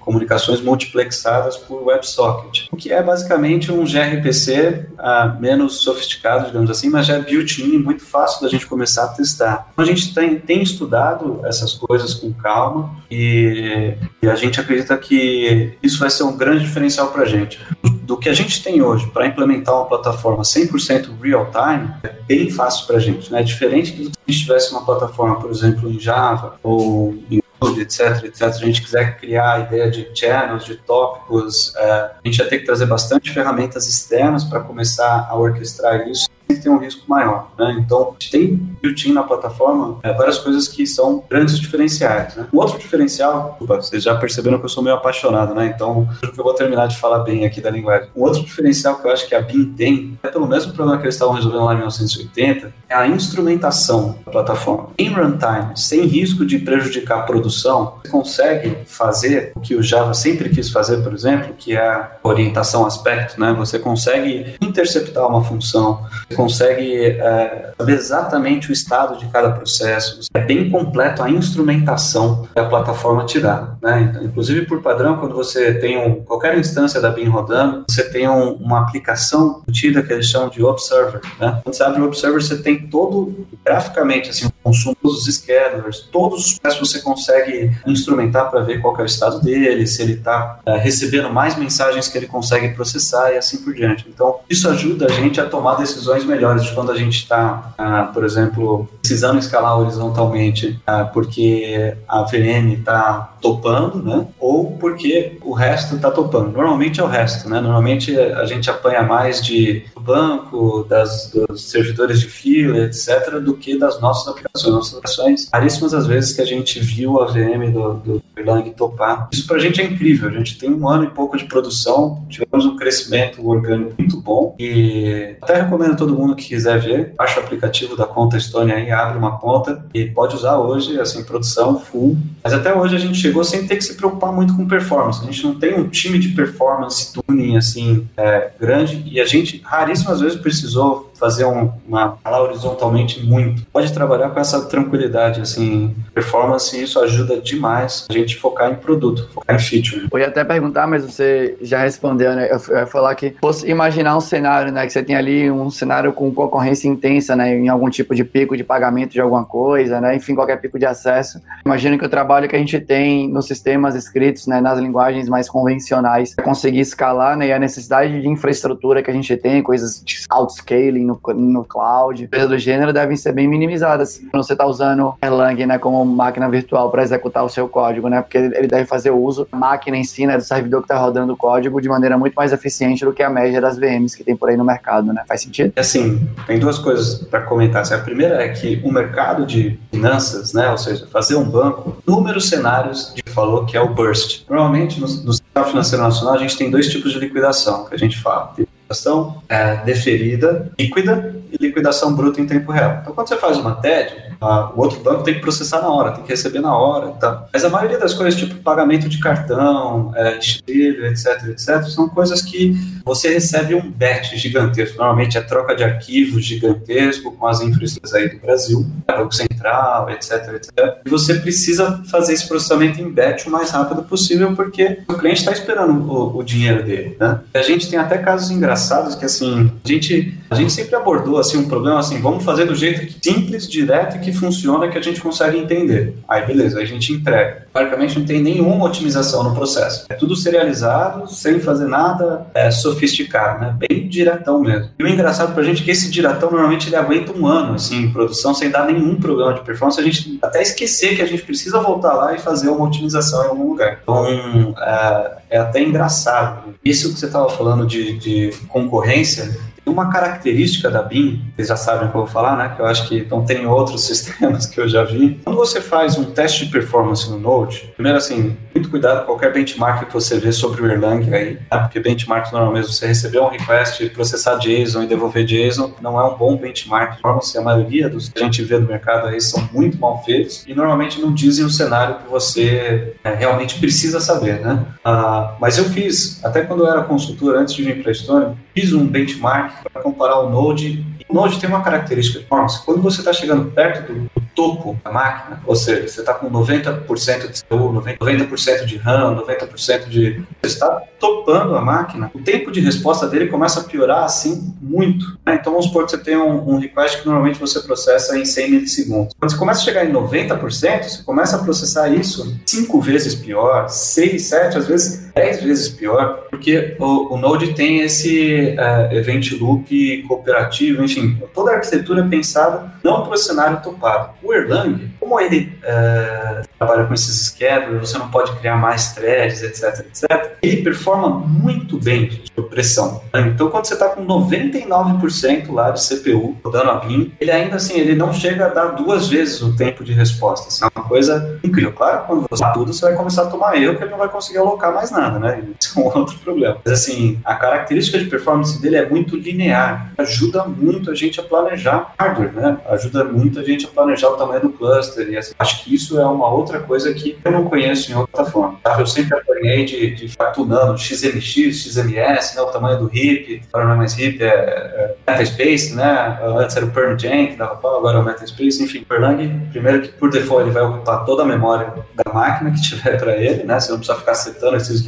comunicações 0.00 0.60
multiplexadas 0.60 1.56
por 1.56 1.86
WebSocket, 1.86 2.68
o 2.70 2.76
que 2.76 2.92
é 2.92 3.02
basicamente 3.02 3.72
um 3.72 3.84
gRPC 3.84 4.86
ah, 4.98 5.36
menos 5.40 5.78
sofisticado, 5.78 6.46
digamos 6.46 6.70
assim, 6.70 6.90
mas 6.90 7.06
já 7.06 7.16
é 7.16 7.20
built-in 7.20 7.78
muito 7.78 8.04
fácil 8.04 8.42
da 8.42 8.48
gente 8.48 8.66
começar 8.66 9.04
a 9.04 9.08
testar. 9.08 9.53
Então, 9.72 9.84
a 9.84 9.86
gente 9.86 10.14
tem, 10.14 10.38
tem 10.38 10.62
estudado 10.62 11.40
essas 11.44 11.74
coisas 11.74 12.14
com 12.14 12.32
calma 12.32 12.96
e, 13.10 13.94
e, 14.22 14.28
a 14.28 14.34
gente 14.34 14.60
acredita 14.60 14.96
que 14.96 15.76
isso 15.82 15.98
vai 15.98 16.10
ser 16.10 16.24
um 16.24 16.36
grande 16.36 16.64
diferencial 16.64 17.08
para 17.08 17.22
a 17.22 17.26
gente. 17.26 17.60
Do 17.82 18.16
que 18.16 18.28
a 18.28 18.34
gente 18.34 18.62
tem 18.62 18.82
hoje 18.82 19.06
para 19.08 19.26
implementar 19.26 19.74
uma 19.74 19.86
plataforma 19.86 20.42
100% 20.42 21.08
real-time, 21.20 21.94
é 22.02 22.14
bem 22.26 22.50
fácil 22.50 22.86
para 22.86 22.96
a 22.96 23.00
gente. 23.00 23.32
Né? 23.32 23.40
É 23.40 23.42
diferente 23.42 23.92
do 23.92 23.96
que 23.96 24.04
se 24.04 24.10
a 24.10 24.32
gente 24.32 24.42
tivesse 24.44 24.72
uma 24.72 24.84
plataforma, 24.84 25.36
por 25.40 25.50
exemplo, 25.50 25.90
em 25.90 25.98
Java 25.98 26.56
ou 26.62 27.14
em 27.30 27.40
etc, 27.80 28.24
etc. 28.24 28.42
A 28.42 28.50
gente 28.50 28.82
quiser 28.82 29.18
criar 29.18 29.54
a 29.54 29.60
ideia 29.60 29.90
de 29.90 30.08
channels, 30.14 30.64
de 30.64 30.76
tópicos, 30.76 31.74
é, 31.76 31.90
a 31.90 32.20
gente 32.24 32.38
vai 32.38 32.46
ter 32.46 32.58
que 32.58 32.66
trazer 32.66 32.86
bastante 32.86 33.30
ferramentas 33.32 33.88
externas 33.88 34.44
para 34.44 34.60
começar 34.60 35.26
a 35.28 35.36
orquestrar 35.36 36.08
isso 36.08 36.28
tem 36.48 36.70
um 36.70 36.78
risco 36.78 37.02
maior. 37.08 37.50
Né? 37.58 37.76
Então, 37.78 38.16
tem 38.30 38.54
built-in 38.82 39.12
na 39.12 39.22
plataforma 39.22 39.98
é, 40.02 40.12
várias 40.12 40.38
coisas 40.38 40.68
que 40.68 40.86
são 40.86 41.24
grandes 41.28 41.58
diferenciais. 41.58 42.34
Né? 42.36 42.46
Um 42.52 42.58
outro 42.58 42.78
diferencial, 42.78 43.56
vocês 43.60 44.02
já 44.02 44.14
perceberam 44.16 44.58
que 44.58 44.64
eu 44.64 44.68
sou 44.68 44.82
meio 44.82 44.96
apaixonado, 44.96 45.54
né? 45.54 45.72
então 45.74 46.08
eu 46.22 46.44
vou 46.44 46.54
terminar 46.54 46.88
de 46.88 46.98
falar 46.98 47.20
bem 47.20 47.44
aqui 47.44 47.60
da 47.60 47.70
linguagem. 47.70 48.08
Um 48.16 48.22
outro 48.22 48.42
diferencial 48.42 48.96
que 48.96 49.06
eu 49.06 49.12
acho 49.12 49.28
que 49.28 49.34
a 49.34 49.40
BIM 49.40 49.72
tem, 49.72 50.18
é 50.22 50.28
pelo 50.28 50.46
mesmo 50.46 50.72
problema 50.72 50.98
que 50.98 51.04
eles 51.04 51.14
estavam 51.14 51.34
resolvendo 51.34 51.64
lá 51.64 51.72
em 51.72 51.76
1980, 51.76 52.72
é 52.88 52.94
a 52.94 53.06
instrumentação 53.06 54.18
da 54.24 54.32
plataforma. 54.32 54.90
Em 54.98 55.12
runtime, 55.12 55.76
sem 55.76 56.02
risco 56.06 56.44
de 56.44 56.58
prejudicar 56.58 57.20
a 57.20 57.22
produção, 57.22 57.94
você 58.02 58.10
consegue 58.10 58.78
fazer 58.86 59.52
o 59.54 59.60
que 59.60 59.74
o 59.74 59.82
Java 59.82 60.14
sempre 60.14 60.48
quis 60.48 60.70
fazer, 60.70 61.02
por 61.02 61.12
exemplo, 61.12 61.54
que 61.56 61.76
é 61.76 61.86
a 61.86 62.18
orientação 62.22 62.86
aspecto, 62.86 63.40
né? 63.40 63.52
Você 63.58 63.78
consegue 63.78 64.56
interceptar 64.60 65.26
uma 65.26 65.42
função, 65.42 66.06
consegue 66.34 67.06
é, 67.06 67.72
saber 67.76 67.92
exatamente 67.92 68.70
o 68.70 68.72
estado 68.72 69.18
de 69.18 69.26
cada 69.26 69.50
processo. 69.50 70.20
É 70.34 70.40
bem 70.40 70.70
completo 70.70 71.22
a 71.22 71.30
instrumentação 71.30 72.46
que 72.52 72.58
a 72.58 72.66
plataforma 72.66 73.24
te 73.24 73.40
dá. 73.40 73.74
Né? 73.82 74.08
Então, 74.10 74.24
inclusive, 74.24 74.66
por 74.66 74.82
padrão, 74.82 75.18
quando 75.18 75.34
você 75.34 75.74
tem 75.74 75.98
um, 75.98 76.22
qualquer 76.22 76.58
instância 76.58 77.00
da 77.00 77.10
BIM 77.10 77.28
rodando, 77.28 77.84
você 77.88 78.04
tem 78.04 78.28
um, 78.28 78.52
uma 78.54 78.80
aplicação 78.80 79.62
embutida 79.62 80.02
que 80.02 80.12
eles 80.12 80.26
chamam 80.26 80.48
de 80.48 80.62
Observer. 80.62 81.20
Né? 81.40 81.60
Quando 81.62 81.74
você 81.74 81.82
abre 81.82 82.00
o 82.00 82.06
Observer, 82.06 82.42
você 82.42 82.56
tem 82.56 82.86
todo, 82.86 83.46
graficamente, 83.64 84.30
assim, 84.30 84.48
consumo 84.64 84.96
dos 85.02 85.26
scanners, 85.26 86.08
todos 86.10 86.46
os 86.46 86.58
processos 86.58 86.90
você 86.90 87.00
consegue 87.00 87.70
instrumentar 87.86 88.50
para 88.50 88.60
ver 88.60 88.80
qual 88.80 88.98
é 88.98 89.02
o 89.02 89.04
estado 89.04 89.40
dele, 89.40 89.86
se 89.86 90.00
ele 90.00 90.14
está 90.14 90.58
é, 90.64 90.78
recebendo 90.78 91.30
mais 91.30 91.56
mensagens 91.56 92.08
que 92.08 92.16
ele 92.16 92.26
consegue 92.26 92.70
processar 92.70 93.32
e 93.32 93.36
assim 93.36 93.58
por 93.58 93.74
diante. 93.74 94.06
Então, 94.08 94.40
isso 94.48 94.68
ajuda 94.68 95.06
a 95.06 95.12
gente 95.12 95.38
a 95.38 95.44
tomar 95.44 95.74
decisões 95.74 96.24
melhores 96.24 96.64
de 96.64 96.72
quando 96.72 96.90
a 96.90 96.96
gente 96.96 97.18
está, 97.18 97.74
ah, 97.76 98.10
por 98.12 98.24
exemplo, 98.24 98.88
precisando 99.04 99.38
escalar 99.38 99.78
horizontalmente 99.78 100.80
ah, 100.86 101.04
porque 101.04 101.94
a 102.08 102.22
VM 102.22 102.72
está 102.78 103.34
topando, 103.38 104.02
né? 104.02 104.26
Ou 104.40 104.78
porque 104.78 105.36
o 105.42 105.52
resto 105.52 105.96
está 105.96 106.10
topando. 106.10 106.52
Normalmente 106.52 107.00
é 107.00 107.04
o 107.04 107.06
resto, 107.06 107.46
né? 107.50 107.60
Normalmente 107.60 108.18
a 108.18 108.46
gente 108.46 108.70
apanha 108.70 109.02
mais 109.02 109.44
de 109.44 109.84
banco, 110.00 110.86
das, 110.88 111.30
dos 111.30 111.70
servidores 111.70 112.20
de 112.20 112.26
fila, 112.26 112.78
etc., 112.78 113.38
do 113.44 113.54
que 113.54 113.78
das 113.78 114.00
nossas 114.00 114.28
aplicações. 114.28 114.74
Nossas 114.74 114.94
aplicações, 114.94 115.50
raríssimas 115.52 115.92
as 115.92 116.06
vezes 116.06 116.32
que 116.32 116.40
a 116.40 116.46
gente 116.46 116.80
viu 116.80 117.20
a 117.20 117.26
VM 117.26 117.70
do, 117.70 117.94
do 117.94 118.22
Erlang 118.34 118.70
topar. 118.70 119.28
Isso 119.30 119.46
para 119.46 119.56
a 119.56 119.60
gente 119.60 119.82
é 119.82 119.84
incrível. 119.84 120.30
A 120.30 120.32
gente 120.32 120.56
tem 120.58 120.72
um 120.72 120.88
ano 120.88 121.04
e 121.04 121.10
pouco 121.10 121.36
de 121.36 121.44
produção, 121.44 122.24
tivemos 122.30 122.64
um 122.64 122.76
crescimento 122.76 123.46
orgânico 123.46 123.94
muito 123.98 124.20
bom 124.20 124.56
e 124.58 125.36
até 125.42 125.60
recomendo 125.60 125.92
a 125.92 125.96
todo 125.96 126.14
mundo 126.14 126.34
que 126.34 126.48
quiser 126.48 126.80
ver, 126.80 127.14
baixa 127.16 127.40
o 127.40 127.42
aplicativo 127.42 127.96
da 127.96 128.06
conta 128.06 128.38
Estônia 128.38 128.76
aí, 128.76 128.90
abre 128.94 129.18
uma 129.18 129.38
conta 129.38 129.84
e 129.92 130.06
pode 130.06 130.36
usar 130.36 130.58
hoje, 130.58 130.98
assim, 131.00 131.24
produção 131.24 131.78
full. 131.78 132.16
Mas 132.44 132.52
até 132.52 132.74
hoje 132.74 132.94
a 132.94 132.98
gente 132.98 133.16
chegou 133.16 133.42
sem 133.42 133.66
ter 133.66 133.76
que 133.76 133.82
se 133.82 133.94
preocupar 133.94 134.30
muito 134.30 134.54
com 134.54 134.68
performance. 134.68 135.22
A 135.22 135.24
gente 135.24 135.42
não 135.42 135.54
tem 135.54 135.74
um 135.74 135.88
time 135.88 136.18
de 136.18 136.28
performance 136.28 137.10
tuning, 137.10 137.56
assim, 137.56 138.06
é, 138.18 138.50
grande 138.60 139.02
e 139.10 139.18
a 139.18 139.24
gente 139.24 139.62
raríssimas 139.64 140.20
vezes 140.20 140.38
precisou 140.38 141.10
fazer 141.18 141.46
um, 141.46 141.72
uma 141.88 142.18
falar 142.22 142.42
horizontalmente 142.42 143.24
muito. 143.24 143.64
Pode 143.72 143.90
trabalhar 143.94 144.28
com 144.28 144.38
essa 144.38 144.66
tranquilidade, 144.66 145.40
assim, 145.40 145.94
performance, 146.12 146.78
isso 146.80 147.00
ajuda 147.00 147.40
demais 147.40 148.06
a 148.10 148.12
gente 148.12 148.36
focar 148.36 148.70
em 148.70 148.74
produto, 148.74 149.30
focar 149.32 149.56
em 149.56 149.58
feature. 149.58 150.06
Eu 150.12 150.18
ia 150.18 150.26
até 150.26 150.44
perguntar, 150.44 150.86
mas 150.86 151.02
você 151.02 151.56
já 151.62 151.78
respondeu, 151.82 152.34
né? 152.34 152.48
Eu 152.50 152.76
ia 152.76 152.86
falar 152.86 153.14
que 153.14 153.34
fosse 153.40 153.66
imaginar 153.70 154.16
um 154.18 154.20
cenário, 154.20 154.70
né? 154.70 154.84
Que 154.84 154.92
você 154.92 155.02
tem 155.02 155.16
ali 155.16 155.50
um 155.50 155.70
cenário 155.70 156.12
com 156.12 156.30
concorrência 156.30 156.88
intensa, 156.88 157.34
né? 157.34 157.56
Em 157.56 157.70
algum 157.70 157.88
tipo 157.88 158.14
de 158.14 158.22
pico 158.22 158.54
de 158.54 158.62
pagamento 158.62 159.12
de 159.12 159.20
alguma 159.20 159.46
coisa, 159.46 160.00
né? 160.00 160.14
Enfim, 160.14 160.34
qualquer 160.34 160.60
pico 160.60 160.78
de 160.78 160.84
acesso. 160.84 161.40
Imagina 161.64 161.96
que 161.96 162.04
o 162.04 162.08
trabalho 162.08 162.33
que 162.48 162.56
a 162.56 162.58
gente 162.58 162.78
tem 162.80 163.28
nos 163.28 163.46
sistemas 163.46 163.94
escritos, 163.94 164.46
né? 164.46 164.60
Nas 164.60 164.78
linguagens 164.78 165.28
mais 165.28 165.48
convencionais, 165.48 166.34
é 166.36 166.42
conseguir 166.42 166.80
escalar, 166.80 167.36
né? 167.36 167.48
E 167.48 167.52
a 167.52 167.58
necessidade 167.58 168.20
de 168.20 168.28
infraestrutura 168.28 169.02
que 169.02 169.10
a 169.10 169.14
gente 169.14 169.36
tem, 169.36 169.62
coisas 169.62 170.02
de 170.04 170.24
outscaling 170.30 171.04
no, 171.04 171.20
no 171.34 171.64
cloud, 171.64 172.28
coisas 172.28 172.48
do 172.48 172.58
gênero, 172.58 172.92
devem 172.92 173.16
ser 173.16 173.32
bem 173.32 173.48
minimizadas. 173.48 174.20
Quando 174.30 174.44
você 174.44 174.52
está 174.52 174.66
usando 174.66 175.14
Erlang, 175.22 175.66
né? 175.66 175.78
Como 175.78 176.04
máquina 176.04 176.48
virtual 176.48 176.90
para 176.90 177.02
executar 177.02 177.44
o 177.44 177.48
seu 177.48 177.68
código, 177.68 178.08
né? 178.08 178.20
Porque 178.20 178.38
ele 178.38 178.66
deve 178.66 178.86
fazer 178.86 179.10
o 179.10 179.18
uso 179.18 179.46
da 179.50 179.56
máquina 179.56 179.96
em 179.96 180.04
si, 180.04 180.26
né? 180.26 180.36
Do 180.36 180.42
servidor 180.42 180.80
que 180.82 180.86
está 180.86 180.98
rodando 180.98 181.32
o 181.32 181.36
código 181.36 181.80
de 181.80 181.88
maneira 181.88 182.18
muito 182.18 182.34
mais 182.34 182.52
eficiente 182.52 183.04
do 183.04 183.12
que 183.12 183.22
a 183.22 183.30
média 183.30 183.60
das 183.60 183.78
VMs 183.78 184.16
que 184.16 184.24
tem 184.24 184.36
por 184.36 184.48
aí 184.48 184.56
no 184.56 184.64
mercado, 184.64 185.12
né? 185.12 185.22
Faz 185.26 185.42
sentido? 185.42 185.72
Assim, 185.76 186.28
tem 186.46 186.58
duas 186.58 186.78
coisas 186.78 187.18
para 187.24 187.42
comentar. 187.42 187.82
Assim, 187.82 187.94
a 187.94 187.98
primeira 187.98 188.42
é 188.42 188.48
que 188.48 188.80
o 188.84 188.92
mercado 188.92 189.46
de 189.46 189.78
finanças, 189.90 190.52
né, 190.52 190.70
ou 190.70 190.78
seja, 190.78 191.06
fazer 191.06 191.36
um 191.36 191.44
banco, 191.44 191.96
números 192.24 192.48
cenários 192.48 193.12
de 193.14 193.22
falou 193.30 193.66
que 193.66 193.76
é 193.76 193.80
o 193.80 193.90
burst. 193.90 194.44
Normalmente 194.48 194.98
no, 194.98 195.06
no 195.06 195.32
sistema 195.34 195.66
financeiro 195.66 196.02
nacional 196.02 196.34
a 196.34 196.38
gente 196.38 196.56
tem 196.56 196.70
dois 196.70 196.88
tipos 196.88 197.12
de 197.12 197.18
liquidação 197.18 197.84
que 197.84 197.94
a 197.94 197.98
gente 197.98 198.18
fala. 198.18 198.54
Liquidação 198.84 199.42
é, 199.48 199.76
deferida, 199.76 200.70
líquida 200.78 201.34
e 201.50 201.56
liquidação 201.56 202.14
bruta 202.14 202.40
em 202.40 202.46
tempo 202.46 202.70
real. 202.70 202.98
Então 203.00 203.14
quando 203.14 203.28
você 203.28 203.36
faz 203.36 203.56
uma 203.56 203.76
TED, 203.76 204.14
ah, 204.40 204.70
o 204.74 204.80
outro 204.80 205.00
banco 205.00 205.22
tem 205.22 205.34
que 205.34 205.40
processar 205.40 205.80
na 205.80 205.88
hora, 205.88 206.12
tem 206.12 206.22
que 206.22 206.28
receber 206.28 206.60
na 206.60 206.76
hora. 206.76 207.12
Tá? 207.12 207.46
Mas 207.52 207.64
a 207.64 207.70
maioria 207.70 207.98
das 207.98 208.12
coisas, 208.12 208.38
tipo 208.38 208.56
pagamento 208.56 209.08
de 209.08 209.18
cartão, 209.18 210.12
é, 210.14 210.36
etc, 210.36 211.48
etc, 211.48 211.82
são 211.84 212.08
coisas 212.08 212.42
que 212.42 212.74
você 213.04 213.32
recebe 213.32 213.74
um 213.74 213.90
batch 213.90 214.34
gigantesco. 214.34 214.98
Normalmente 214.98 215.38
é 215.38 215.40
troca 215.40 215.74
de 215.74 215.82
arquivos 215.82 216.44
gigantesco 216.44 217.32
com 217.32 217.46
as 217.46 217.60
infraestruturas 217.60 218.14
aí 218.14 218.28
do 218.28 218.38
Brasil, 218.40 218.86
Banco 219.06 219.34
Central, 219.34 220.10
etc, 220.10 220.32
etc. 220.54 220.98
E 221.04 221.08
você 221.08 221.34
precisa 221.34 222.02
fazer 222.10 222.34
esse 222.34 222.46
processamento 222.46 223.00
em 223.00 223.10
batch 223.10 223.46
o 223.46 223.50
mais 223.50 223.70
rápido 223.70 224.02
possível, 224.02 224.54
porque 224.54 224.98
o 225.08 225.14
cliente 225.14 225.40
está 225.40 225.52
esperando 225.52 226.10
o, 226.10 226.38
o, 226.38 226.42
dinheiro 226.42 226.82
dele. 226.82 227.16
Né? 227.18 227.40
A 227.54 227.62
gente 227.62 227.88
tem 227.88 227.98
até 227.98 228.18
casos 228.18 228.50
engraçados 228.50 228.73
que, 229.18 229.24
assim, 229.24 229.70
a 229.84 229.88
gente, 229.88 230.38
a 230.50 230.54
gente 230.54 230.72
sempre 230.72 230.94
abordou 230.94 231.38
assim 231.38 231.58
um 231.58 231.68
problema 231.68 231.98
assim, 231.98 232.20
vamos 232.20 232.44
fazer 232.44 232.64
do 232.64 232.74
jeito 232.74 233.14
simples, 233.22 233.68
direto 233.68 234.16
e 234.16 234.20
que 234.20 234.32
funciona 234.32 234.88
que 234.88 234.98
a 234.98 235.00
gente 235.00 235.20
consegue 235.20 235.58
entender. 235.58 236.16
Aí 236.28 236.46
beleza, 236.46 236.78
aí 236.78 236.84
a 236.84 236.86
gente 236.86 237.12
entrega. 237.12 237.66
Praticamente 237.72 238.18
não 238.18 238.26
tem 238.26 238.40
nenhuma 238.40 238.84
otimização 238.84 239.42
no 239.42 239.54
processo. 239.54 240.06
É 240.08 240.14
tudo 240.14 240.36
serializado, 240.36 241.28
sem 241.28 241.60
fazer 241.60 241.86
nada 241.86 242.46
é, 242.54 242.70
sofisticado, 242.70 243.60
né? 243.60 243.76
Bem 243.78 244.08
diretão 244.08 244.60
mesmo. 244.60 244.90
E 244.98 245.04
o 245.04 245.08
engraçado 245.08 245.54
pra 245.54 245.62
gente 245.62 245.82
é 245.82 245.84
que 245.84 245.90
esse 245.90 246.10
diretão 246.10 246.50
normalmente 246.50 246.88
ele 246.88 246.96
aguenta 246.96 247.32
um 247.32 247.46
ano 247.46 247.74
assim 247.74 248.04
em 248.04 248.12
produção 248.12 248.54
sem 248.54 248.70
dar 248.70 248.86
nenhum 248.86 249.16
problema 249.16 249.54
de 249.54 249.60
performance, 249.60 250.00
a 250.00 250.04
gente 250.04 250.38
até 250.42 250.62
esquecer 250.62 251.16
que 251.16 251.22
a 251.22 251.26
gente 251.26 251.42
precisa 251.42 251.80
voltar 251.80 252.14
lá 252.14 252.34
e 252.34 252.38
fazer 252.38 252.68
uma 252.68 252.86
otimização 252.86 253.44
em 253.44 253.48
algum 253.48 253.68
lugar. 253.70 254.00
Então 254.02 254.74
é, 254.78 255.32
é 255.50 255.58
até 255.58 255.82
engraçado. 255.82 256.74
Isso 256.84 257.12
que 257.12 257.18
você 257.18 257.26
estava 257.26 257.48
falando 257.48 257.86
de, 257.86 258.18
de 258.18 258.50
concorrência 258.68 259.56
uma 259.86 260.10
característica 260.10 260.90
da 260.90 261.02
BIM, 261.02 261.42
vocês 261.54 261.68
já 261.68 261.76
sabem 261.76 262.08
o 262.08 262.10
que 262.10 262.16
eu 262.16 262.22
vou 262.22 262.30
falar, 262.30 262.56
né? 262.56 262.72
Que 262.74 262.82
eu 262.82 262.86
acho 262.86 263.08
que 263.08 263.26
não 263.30 263.44
tem 263.44 263.66
outros 263.66 264.04
sistemas 264.06 264.66
que 264.66 264.80
eu 264.80 264.88
já 264.88 265.04
vi. 265.04 265.40
Quando 265.44 265.56
você 265.56 265.80
faz 265.80 266.18
um 266.18 266.24
teste 266.24 266.66
de 266.66 266.72
performance 266.72 267.30
no 267.30 267.38
Node, 267.38 267.92
primeiro 267.94 268.18
assim, 268.18 268.56
muito 268.74 268.90
cuidado 268.90 269.20
com 269.20 269.26
qualquer 269.26 269.52
benchmark 269.52 270.06
que 270.06 270.12
você 270.12 270.38
vê 270.38 270.50
sobre 270.52 270.82
o 270.82 270.90
Erlang 270.90 271.32
aí, 271.32 271.58
tá? 271.68 271.80
porque 271.80 272.00
benchmark 272.00 272.52
normalmente 272.52 272.86
você 272.86 273.06
recebeu 273.06 273.44
um 273.44 273.48
request, 273.48 274.08
processar 274.10 274.56
JSON 274.56 275.04
e 275.04 275.06
devolver 275.06 275.44
JSON, 275.44 275.92
não 276.00 276.20
é 276.20 276.24
um 276.24 276.36
bom 276.36 276.56
benchmark. 276.56 277.18
Normalmente 277.22 277.58
a 277.58 277.62
maioria 277.62 278.08
dos 278.08 278.28
que 278.28 278.40
a 278.40 278.44
gente 278.44 278.62
vê 278.62 278.78
no 278.78 278.86
mercado 278.86 279.28
aí 279.28 279.40
são 279.40 279.68
muito 279.72 279.98
mal 279.98 280.22
feitos 280.24 280.64
e 280.66 280.74
normalmente 280.74 281.20
não 281.20 281.32
dizem 281.32 281.64
o 281.64 281.70
cenário 281.70 282.16
que 282.16 282.28
você 282.28 283.14
é, 283.22 283.34
realmente 283.34 283.78
precisa 283.78 284.20
saber, 284.20 284.60
né? 284.60 284.84
Ah, 285.04 285.54
mas 285.60 285.78
eu 285.78 285.84
fiz, 285.84 286.42
até 286.44 286.62
quando 286.62 286.84
eu 286.84 286.90
era 286.90 287.02
consultor 287.02 287.56
antes 287.56 287.74
de 287.74 287.82
vir 287.82 288.02
para 288.02 288.10
a 288.10 288.14
Stone, 288.14 288.56
fiz 288.74 288.92
um 288.92 289.06
benchmark 289.06 289.73
para 289.82 290.02
comparar 290.02 290.40
o 290.40 290.50
Node. 290.50 291.04
o 291.28 291.34
Node 291.34 291.58
tem 291.58 291.68
uma 291.68 291.82
característica 291.82 292.38
de 292.38 292.44
performance. 292.44 292.84
Quando 292.84 293.02
você 293.02 293.20
está 293.20 293.32
chegando 293.32 293.70
perto 293.70 294.12
do, 294.12 294.20
do, 294.22 294.44
topo 294.54 294.96
da 295.02 295.10
máquina, 295.10 295.60
ou 295.66 295.74
seja, 295.74 296.06
você 296.06 296.20
está 296.20 296.32
com 296.32 296.48
90% 296.48 297.50
de 297.50 297.62
CPU, 297.62 297.92
90% 297.92 298.84
de 298.84 298.96
RAM, 298.96 299.36
90% 299.36 300.08
de. 300.08 300.42
Você 300.62 300.74
está 300.74 301.02
topando 301.18 301.76
a 301.76 301.80
máquina, 301.80 302.30
o 302.32 302.38
tempo 302.38 302.70
de 302.70 302.80
resposta 302.80 303.26
dele 303.26 303.48
começa 303.48 303.80
a 303.80 303.84
piorar 303.84 304.22
assim 304.24 304.72
muito. 304.80 305.38
Né? 305.44 305.56
Então 305.56 305.72
vamos 305.72 305.86
supor 305.86 306.04
que 306.04 306.12
você 306.12 306.18
tem 306.18 306.36
um, 306.36 306.74
um, 306.74 306.78
request 306.78 307.20
que 307.20 307.26
normalmente 307.26 307.58
você 307.58 307.80
processa 307.80 308.38
em 308.38 308.44
100 308.44 308.70
milissegundos. 308.70 309.34
Quando 309.38 309.50
você 309.50 309.58
começa 309.58 309.80
a 309.80 309.84
chegar 309.84 310.04
em 310.04 310.12
90%, 310.12 311.02
você 311.02 311.22
começa 311.22 311.56
a 311.56 311.58
processar 311.58 312.08
isso 312.08 312.56
5 312.66 313.00
vezes 313.00 313.34
pior, 313.34 313.88
6, 313.88 314.42
7, 314.42 314.78
às 314.78 314.86
vezes 314.86 315.23
10 315.34 315.62
vezes 315.62 315.88
pior, 315.88 316.46
porque 316.50 316.96
o, 316.98 317.34
o 317.34 317.36
Node 317.36 317.74
tem 317.74 318.00
esse 318.00 318.76
uh, 318.78 319.12
event 319.14 319.52
loop 319.52 320.22
cooperativo, 320.28 321.02
enfim, 321.02 321.42
toda 321.52 321.72
a 321.72 321.74
arquitetura 321.74 322.22
é 322.22 322.28
pensada 322.28 322.92
não 323.02 323.22
para 323.24 323.34
o 323.34 323.36
cenário 323.36 323.82
topado. 323.82 324.30
O 324.42 324.52
Erlang, 324.52 325.10
como 325.18 325.40
ele 325.40 325.76
uh, 325.82 326.66
trabalha 326.78 327.04
com 327.04 327.14
esses 327.14 327.48
schedulers, 327.48 328.10
você 328.10 328.18
não 328.18 328.30
pode 328.30 328.52
criar 328.56 328.76
mais 328.76 329.12
threads, 329.12 329.62
etc, 329.62 330.06
etc, 330.06 330.56
ele 330.62 330.82
performa 330.82 331.28
muito 331.28 331.98
bem 331.98 332.30
sob 332.54 332.68
pressão. 332.68 333.22
Então, 333.34 333.70
quando 333.70 333.86
você 333.86 333.94
está 333.94 334.08
com 334.10 334.24
99% 334.24 335.72
lá 335.72 335.90
de 335.90 336.06
CPU 336.06 336.56
rodando 336.64 336.90
a 336.90 336.94
BIM, 336.96 337.32
ele 337.40 337.50
ainda 337.50 337.76
assim, 337.76 337.98
ele 337.98 338.14
não 338.14 338.32
chega 338.32 338.66
a 338.66 338.68
dar 338.68 338.86
duas 338.88 339.28
vezes 339.28 339.60
o 339.62 339.76
tempo 339.76 340.04
de 340.04 340.12
resposta. 340.12 340.68
Assim, 340.68 340.84
é 340.84 340.98
uma 340.98 341.08
coisa 341.08 341.58
incrível. 341.62 341.92
Claro, 341.92 342.24
quando 342.26 342.46
você 342.48 342.64
tudo, 342.72 342.92
você 342.92 343.04
vai 343.06 343.14
começar 343.14 343.42
a 343.42 343.46
tomar 343.46 343.76
erro, 343.76 343.96
que 343.96 344.02
ele 344.02 344.10
não 344.10 344.18
vai 344.18 344.28
conseguir 344.28 344.58
alocar 344.58 344.94
mais 344.94 345.10
nada, 345.10 345.23
né? 345.30 345.62
Isso 345.80 345.98
é 345.98 346.02
um 346.02 346.06
outro 346.06 346.38
problema. 346.38 346.78
Mas 346.84 346.92
assim, 346.92 347.38
a 347.44 347.54
característica 347.54 348.18
de 348.18 348.26
performance 348.26 348.80
dele 348.80 348.96
é 348.96 349.08
muito 349.08 349.36
linear. 349.36 350.12
Ajuda 350.18 350.64
muito 350.64 351.10
a 351.10 351.14
gente 351.14 351.40
a 351.40 351.42
planejar 351.42 352.12
hardware, 352.18 352.52
né? 352.52 352.78
Ajuda 352.88 353.24
muito 353.24 353.60
a 353.60 353.62
gente 353.62 353.86
a 353.86 353.88
planejar 353.88 354.28
o 354.28 354.36
tamanho 354.36 354.60
do 354.62 354.70
cluster. 354.70 355.28
E 355.28 355.36
assim, 355.36 355.54
acho 355.58 355.84
que 355.84 355.94
isso 355.94 356.18
é 356.20 356.26
uma 356.26 356.48
outra 356.48 356.80
coisa 356.80 357.12
que 357.12 357.38
eu 357.44 357.52
não 357.52 357.64
conheço 357.64 358.10
em 358.10 358.14
outra 358.14 358.44
forma. 358.44 358.78
Tá? 358.82 358.98
Eu 358.98 359.06
sempre 359.06 359.38
apanhei 359.38 359.84
de, 359.84 360.14
de 360.14 360.28
ficar 360.28 360.50
tunando 360.52 360.98
XMX, 360.98 361.82
XMS, 361.82 362.56
né? 362.56 362.62
O 362.62 362.66
tamanho 362.66 362.98
do 362.98 363.10
HIP, 363.12 363.62
agora 363.72 363.86
não 363.86 363.94
é 363.94 363.96
mais 363.98 364.16
HIP, 364.16 364.42
é, 364.42 364.46
é 364.46 365.14
MetaSpace, 365.26 365.94
né? 365.94 366.38
Antes 366.42 366.76
era 366.76 366.86
o 366.86 366.90
PermGen, 366.90 367.48
que 367.48 367.56
dava 367.56 367.76
pau, 367.76 367.98
agora 367.98 368.18
é 368.18 368.20
o 368.20 368.24
MetaSpace. 368.24 368.82
Enfim, 368.82 369.04
o 369.08 369.14
Erlang, 369.14 369.68
primeiro 369.70 370.02
que 370.02 370.08
por 370.08 370.30
default 370.30 370.64
ele 370.64 370.72
vai 370.72 370.82
ocupar 370.82 371.24
toda 371.24 371.42
a 371.42 371.46
memória 371.46 371.92
da 372.14 372.32
máquina 372.32 372.70
que 372.70 372.80
tiver 372.82 373.18
para 373.18 373.36
ele, 373.36 373.64
né? 373.64 373.78
Você 373.78 373.90
não 373.90 373.98
precisa 373.98 374.18
ficar 374.18 374.34
setando 374.34 374.76
esses 374.76 375.02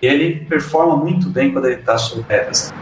E 0.00 0.06
ele 0.06 0.44
performa 0.48 0.96
muito 0.96 1.28
bem 1.28 1.52
quando 1.52 1.66
ele 1.66 1.80
está 1.80 1.98
sob 1.98 2.24
regras. 2.28 2.72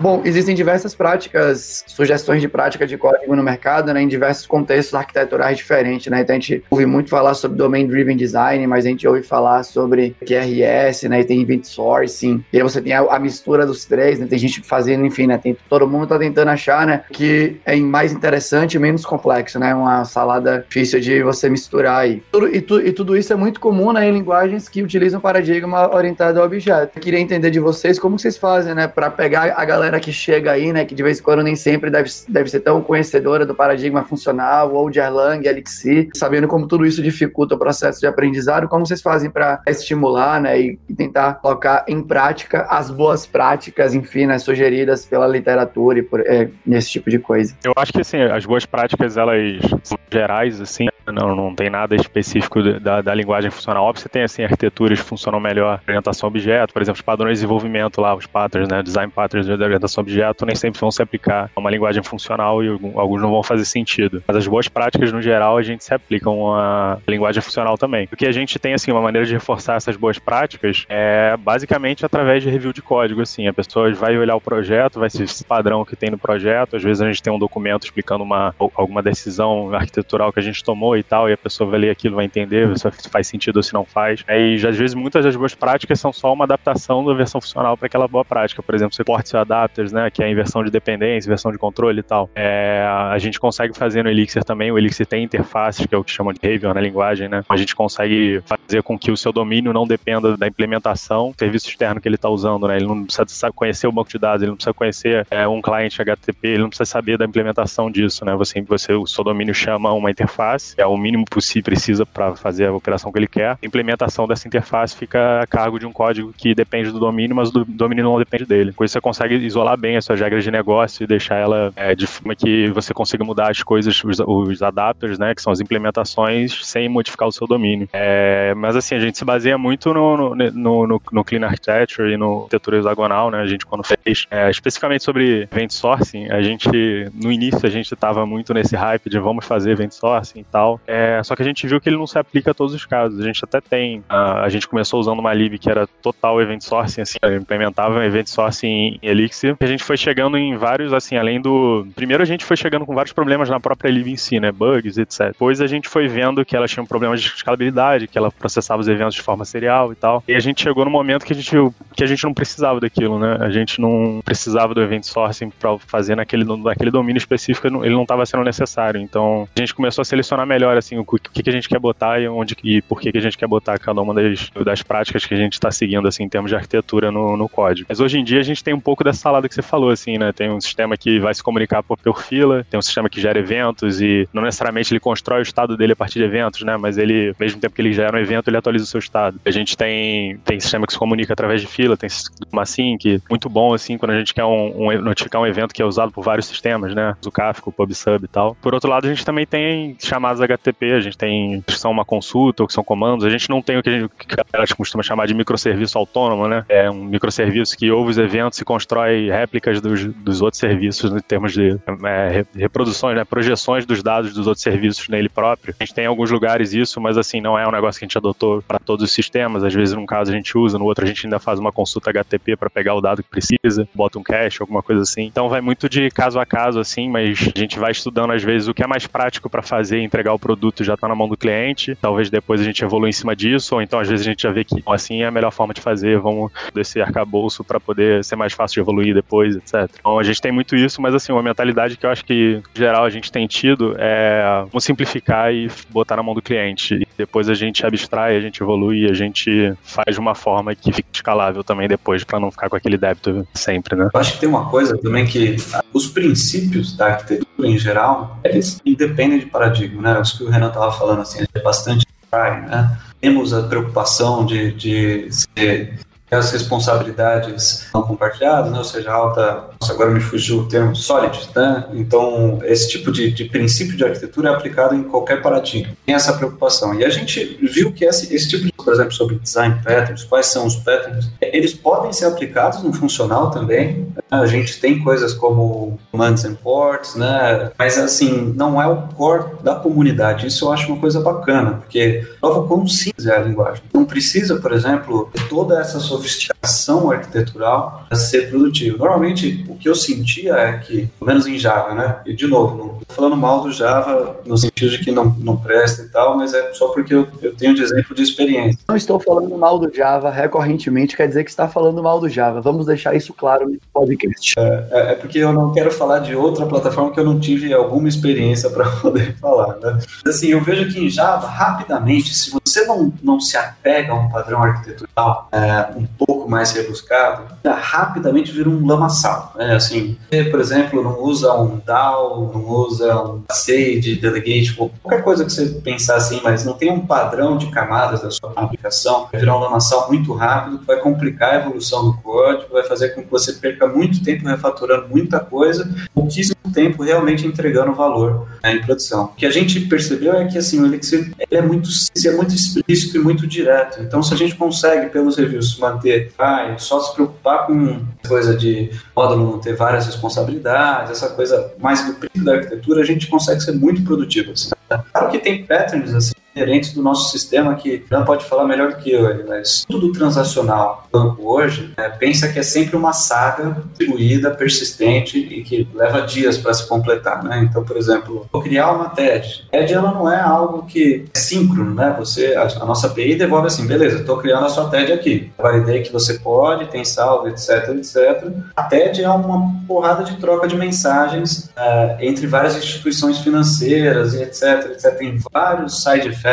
Bom, 0.00 0.22
existem 0.24 0.54
diversas 0.54 0.94
práticas, 0.94 1.84
sugestões 1.86 2.40
de 2.40 2.48
prática 2.48 2.86
de 2.86 2.96
código 2.96 3.34
no 3.34 3.42
mercado, 3.42 3.92
né, 3.92 4.00
em 4.00 4.06
diversos 4.06 4.46
contextos 4.46 4.94
arquiteturais 4.94 5.56
diferentes, 5.56 6.06
né? 6.06 6.20
Então 6.20 6.36
a 6.36 6.38
gente 6.38 6.62
ouve 6.70 6.86
muito 6.86 7.10
falar 7.10 7.34
sobre 7.34 7.58
Domain 7.58 7.86
Driven 7.86 8.16
Design, 8.16 8.64
mas 8.68 8.86
a 8.86 8.88
gente 8.88 9.08
ouve 9.08 9.22
falar 9.24 9.64
sobre 9.64 10.14
QRS, 10.24 11.08
né? 11.08 11.20
E 11.20 11.24
tem 11.24 11.42
Event 11.42 11.64
Sourcing, 11.64 12.44
e 12.52 12.58
aí 12.58 12.62
você 12.62 12.80
tem 12.80 12.92
a, 12.92 13.00
a, 13.00 13.18
mistura 13.18 13.66
dos 13.66 13.84
três, 13.84 14.20
né? 14.20 14.26
Tem 14.26 14.38
gente 14.38 14.60
fazendo, 14.62 15.04
enfim, 15.04 15.26
né? 15.26 15.36
Tem, 15.36 15.56
todo 15.68 15.88
mundo 15.88 16.06
tá 16.06 16.18
tentando 16.18 16.48
achar, 16.48 16.86
né? 16.86 17.02
Que 17.12 17.56
é 17.66 17.74
mais 17.76 18.12
interessante 18.12 18.74
e 18.74 18.78
menos 18.78 19.04
complexo, 19.04 19.58
né? 19.58 19.74
Uma 19.74 20.04
salada 20.04 20.64
difícil 20.68 21.00
de 21.00 21.22
você 21.24 21.50
misturar 21.50 22.02
aí. 22.02 22.22
E, 22.52 22.60
tu, 22.60 22.80
e 22.80 22.92
tudo 22.92 23.16
isso 23.16 23.32
é 23.32 23.36
muito 23.36 23.58
comum, 23.58 23.92
né? 23.92 24.08
Em 24.08 24.12
linguagens 24.12 24.68
que 24.68 24.80
utilizam 24.80 25.20
paradigma 25.20 25.92
orientado 25.92 26.38
ao 26.38 26.46
objeto. 26.46 26.92
Eu 26.96 27.02
queria 27.02 27.18
entender 27.18 27.50
de 27.50 27.58
vocês 27.58 27.98
como 27.98 28.16
vocês 28.16 28.36
fazem, 28.36 28.74
né? 28.74 28.86
Para 28.86 29.10
pegar 29.10 29.54
a 29.56 29.64
galera 29.64 29.87
galera 29.88 30.00
que 30.00 30.12
chega 30.12 30.52
aí, 30.52 30.72
né, 30.72 30.84
que 30.84 30.94
de 30.94 31.02
vez 31.02 31.18
em 31.18 31.22
quando 31.22 31.42
nem 31.42 31.56
sempre 31.56 31.90
deve, 31.90 32.10
deve 32.28 32.50
ser 32.50 32.60
tão 32.60 32.82
conhecedora 32.82 33.46
do 33.46 33.54
paradigma 33.54 34.04
funcional 34.04 34.74
ou 34.74 34.90
de 34.90 34.98
Erlang, 34.98 35.46
Elixir, 35.46 36.10
sabendo 36.14 36.46
como 36.46 36.68
tudo 36.68 36.84
isso 36.84 37.02
dificulta 37.02 37.54
o 37.54 37.58
processo 37.58 38.00
de 38.00 38.06
aprendizado, 38.06 38.68
como 38.68 38.86
vocês 38.86 39.00
fazem 39.00 39.30
para 39.30 39.60
estimular, 39.66 40.40
né, 40.40 40.60
e, 40.60 40.78
tentar 40.96 41.34
colocar 41.34 41.84
em 41.88 42.02
prática 42.02 42.66
as 42.68 42.90
boas 42.90 43.26
práticas, 43.26 43.94
enfim, 43.94 44.26
né, 44.26 44.38
sugeridas 44.38 45.06
pela 45.06 45.26
literatura 45.26 46.00
e 46.00 46.02
por, 46.02 46.20
é, 46.20 46.50
nesse 46.66 46.90
tipo 46.90 47.08
de 47.08 47.18
coisa. 47.18 47.54
Eu 47.64 47.72
acho 47.76 47.92
que, 47.92 48.00
assim, 48.00 48.20
as 48.20 48.44
boas 48.44 48.66
práticas, 48.66 49.16
elas 49.16 49.60
são 49.82 49.98
gerais, 50.10 50.60
assim, 50.60 50.88
não, 51.12 51.34
não 51.34 51.54
tem 51.54 51.70
nada 51.70 51.94
específico 51.94 52.62
da, 52.80 53.00
da 53.00 53.14
linguagem 53.14 53.50
funcional. 53.50 53.84
Óbvio, 53.84 54.02
você 54.02 54.08
tem, 54.08 54.22
assim, 54.22 54.42
arquiteturas 54.42 55.00
que 55.00 55.04
funcionam 55.06 55.40
melhor, 55.40 55.80
orientação 55.86 56.26
a 56.26 56.28
objeto, 56.28 56.72
por 56.72 56.82
exemplo, 56.82 56.98
os 56.98 57.02
padrões 57.02 57.38
de 57.38 57.44
desenvolvimento 57.44 58.00
lá, 58.00 58.14
os 58.14 58.26
patterns, 58.26 58.68
né, 58.68 58.82
design 58.82 59.12
patterns 59.12 59.46
orientação 59.78 60.02
a 60.02 60.02
objeto 60.02 60.46
nem 60.46 60.54
sempre 60.54 60.80
vão 60.80 60.90
se 60.90 61.02
aplicar 61.02 61.50
a 61.54 61.60
uma 61.60 61.70
linguagem 61.70 62.02
funcional 62.02 62.62
e 62.62 62.68
alguns 62.68 63.22
não 63.22 63.30
vão 63.30 63.42
fazer 63.42 63.64
sentido. 63.64 64.22
Mas 64.26 64.36
as 64.36 64.46
boas 64.46 64.68
práticas, 64.68 65.12
no 65.12 65.22
geral, 65.22 65.56
a 65.56 65.62
gente 65.62 65.84
se 65.84 65.94
aplicam 65.94 66.54
a 66.54 66.98
linguagem 67.06 67.42
funcional 67.42 67.78
também. 67.78 68.08
O 68.12 68.16
que 68.16 68.26
a 68.26 68.32
gente 68.32 68.58
tem, 68.58 68.74
assim, 68.74 68.90
uma 68.90 69.00
maneira 69.00 69.26
de 69.26 69.32
reforçar 69.32 69.76
essas 69.76 69.96
boas 69.96 70.18
práticas 70.18 70.84
é 70.88 71.36
basicamente 71.38 72.04
através 72.04 72.42
de 72.42 72.50
review 72.50 72.72
de 72.72 72.82
código, 72.82 73.22
assim. 73.22 73.46
A 73.46 73.52
pessoa 73.52 73.92
vai 73.94 74.16
olhar 74.16 74.36
o 74.36 74.40
projeto, 74.40 75.00
vai 75.00 75.10
ser 75.10 75.24
esse 75.24 75.44
padrão 75.44 75.84
que 75.84 75.96
tem 75.96 76.10
no 76.10 76.18
projeto. 76.18 76.76
Às 76.76 76.82
vezes 76.82 77.00
a 77.00 77.06
gente 77.06 77.22
tem 77.22 77.32
um 77.32 77.38
documento 77.38 77.84
explicando 77.84 78.24
uma, 78.24 78.54
alguma 78.74 79.02
decisão 79.02 79.74
arquitetural 79.74 80.32
que 80.32 80.40
a 80.40 80.42
gente 80.42 80.62
tomou 80.62 80.96
e 80.96 81.02
tal, 81.02 81.28
e 81.28 81.32
a 81.32 81.38
pessoa 81.38 81.70
vai 81.70 81.80
ler 81.80 81.90
aquilo, 81.90 82.16
vai 82.16 82.24
entender 82.24 82.68
se 82.78 83.08
faz 83.10 83.26
sentido 83.26 83.56
ou 83.56 83.62
se 83.62 83.72
não 83.72 83.84
faz. 83.84 84.24
E 84.28 84.54
às 84.66 84.76
vezes 84.76 84.94
muitas 84.94 85.24
das 85.24 85.36
boas 85.36 85.54
práticas 85.54 86.00
são 86.00 86.12
só 86.12 86.32
uma 86.32 86.44
adaptação 86.44 87.04
da 87.04 87.14
versão 87.14 87.40
funcional 87.40 87.76
para 87.76 87.86
aquela 87.86 88.08
boa 88.08 88.24
prática. 88.24 88.62
Por 88.62 88.74
exemplo, 88.74 88.94
suporte 88.94 89.28
adapters, 89.68 89.92
né, 89.92 90.10
que 90.10 90.22
é 90.22 90.26
a 90.26 90.30
inversão 90.30 90.64
de 90.64 90.70
dependência, 90.70 91.28
inversão 91.28 91.52
de 91.52 91.58
controle 91.58 92.00
e 92.00 92.02
tal. 92.02 92.30
É, 92.34 92.84
a 93.10 93.18
gente 93.18 93.38
consegue 93.38 93.76
fazer 93.76 94.02
no 94.02 94.10
Elixir 94.10 94.42
também. 94.42 94.72
O 94.72 94.78
Elixir 94.78 95.06
tem 95.06 95.22
interfaces, 95.22 95.86
que 95.86 95.94
é 95.94 95.98
o 95.98 96.02
que 96.02 96.10
chamam 96.10 96.32
de 96.32 96.40
behavior 96.40 96.74
na 96.74 96.80
linguagem, 96.80 97.28
né? 97.28 97.42
A 97.48 97.56
gente 97.56 97.74
consegue 97.74 98.42
fazer 98.46 98.82
com 98.82 98.98
que 98.98 99.10
o 99.10 99.16
seu 99.16 99.32
domínio 99.32 99.72
não 99.72 99.86
dependa 99.86 100.36
da 100.36 100.46
implementação, 100.46 101.30
do 101.30 101.38
serviço 101.38 101.68
externo 101.68 102.00
que 102.00 102.08
ele 102.08 102.16
está 102.16 102.28
usando, 102.28 102.66
né? 102.66 102.76
Ele 102.76 102.86
não 102.86 103.04
precisa 103.04 103.52
conhecer 103.52 103.86
o 103.86 103.92
banco 103.92 104.08
de 104.08 104.18
dados, 104.18 104.42
ele 104.42 104.50
não 104.50 104.56
precisa 104.56 104.74
conhecer 104.74 105.26
é, 105.30 105.46
um 105.46 105.60
cliente 105.60 106.00
HTTP, 106.00 106.48
ele 106.48 106.62
não 106.62 106.68
precisa 106.68 106.86
saber 106.86 107.18
da 107.18 107.24
implementação 107.24 107.90
disso, 107.90 108.24
né? 108.24 108.34
Você, 108.36 108.60
você, 108.62 108.92
o 108.92 109.06
seu 109.06 109.22
domínio 109.22 109.54
chama 109.54 109.92
uma 109.92 110.10
interface, 110.10 110.74
é 110.76 110.86
o 110.86 110.96
mínimo 110.96 111.24
possível 111.24 111.58
precisa 111.68 112.06
para 112.06 112.34
fazer 112.36 112.66
a 112.66 112.72
operação 112.72 113.12
que 113.12 113.18
ele 113.18 113.26
quer. 113.26 113.50
A 113.50 113.58
implementação 113.62 114.26
dessa 114.26 114.46
interface 114.46 114.96
fica 114.96 115.42
a 115.42 115.46
cargo 115.46 115.78
de 115.78 115.84
um 115.84 115.92
código 115.92 116.32
que 116.36 116.54
depende 116.54 116.90
do 116.90 116.98
domínio, 116.98 117.34
mas 117.34 117.50
o 117.50 117.64
domínio 117.64 118.04
não 118.04 118.18
depende 118.18 118.46
dele. 118.46 118.72
Com 118.72 118.84
isso 118.84 118.92
você 118.92 119.00
consegue 119.00 119.38
isolar 119.58 119.76
bem 119.76 119.96
as 119.96 120.04
suas 120.04 120.20
regras 120.20 120.44
de 120.44 120.50
negócio 120.50 121.02
e 121.02 121.06
deixar 121.06 121.36
ela 121.36 121.72
é, 121.74 121.94
de 121.94 122.06
forma 122.06 122.34
que 122.34 122.68
você 122.68 122.94
consiga 122.94 123.24
mudar 123.24 123.50
as 123.50 123.62
coisas, 123.62 124.02
os, 124.04 124.20
os, 124.20 124.62
adapters, 124.62 125.18
né, 125.18 125.34
que 125.34 125.42
são 125.42 125.52
as 125.52 125.60
implementações, 125.60 126.64
sem 126.64 126.88
modificar 126.88 127.26
o 127.26 127.32
seu 127.32 127.46
domínio. 127.46 127.88
É, 127.92 128.54
mas 128.54 128.76
assim, 128.76 128.94
a 128.94 129.00
gente 129.00 129.18
se 129.18 129.24
baseia 129.24 129.58
muito 129.58 129.92
no, 129.92 130.34
no, 130.34 130.86
no, 130.86 131.02
no 131.12 131.24
Clean 131.24 131.44
Architecture 131.44 132.12
e 132.12 132.16
no 132.16 132.42
arquitetura 132.42 132.78
hexagonal, 132.78 133.30
né, 133.30 133.40
a 133.40 133.46
gente 133.46 133.66
quando 133.66 133.82
fez, 133.84 134.26
é, 134.30 134.48
especificamente 134.50 135.02
sobre 135.02 135.48
event 135.50 135.70
sourcing, 135.70 136.28
a 136.30 136.40
gente, 136.40 136.68
no 137.12 137.32
início 137.32 137.60
a 137.64 137.70
gente 137.70 137.92
estava 137.92 138.24
muito 138.24 138.54
nesse 138.54 138.76
hype 138.76 139.10
de 139.10 139.18
vamos 139.18 139.44
fazer 139.44 139.72
event 139.72 139.90
sourcing 139.90 140.40
e 140.40 140.44
tal, 140.44 140.80
é, 140.86 141.20
só 141.24 141.34
que 141.34 141.42
a 141.42 141.44
gente 141.44 141.66
viu 141.66 141.80
que 141.80 141.88
ele 141.88 141.96
não 141.96 142.06
se 142.06 142.18
aplica 142.18 142.52
a 142.52 142.54
todos 142.54 142.74
os 142.74 142.84
casos. 142.86 143.20
A 143.20 143.24
gente 143.24 143.44
até 143.44 143.60
tem, 143.60 144.04
a, 144.08 144.42
a 144.42 144.48
gente 144.48 144.68
começou 144.68 145.00
usando 145.00 145.18
uma 145.18 145.34
lib 145.34 145.58
que 145.58 145.70
era 145.70 145.86
total 145.86 146.40
event 146.40 146.60
sourcing, 146.60 147.00
assim, 147.00 147.18
implementava 147.40 148.04
event 148.04 148.26
sourcing 148.26 148.68
em 148.68 148.98
Elixir 149.02 149.47
que 149.56 149.64
a 149.64 149.68
gente 149.68 149.84
foi 149.84 149.96
chegando 149.96 150.36
em 150.36 150.56
vários, 150.56 150.92
assim, 150.92 151.16
além 151.16 151.40
do. 151.40 151.86
Primeiro 151.94 152.22
a 152.22 152.26
gente 152.26 152.44
foi 152.44 152.56
chegando 152.56 152.84
com 152.84 152.94
vários 152.94 153.12
problemas 153.12 153.48
na 153.48 153.60
própria 153.60 153.90
Live 153.90 154.10
em 154.10 154.16
si, 154.16 154.40
né? 154.40 154.52
Bugs, 154.52 154.98
etc. 154.98 155.28
Depois 155.28 155.60
a 155.60 155.66
gente 155.66 155.88
foi 155.88 156.08
vendo 156.08 156.44
que 156.44 156.56
ela 156.56 156.66
tinha 156.66 156.82
um 156.82 156.86
problema 156.86 157.16
de 157.16 157.26
escalabilidade, 157.26 158.08
que 158.08 158.18
ela 158.18 158.30
processava 158.30 158.80
os 158.80 158.88
eventos 158.88 159.14
de 159.14 159.22
forma 159.22 159.44
serial 159.44 159.92
e 159.92 159.94
tal. 159.96 160.22
E 160.28 160.34
a 160.34 160.40
gente 160.40 160.62
chegou 160.62 160.84
no 160.84 160.90
momento 160.90 161.24
que 161.24 161.32
a 161.32 161.36
gente, 161.36 161.50
que 161.94 162.04
a 162.04 162.06
gente 162.06 162.24
não 162.24 162.34
precisava 162.34 162.80
daquilo, 162.80 163.18
né? 163.18 163.38
A 163.40 163.50
gente 163.50 163.80
não 163.80 164.20
precisava 164.24 164.74
do 164.74 164.82
event 164.82 165.04
sourcing 165.04 165.50
para 165.50 165.78
fazer 165.78 166.16
naquele, 166.16 166.44
naquele 166.44 166.90
domínio 166.90 167.18
específico, 167.18 167.66
ele 167.66 167.94
não 167.94 168.02
estava 168.02 168.24
sendo 168.26 168.44
necessário. 168.44 169.00
Então 169.00 169.48
a 169.56 169.60
gente 169.60 169.74
começou 169.74 170.02
a 170.02 170.04
selecionar 170.04 170.46
melhor, 170.46 170.76
assim, 170.76 170.98
o 170.98 171.04
que, 171.04 171.42
que 171.42 171.50
a 171.50 171.52
gente 171.52 171.68
quer 171.68 171.78
botar 171.78 172.20
e 172.20 172.28
onde 172.28 172.56
e 172.64 172.82
por 172.82 173.00
que, 173.00 173.12
que 173.12 173.18
a 173.18 173.20
gente 173.20 173.36
quer 173.36 173.46
botar 173.46 173.78
cada 173.78 174.00
uma 174.00 174.14
das, 174.14 174.50
das 174.64 174.82
práticas 174.82 175.24
que 175.24 175.34
a 175.34 175.36
gente 175.36 175.54
está 175.54 175.70
seguindo, 175.70 176.06
assim, 176.06 176.24
em 176.24 176.28
termos 176.28 176.50
de 176.50 176.56
arquitetura 176.56 177.10
no, 177.10 177.36
no 177.36 177.48
código. 177.48 177.86
Mas 177.88 178.00
hoje 178.00 178.18
em 178.18 178.24
dia 178.24 178.40
a 178.40 178.42
gente 178.42 178.62
tem 178.62 178.74
um 178.74 178.80
pouco 178.80 179.04
dessa 179.04 179.30
que 179.46 179.54
você 179.54 179.60
falou, 179.60 179.90
assim, 179.90 180.16
né? 180.16 180.32
Tem 180.32 180.50
um 180.50 180.58
sistema 180.58 180.96
que 180.96 181.20
vai 181.20 181.34
se 181.34 181.42
comunicar 181.42 181.82
por, 181.82 181.98
fila, 182.22 182.66
tem 182.70 182.78
um 182.78 182.82
sistema 182.82 183.10
que 183.10 183.20
gera 183.20 183.38
eventos 183.38 184.00
e 184.00 184.26
não 184.32 184.42
necessariamente 184.42 184.92
ele 184.92 185.00
constrói 185.00 185.40
o 185.40 185.42
estado 185.42 185.76
dele 185.76 185.92
a 185.92 185.96
partir 185.96 186.18
de 186.18 186.24
eventos, 186.24 186.62
né? 186.62 186.76
Mas 186.78 186.96
ele, 186.96 187.34
mesmo 187.38 187.60
tempo 187.60 187.74
que 187.74 187.82
ele 187.82 187.92
gera 187.92 188.16
um 188.16 188.20
evento, 188.20 188.48
ele 188.48 188.56
atualiza 188.56 188.84
o 188.84 188.88
seu 188.88 188.98
estado. 188.98 189.38
A 189.44 189.50
gente 189.50 189.76
tem, 189.76 190.38
tem 190.38 190.58
sistema 190.58 190.86
que 190.86 190.94
se 190.94 190.98
comunica 190.98 191.34
através 191.34 191.60
de 191.60 191.66
fila, 191.66 191.96
tem 191.96 192.08
uma 192.50 192.64
sync, 192.64 193.20
muito 193.28 193.48
bom, 193.48 193.74
assim, 193.74 193.98
quando 193.98 194.12
a 194.12 194.18
gente 194.18 194.32
quer 194.32 194.44
um, 194.44 194.88
um, 194.88 195.02
notificar 195.02 195.40
um 195.40 195.46
evento 195.46 195.74
que 195.74 195.82
é 195.82 195.84
usado 195.84 196.10
por 196.10 196.24
vários 196.24 196.46
sistemas, 196.46 196.94
né? 196.94 197.14
O 197.24 197.30
Kafka, 197.30 197.68
o 197.68 197.72
PubSub 197.72 198.24
e 198.24 198.28
tal. 198.28 198.56
Por 198.60 198.72
outro 198.72 198.88
lado, 198.88 199.06
a 199.06 199.10
gente 199.10 199.24
também 199.24 199.46
tem 199.46 199.96
chamadas 200.00 200.40
HTTP, 200.40 200.92
a 200.92 201.00
gente 201.00 201.18
tem 201.18 201.62
que 201.66 201.78
são 201.78 201.90
uma 201.90 202.04
consulta 202.04 202.62
ou 202.62 202.66
que 202.66 202.72
são 202.72 202.84
comandos. 202.84 203.24
A 203.24 203.30
gente 203.30 203.48
não 203.50 203.60
tem 203.60 203.78
o 203.78 203.82
que 203.82 203.90
a, 203.90 203.92
gente, 203.92 204.08
que 204.08 204.40
a 204.40 204.76
costuma 204.76 205.02
chamar 205.02 205.26
de 205.26 205.34
microserviço 205.34 205.98
autônomo, 205.98 206.48
né? 206.48 206.64
É 206.68 206.90
um 206.90 207.04
microserviço 207.04 207.76
que 207.76 207.90
ouve 207.90 208.10
os 208.10 208.18
eventos 208.18 208.58
e 208.60 208.64
constrói 208.64 209.27
réplicas 209.30 209.80
dos, 209.80 210.04
dos 210.04 210.42
outros 210.42 210.60
serviços 210.60 211.12
em 211.12 211.20
termos 211.20 211.52
de 211.52 211.78
é, 212.04 212.44
reproduções, 212.54 213.16
né? 213.16 213.24
Projeções 213.24 213.84
dos 213.86 214.02
dados 214.02 214.32
dos 214.32 214.46
outros 214.46 214.62
serviços 214.62 215.08
nele 215.08 215.28
próprio. 215.28 215.74
A 215.78 215.84
gente 215.84 215.94
tem 215.94 216.04
em 216.04 216.08
alguns 216.08 216.30
lugares 216.30 216.72
isso, 216.72 217.00
mas 217.00 217.16
assim, 217.16 217.40
não 217.40 217.58
é 217.58 217.66
um 217.66 217.70
negócio 217.70 217.98
que 217.98 218.04
a 218.04 218.08
gente 218.08 218.18
adotou 218.18 218.62
para 218.62 218.78
todos 218.78 219.04
os 219.04 219.12
sistemas. 219.12 219.64
Às 219.64 219.74
vezes, 219.74 219.94
num 219.94 220.06
caso 220.06 220.30
a 220.30 220.34
gente 220.34 220.56
usa, 220.56 220.78
no 220.78 220.84
outro 220.84 221.04
a 221.04 221.08
gente 221.08 221.26
ainda 221.26 221.38
faz 221.38 221.58
uma 221.58 221.72
consulta 221.72 222.10
HTTP 222.10 222.56
para 222.56 222.70
pegar 222.70 222.94
o 222.94 223.00
dado 223.00 223.22
que 223.22 223.28
precisa, 223.28 223.88
bota 223.94 224.18
um 224.18 224.22
cache, 224.22 224.58
alguma 224.60 224.82
coisa 224.82 225.02
assim. 225.02 225.22
Então 225.22 225.48
vai 225.48 225.60
muito 225.60 225.88
de 225.88 226.10
caso 226.10 226.38
a 226.38 226.46
caso, 226.46 226.80
assim, 226.80 227.08
mas 227.08 227.50
a 227.54 227.58
gente 227.58 227.78
vai 227.78 227.92
estudando 227.92 228.32
às 228.32 228.42
vezes 228.42 228.68
o 228.68 228.74
que 228.74 228.82
é 228.82 228.86
mais 228.86 229.06
prático 229.06 229.48
para 229.48 229.62
fazer, 229.62 230.00
entregar 230.00 230.32
o 230.32 230.38
produto 230.38 230.84
já 230.84 230.94
está 230.94 231.08
na 231.08 231.14
mão 231.14 231.28
do 231.28 231.36
cliente. 231.36 231.96
Talvez 232.00 232.30
depois 232.30 232.60
a 232.60 232.64
gente 232.64 232.82
evolua 232.82 233.08
em 233.08 233.12
cima 233.12 233.34
disso, 233.34 233.74
ou 233.74 233.82
então 233.82 233.98
às 233.98 234.08
vezes 234.08 234.26
a 234.26 234.30
gente 234.30 234.42
já 234.42 234.50
vê 234.50 234.64
que 234.64 234.82
assim 234.86 235.22
é 235.22 235.26
a 235.26 235.30
melhor 235.30 235.50
forma 235.50 235.74
de 235.74 235.80
fazer, 235.80 236.18
vamos 236.18 236.50
desse 236.74 237.00
arcabouço 237.00 237.64
para 237.64 237.80
poder 237.80 238.24
ser 238.24 238.36
mais 238.36 238.52
fácil 238.52 238.74
de 238.74 238.80
evoluir 238.80 239.07
depois, 239.14 239.56
etc. 239.56 239.90
Então 239.98 240.18
a 240.18 240.22
gente 240.22 240.40
tem 240.40 240.52
muito 240.52 240.76
isso, 240.76 241.00
mas 241.00 241.14
assim, 241.14 241.32
uma 241.32 241.42
mentalidade 241.42 241.96
que 241.96 242.06
eu 242.06 242.10
acho 242.10 242.24
que 242.24 242.62
em 242.74 242.78
geral 242.78 243.04
a 243.04 243.10
gente 243.10 243.30
tem 243.30 243.46
tido 243.46 243.94
é 243.98 244.64
vamos 244.70 244.84
simplificar 244.84 245.52
e 245.52 245.68
botar 245.90 246.16
na 246.16 246.22
mão 246.22 246.34
do 246.34 246.42
cliente. 246.42 246.94
E 246.94 247.06
depois 247.16 247.48
a 247.48 247.54
gente 247.54 247.84
abstrai, 247.84 248.36
a 248.36 248.40
gente 248.40 248.62
evolui, 248.62 249.10
a 249.10 249.14
gente 249.14 249.72
faz 249.82 250.14
de 250.14 250.20
uma 250.20 250.34
forma 250.34 250.74
que 250.74 250.92
fique 250.92 251.08
escalável 251.12 251.64
também 251.64 251.88
depois, 251.88 252.24
para 252.24 252.40
não 252.40 252.50
ficar 252.50 252.68
com 252.68 252.76
aquele 252.76 252.96
débito 252.96 253.46
sempre, 253.54 253.96
né? 253.96 254.08
Eu 254.12 254.20
acho 254.20 254.34
que 254.34 254.40
tem 254.40 254.48
uma 254.48 254.68
coisa 254.68 254.96
também 254.98 255.26
que 255.26 255.56
os 255.92 256.08
princípios 256.08 256.96
da 256.96 257.06
arquitetura 257.06 257.68
em 257.68 257.78
geral, 257.78 258.38
eles 258.44 258.80
independem 258.84 259.38
de 259.38 259.46
paradigma, 259.46 260.02
né? 260.02 260.20
Isso 260.20 260.38
que 260.38 260.44
o 260.44 260.48
Renan 260.48 260.68
estava 260.68 260.92
falando, 260.92 261.22
assim, 261.22 261.44
é 261.52 261.60
bastante 261.60 262.06
né? 262.32 262.98
Temos 263.20 263.52
a 263.52 263.62
preocupação 263.62 264.44
de, 264.44 264.72
de 264.72 265.28
ser 265.30 265.98
as 266.30 266.50
responsabilidades 266.52 267.86
não 267.94 268.02
compartilhadas, 268.02 268.70
né? 268.70 268.78
ou 268.78 268.84
seja, 268.84 269.10
alta, 269.10 269.64
nossa, 269.80 269.92
agora 269.92 270.10
me 270.10 270.20
fugiu 270.20 270.60
o 270.60 270.68
termo, 270.68 270.94
solid, 270.94 271.48
né? 271.54 271.86
Então, 271.94 272.58
esse 272.64 272.88
tipo 272.88 273.10
de, 273.10 273.30
de, 273.30 273.44
princípio 273.44 273.96
de 273.96 274.04
arquitetura 274.04 274.50
é 274.50 274.52
aplicado 274.52 274.94
em 274.94 275.02
qualquer 275.02 275.40
paradigma. 275.40 275.94
Tem 276.04 276.14
essa 276.14 276.32
preocupação. 276.32 276.94
E 276.94 277.04
a 277.04 277.08
gente 277.08 277.58
viu 277.62 277.92
que 277.92 278.04
esse, 278.04 278.34
esse 278.34 278.48
tipo 278.48 278.64
de, 278.64 278.72
por 278.72 278.92
exemplo, 278.92 279.12
sobre 279.12 279.36
design 279.36 279.80
patterns, 279.82 280.24
quais 280.24 280.46
são 280.46 280.66
os 280.66 280.76
patterns, 280.76 281.30
eles 281.40 281.72
podem 281.72 282.12
ser 282.12 282.26
aplicados 282.26 282.82
no 282.82 282.92
funcional 282.92 283.50
também. 283.50 284.08
Né? 284.14 284.22
A 284.30 284.46
gente 284.46 284.80
tem 284.80 285.02
coisas 285.02 285.32
como 285.32 285.98
commands 286.10 286.44
and 286.44 286.54
ports, 286.56 287.14
né? 287.14 287.70
Mas, 287.78 287.98
assim, 287.98 288.52
não 288.54 288.80
é 288.80 288.86
o 288.86 289.08
core 289.14 289.44
da 289.62 289.74
comunidade. 289.74 290.46
Isso 290.46 290.66
eu 290.66 290.72
acho 290.72 290.92
uma 290.92 291.00
coisa 291.00 291.20
bacana, 291.20 291.72
porque 291.72 292.26
prova 292.40 292.66
quão 292.66 292.86
simples 292.86 293.26
é 293.26 293.36
a 293.36 293.40
linguagem. 293.40 293.82
Não 293.92 294.04
precisa, 294.04 294.56
por 294.56 294.72
exemplo, 294.72 295.30
toda 295.48 295.80
essa 295.80 296.00
sofisticação 296.18 297.10
arquitetural 297.10 298.04
para 298.08 298.18
ser 298.18 298.50
produtivo. 298.50 298.98
Normalmente, 298.98 299.64
o 299.68 299.74
que 299.76 299.88
eu 299.88 299.94
sentia 299.94 300.54
é 300.54 300.78
que, 300.78 301.08
pelo 301.18 301.28
menos 301.28 301.46
em 301.46 301.58
Java, 301.58 301.94
né? 301.94 302.20
E, 302.26 302.34
de 302.34 302.46
novo, 302.46 302.76
não 302.76 302.86
estou 303.00 303.16
falando 303.16 303.36
mal 303.36 303.62
do 303.62 303.72
Java 303.72 304.40
no 304.44 304.56
sentido 304.56 304.90
de 304.90 304.98
que 304.98 305.10
não, 305.10 305.36
não 305.38 305.56
presta 305.56 306.02
e 306.02 306.08
tal, 306.08 306.36
mas 306.36 306.52
é 306.54 306.72
só 306.72 306.88
porque 306.88 307.14
eu, 307.14 307.26
eu 307.42 307.54
tenho 307.54 307.74
de 307.74 307.82
exemplo 307.82 308.14
de 308.14 308.22
experiência. 308.22 308.78
Não 308.88 308.96
estou 308.96 309.20
falando 309.20 309.56
mal 309.56 309.78
do 309.78 309.92
Java 309.94 310.30
recorrentemente, 310.30 311.16
quer 311.16 311.28
dizer 311.28 311.44
que 311.44 311.50
está 311.50 311.68
falando 311.68 312.02
mal 312.02 312.20
do 312.20 312.28
Java. 312.28 312.60
Vamos 312.60 312.86
deixar 312.86 313.14
isso 313.14 313.32
claro 313.32 313.68
no 313.68 313.78
podcast. 313.92 314.54
É, 314.58 314.88
é, 314.90 315.12
é 315.12 315.14
porque 315.14 315.38
eu 315.38 315.52
não 315.52 315.72
quero 315.72 315.90
falar 315.90 316.20
de 316.20 316.34
outra 316.34 316.66
plataforma 316.66 317.12
que 317.12 317.20
eu 317.20 317.24
não 317.24 317.38
tive 317.38 317.72
alguma 317.72 318.08
experiência 318.08 318.70
para 318.70 318.88
poder 319.00 319.36
falar, 319.36 319.76
né? 319.76 319.98
Assim, 320.26 320.48
eu 320.48 320.62
vejo 320.62 320.92
que 320.92 320.98
em 320.98 321.08
Java, 321.08 321.46
rapidamente, 321.46 322.34
se 322.34 322.50
você 322.50 322.57
não, 322.86 323.12
não 323.22 323.40
se 323.40 323.56
apega 323.56 324.12
a 324.12 324.16
um 324.16 324.28
padrão 324.28 324.62
arquitetural 324.62 325.48
é, 325.52 325.96
um 325.96 326.06
pouco 326.06 326.48
mais 326.48 326.72
rebuscado, 326.72 327.54
rapidamente 327.64 328.52
vira 328.52 328.68
um 328.68 328.86
lamaçal. 328.86 329.52
Né? 329.56 329.74
Assim, 329.74 330.16
você, 330.30 330.44
por 330.44 330.60
exemplo, 330.60 331.02
não 331.02 331.22
usa 331.22 331.52
um 331.54 331.80
DAO, 331.84 332.50
não 332.52 332.66
usa 332.66 333.16
um 333.22 333.42
SAGE, 333.50 334.16
Delegate, 334.16 334.74
qualquer 334.74 335.22
coisa 335.22 335.44
que 335.44 335.52
você 335.52 335.66
pensar 335.66 336.16
assim, 336.16 336.40
mas 336.42 336.64
não 336.64 336.74
tem 336.74 336.90
um 336.90 337.06
padrão 337.06 337.56
de 337.56 337.70
camadas 337.70 338.22
da 338.22 338.30
sua 338.30 338.52
aplicação, 338.56 339.28
vai 339.30 339.40
virar 339.40 339.56
um 339.56 339.60
lamaçal 339.60 340.08
muito 340.08 340.32
rápido, 340.32 340.80
vai 340.86 340.98
complicar 340.98 341.54
a 341.54 341.56
evolução 341.56 342.10
do 342.10 342.16
código, 342.18 342.72
vai 342.72 342.84
fazer 342.84 343.10
com 343.10 343.22
que 343.22 343.30
você 343.30 343.52
perca 343.52 343.86
muito 343.86 344.22
tempo 344.22 344.46
refatorando 344.46 345.08
muita 345.08 345.40
coisa, 345.40 345.88
pouquíssimo 346.14 346.56
tempo 346.72 347.02
realmente 347.02 347.46
entregando 347.46 347.92
valor 347.94 348.48
né, 348.62 348.74
em 348.74 348.80
produção. 348.80 349.24
O 349.24 349.28
que 349.28 349.46
a 349.46 349.50
gente 349.50 349.80
percebeu 349.80 350.34
é 350.34 350.46
que 350.46 350.58
assim, 350.58 350.80
o 350.80 350.86
Elixir 350.86 351.32
é 351.50 351.60
muito, 351.60 351.88
é 352.24 352.30
muito 352.30 352.52
explícito 352.58 353.16
e 353.16 353.20
muito 353.20 353.46
direto. 353.46 354.00
Então, 354.02 354.22
se 354.22 354.34
a 354.34 354.36
gente 354.36 354.54
consegue, 354.54 355.08
pelos 355.10 355.36
reviews, 355.36 355.78
manter, 355.78 356.32
ah, 356.38 356.74
só 356.78 357.00
se 357.00 357.14
preocupar 357.14 357.66
com 357.66 358.04
coisa 358.26 358.56
de 358.56 358.90
módulo 359.16 359.52
não 359.52 359.58
ter 359.58 359.74
várias 359.74 360.06
responsabilidades, 360.06 361.12
essa 361.12 361.30
coisa 361.30 361.72
mais 361.78 362.04
do 362.06 362.14
princípio 362.14 362.44
da 362.44 362.54
arquitetura, 362.54 363.00
a 363.00 363.04
gente 363.04 363.26
consegue 363.26 363.60
ser 363.60 363.72
muito 363.72 364.02
produtivo. 364.02 364.52
Assim. 364.52 364.70
Claro 364.88 365.30
que 365.30 365.38
tem 365.38 365.64
patterns 365.64 366.14
assim, 366.14 366.32
inerentes 366.58 366.92
do 366.92 367.02
nosso 367.02 367.30
sistema 367.30 367.74
que 367.74 368.04
não 368.10 368.24
pode 368.24 368.44
falar 368.44 368.64
melhor 368.64 368.90
do 368.90 368.96
que 368.96 369.10
eu, 369.10 369.46
mas 369.46 369.84
tudo 369.88 370.12
transacional 370.12 371.06
banco 371.12 371.42
hoje 371.42 371.92
é, 371.96 372.08
pensa 372.08 372.48
que 372.48 372.58
é 372.58 372.62
sempre 372.62 372.96
uma 372.96 373.12
saga 373.12 373.76
distribuída, 373.88 374.50
persistente 374.50 375.38
e 375.38 375.62
que 375.62 375.88
leva 375.94 376.22
dias 376.22 376.58
para 376.58 376.74
se 376.74 376.86
completar, 376.88 377.42
né? 377.42 377.66
Então, 377.68 377.84
por 377.84 377.96
exemplo, 377.96 378.46
vou 378.52 378.62
criar 378.62 378.92
uma 378.92 379.10
TED. 379.10 379.66
TED 379.70 379.94
ela 379.94 380.12
não 380.12 380.30
é 380.30 380.40
algo 380.40 380.84
que 380.86 381.26
é 381.34 381.38
síncrono, 381.38 381.94
né? 381.94 382.14
Você, 382.18 382.54
a, 382.54 382.66
a 382.82 382.86
nossa 382.86 383.06
API 383.06 383.36
devolve 383.36 383.68
assim, 383.68 383.86
beleza, 383.86 384.18
estou 384.18 384.38
criando 384.38 384.66
a 384.66 384.68
sua 384.68 384.88
TED 384.88 385.12
aqui. 385.12 385.52
Validei 385.56 386.02
que 386.02 386.12
você 386.12 386.34
pode, 386.38 386.86
tem 386.86 387.04
salvo, 387.04 387.48
etc, 387.48 387.88
etc. 387.90 388.50
A 388.76 388.82
TED 388.84 389.22
é 389.22 389.30
uma 389.30 389.72
porrada 389.86 390.24
de 390.24 390.36
troca 390.36 390.66
de 390.66 390.76
mensagens 390.76 391.70
uh, 391.76 392.16
entre 392.20 392.46
várias 392.46 392.76
instituições 392.76 393.38
financeiras 393.38 394.34
e 394.34 394.42
etc, 394.42 394.90
etc. 394.92 395.16
Tem 395.16 395.38
vários 395.52 396.02
side 396.02 396.28
effects 396.28 396.47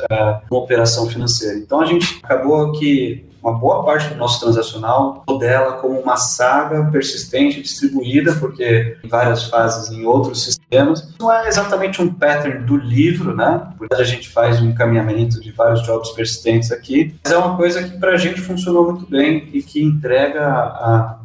uh, 0.00 0.40
uma 0.50 0.60
operação 0.60 1.08
financeira. 1.08 1.58
Então, 1.58 1.80
a 1.80 1.86
gente 1.86 2.20
acabou 2.22 2.72
que 2.72 3.28
uma 3.42 3.52
boa 3.52 3.84
parte 3.84 4.08
do 4.08 4.16
nosso 4.16 4.40
transacional 4.40 5.22
modela 5.28 5.74
como 5.74 5.98
uma 5.98 6.16
saga 6.16 6.84
persistente 6.90 7.62
distribuída, 7.62 8.34
porque 8.34 8.96
em 9.02 9.08
várias 9.08 9.44
fases 9.44 9.90
em 9.90 10.04
outros 10.04 10.44
sistemas. 10.44 11.14
Não 11.18 11.32
é 11.32 11.48
exatamente 11.48 12.02
um 12.02 12.12
pattern 12.12 12.64
do 12.64 12.76
livro, 12.76 13.34
né? 13.34 13.68
Porque 13.78 13.94
a 13.94 14.04
gente 14.04 14.28
faz 14.28 14.60
um 14.60 14.68
encaminhamento 14.68 15.40
de 15.40 15.50
vários 15.52 15.82
jobs 15.82 16.10
persistentes 16.10 16.70
aqui, 16.72 17.14
mas 17.24 17.32
é 17.32 17.38
uma 17.38 17.56
coisa 17.56 17.82
que 17.82 17.96
para 17.98 18.12
a 18.12 18.16
gente 18.16 18.40
funcionou 18.40 18.92
muito 18.92 19.08
bem 19.08 19.48
e 19.52 19.62
que 19.62 19.82
entrega 19.82 20.40